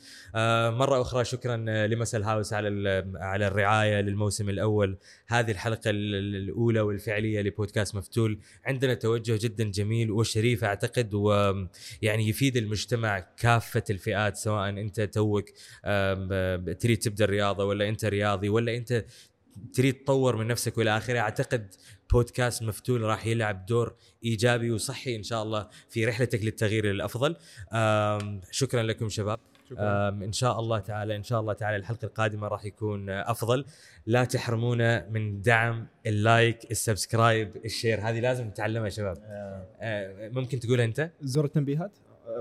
مرة 0.70 1.00
أخرى 1.00 1.24
شكرا 1.24 1.56
لمسل 1.86 2.22
هاوس 2.22 2.52
على 2.52 3.04
على 3.16 3.46
الرعاية 3.46 4.00
للموسم 4.00 4.48
الأول. 4.48 4.98
هذه 5.26 5.50
الحلقة 5.50 5.90
ال- 5.90 6.14
ال- 6.14 6.36
الأولى 6.36 6.80
والفعلية 6.80 7.40
لبودكاست 7.42 7.94
مفتول. 7.94 8.38
عندنا 8.64 8.94
توجه 8.94 9.38
جدا 9.42 9.64
جميل 9.64 10.10
وشريف 10.10 10.64
أعتقد 10.64 11.14
ويعني 11.14 12.28
يفيد 12.28 12.56
المجتمع 12.56 13.18
كافة 13.18 13.84
الفئات 13.90 14.36
سواء 14.36 14.68
أنت 14.68 15.00
توك 15.00 15.44
تريد 16.80 16.98
تبدأ 16.98 17.24
الرياضة 17.24 17.64
ولا 17.64 17.88
أنت 17.88 18.04
رياضي 18.04 18.48
ولا 18.48 18.76
أنت 18.76 19.04
تريد 19.74 19.94
تطور 19.94 20.36
من 20.36 20.46
نفسك 20.46 20.78
والى 20.78 20.96
آخره. 20.96 21.18
أعتقد 21.18 21.74
بودكاست 22.12 22.62
مفتول 22.62 23.02
راح 23.02 23.26
يلعب 23.26 23.66
دور 23.66 23.96
إيجابي 24.24 24.70
وصحي 24.70 25.16
إن 25.16 25.22
شاء 25.22 25.42
الله 25.42 25.68
في 25.88 26.04
رحلتك 26.06 26.44
للتغيير 26.44 26.86
للافضل 26.86 27.36
شكرا 28.50 28.82
لكم 28.82 29.08
شباب. 29.08 29.38
آم، 29.78 30.22
إن 30.22 30.32
شاء 30.32 30.60
الله 30.60 30.78
تعالى 30.78 31.16
إن 31.16 31.22
شاء 31.22 31.40
الله 31.40 31.52
تعالى 31.52 31.76
الحلقة 31.76 32.06
القادمة 32.06 32.48
راح 32.48 32.64
يكون 32.64 33.10
آه، 33.10 33.30
أفضل. 33.30 33.64
لا 34.06 34.24
تحرمونا 34.24 35.08
من 35.08 35.42
دعم 35.42 35.86
ال 36.06 36.19
like 36.19 36.70
ال 36.70 36.79
subscribe 36.79 37.56
ال 37.64 37.69
share. 37.69 38.00
هذه 38.00 38.20
لازم 38.20 38.46
نتعلمها 38.46 38.88
شباب. 38.88 39.16
آه، 39.80 40.28
ممكن 40.28 40.60
تقولها 40.60 40.84
أنت؟ 40.84 41.10
زر 41.22 41.44
التنبيهات؟ 41.44 41.90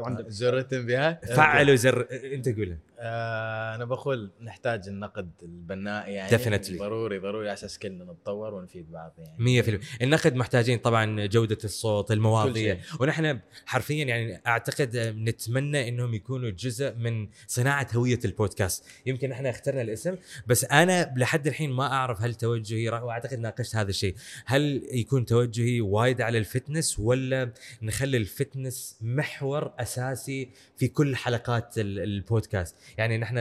عندك 0.05 0.27
زر 0.27 0.57
التنبيهات. 0.57 1.25
فعلوا 1.25 1.75
زر 1.75 2.07
انت 2.11 2.49
قولها. 2.49 2.77
آه 2.99 3.75
أنا 3.75 3.85
بقول 3.85 4.31
نحتاج 4.41 4.87
النقد 4.87 5.31
البناء 5.43 6.09
يعني. 6.09 6.37
Definitely. 6.37 6.79
ضروري 6.79 7.19
ضروري 7.19 7.47
على 7.47 7.53
أساس 7.53 7.79
كلنا 7.79 8.03
نتطور 8.03 8.53
ونفيد 8.53 8.91
بعض 8.91 9.13
يعني. 9.17 9.63
100% 9.63 10.01
النقد 10.01 10.35
محتاجين 10.35 10.77
طبعا 10.77 11.25
جودة 11.25 11.57
الصوت 11.63 12.11
المواضيع. 12.11 12.77
ونحن 12.99 13.39
حرفيا 13.65 14.05
يعني 14.05 14.41
أعتقد 14.47 14.97
نتمنى 14.97 15.89
إنهم 15.89 16.13
يكونوا 16.13 16.49
جزء 16.49 16.93
من 16.93 17.27
صناعة 17.47 17.87
هوية 17.95 18.19
البودكاست. 18.25 18.85
يمكن 19.05 19.31
إحنا 19.31 19.49
اخترنا 19.49 19.81
الاسم 19.81 20.15
بس 20.47 20.65
أنا 20.65 21.13
لحد 21.17 21.47
الحين 21.47 21.71
ما 21.71 21.83
أعرف 21.93 22.21
هل 22.21 22.35
توجهي 22.35 22.89
وأعتقد 22.89 23.39
ناقشت 23.39 23.75
هذا 23.75 23.89
الشيء. 23.89 24.15
هل 24.45 24.87
يكون 24.91 25.25
توجهي 25.25 25.81
وايد 25.81 26.21
على 26.21 26.37
ال 26.37 26.45
fitness 26.45 26.99
ولا 26.99 27.51
نخلي 27.81 28.17
ال 28.17 28.27
fitness 28.27 28.97
محور 29.01 29.73
أساسي 29.79 30.49
في 30.77 30.87
كل 30.87 31.15
حلقات 31.15 31.77
ال- 31.77 31.99
البودكاست؟ 31.99 32.75
يعني 32.97 33.17
نحن 33.17 33.37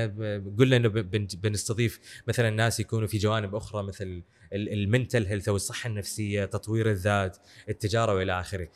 قلنا 0.59 0.77
إنه 0.77 0.89
بنستضيف 1.43 2.23
مثلا 2.29 2.51
ناس 2.51 2.81
يكونوا 2.81 3.07
في 3.07 3.19
جوانب 3.19 3.55
أخرى 3.55 3.83
مثل 3.83 4.23
ال 4.53 4.63
mental 4.63 5.27
health 5.27 5.49
أو 5.49 5.57
الصحة 5.57 5.89
النفسية 5.89 6.45
تطوير 6.45 6.91
الذات 6.91 7.37
التجارة 7.69 8.15
وإلى 8.15 8.41
آخره. 8.41 8.69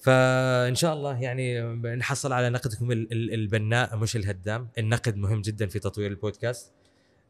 فإن 0.00 0.74
شاء 0.74 0.94
الله 0.94 1.20
يعني 1.22 1.60
نحصل 1.96 2.32
على 2.32 2.50
نقدكم 2.50 2.92
ال- 2.92 3.12
ال- 3.12 3.34
البناء 3.34 3.96
مش 3.96 4.16
الهدام. 4.16 4.68
النقد 4.78 5.16
مهم 5.16 5.40
جدا 5.40 5.66
في 5.66 5.78
تطوير 5.78 6.10
البودكاست. 6.10 6.72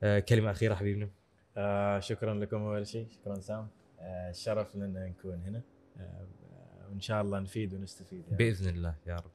آه، 0.03 0.19
كلمة 0.19 0.51
أخيرة 0.51 0.75
حبيبنا. 0.75 1.09
آه 1.57 2.01
شكرا 2.01 2.35
لكم 2.35 2.57
أول 2.57 2.87
شيء. 2.87 3.07
شكرا 3.11 3.41
سام. 3.41 3.69
آه 4.01 4.33
شرف 4.33 4.77
لنا 4.77 5.07
نكون 5.07 5.43
هنا. 5.47 5.63
آه 6.01 6.27
وإن 6.91 7.01
شاء 7.01 7.23
الله 7.23 7.39
نفيد 7.41 7.75
ونستفيد 7.75 8.23
يعني. 8.25 8.37
بإذن 8.37 8.69
الله 8.69 8.95
يا 9.07 9.17
رب. 9.17 9.31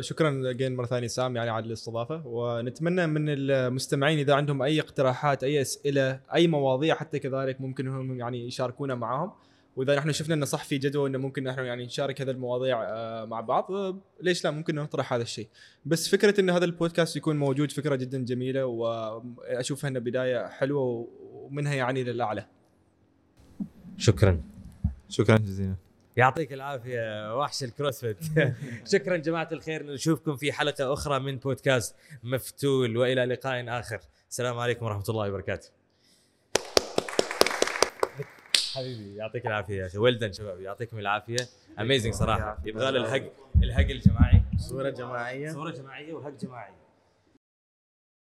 شكرا 0.00 0.52
جين 0.52 0.76
مرة 0.76 0.86
ثانية 0.86 1.06
سام 1.06 1.36
يعني 1.36 1.50
على 1.50 1.66
الاستضافه 1.66 2.22
ونتمنى 2.26 3.06
من 3.06 3.24
المستمعين 3.28 4.18
إذا 4.18 4.34
عندهم 4.34 4.62
أي 4.62 4.80
اقتراحات 4.80 5.44
أي 5.44 5.60
أسئلة 5.60 6.20
أي 6.34 6.46
مواضيع 6.46 6.94
حتى 6.94 7.18
كذلك 7.18 7.60
ممكن 7.60 7.88
هم 7.88 8.18
يعني 8.18 8.46
يشاركونا 8.46 8.94
معاهم. 8.94 9.32
وإذا 9.76 9.96
نحن 9.96 10.12
شفنا 10.12 10.34
إنه 10.34 10.44
صح 10.44 10.64
في 10.64 10.78
جدوى 10.78 11.08
إنه 11.08 11.18
ممكن 11.18 11.44
نحن 11.44 11.64
يعني 11.64 11.84
نشارك 11.84 12.20
هذه 12.20 12.30
المواضيع 12.30 12.82
آه، 12.82 13.24
مع 13.24 13.40
بعض 13.40 13.72
آه، 13.72 13.98
ليش 14.20 14.44
لا؟ 14.44 14.50
ممكن 14.50 14.74
نطرح 14.74 15.12
هذا 15.12 15.22
الشيء. 15.22 15.48
بس 15.86 16.08
فكرة 16.08 16.40
إن 16.40 16.50
هذا 16.50 16.64
البودكاست 16.64 17.16
يكون 17.16 17.36
موجود 17.36 17.72
فكرة 17.72 17.96
جدا 17.96 18.24
جميلة 18.24 18.64
وأشوفها 18.64 19.88
إنها 19.88 20.00
بداية 20.00 20.46
حلوة 20.48 21.08
ومنها 21.32 21.74
يعني 21.74 22.04
للأعلى. 22.04 22.46
شكرا. 23.96 24.42
شكرا 25.08 25.36
جزيلا. 25.36 25.89
يعطيك 26.20 26.52
العافية 26.52 27.36
وحش 27.38 27.64
الكروسفيت. 27.64 28.18
شكرا 28.92 29.16
جماعة 29.16 29.48
الخير 29.52 29.86
نشوفكم 29.86 30.36
في 30.36 30.52
حلقة 30.52 30.92
أخرى 30.92 31.18
من 31.18 31.36
بودكاست 31.36 31.96
مفتول 32.22 32.96
وإلى 32.96 33.24
لقاء 33.24 33.80
آخر. 33.80 34.00
السلام 34.30 34.58
عليكم 34.58 34.86
ورحمة 34.86 35.04
الله 35.08 35.28
وبركاته. 35.28 35.68
حبيبي 38.74 39.16
يعطيك 39.16 39.46
العافية 39.46 39.82
يا 39.82 39.86
أخي. 39.86 39.98
ولدن 39.98 40.32
شباب 40.32 40.60
يعطيكم 40.60 40.98
العافية. 40.98 41.48
اميزنج 41.78 42.14
صراحة. 42.14 42.58
يبغى 42.64 42.90
له 42.90 43.00
الهق 43.00 43.32
الهق 43.56 43.90
الجماعي. 43.90 44.42
صورة 44.58 44.90
جماعية. 44.90 45.52
صورة 45.52 45.70
جماعية 45.70 46.12
وهق 46.12 46.34
جماعي. 46.40 46.72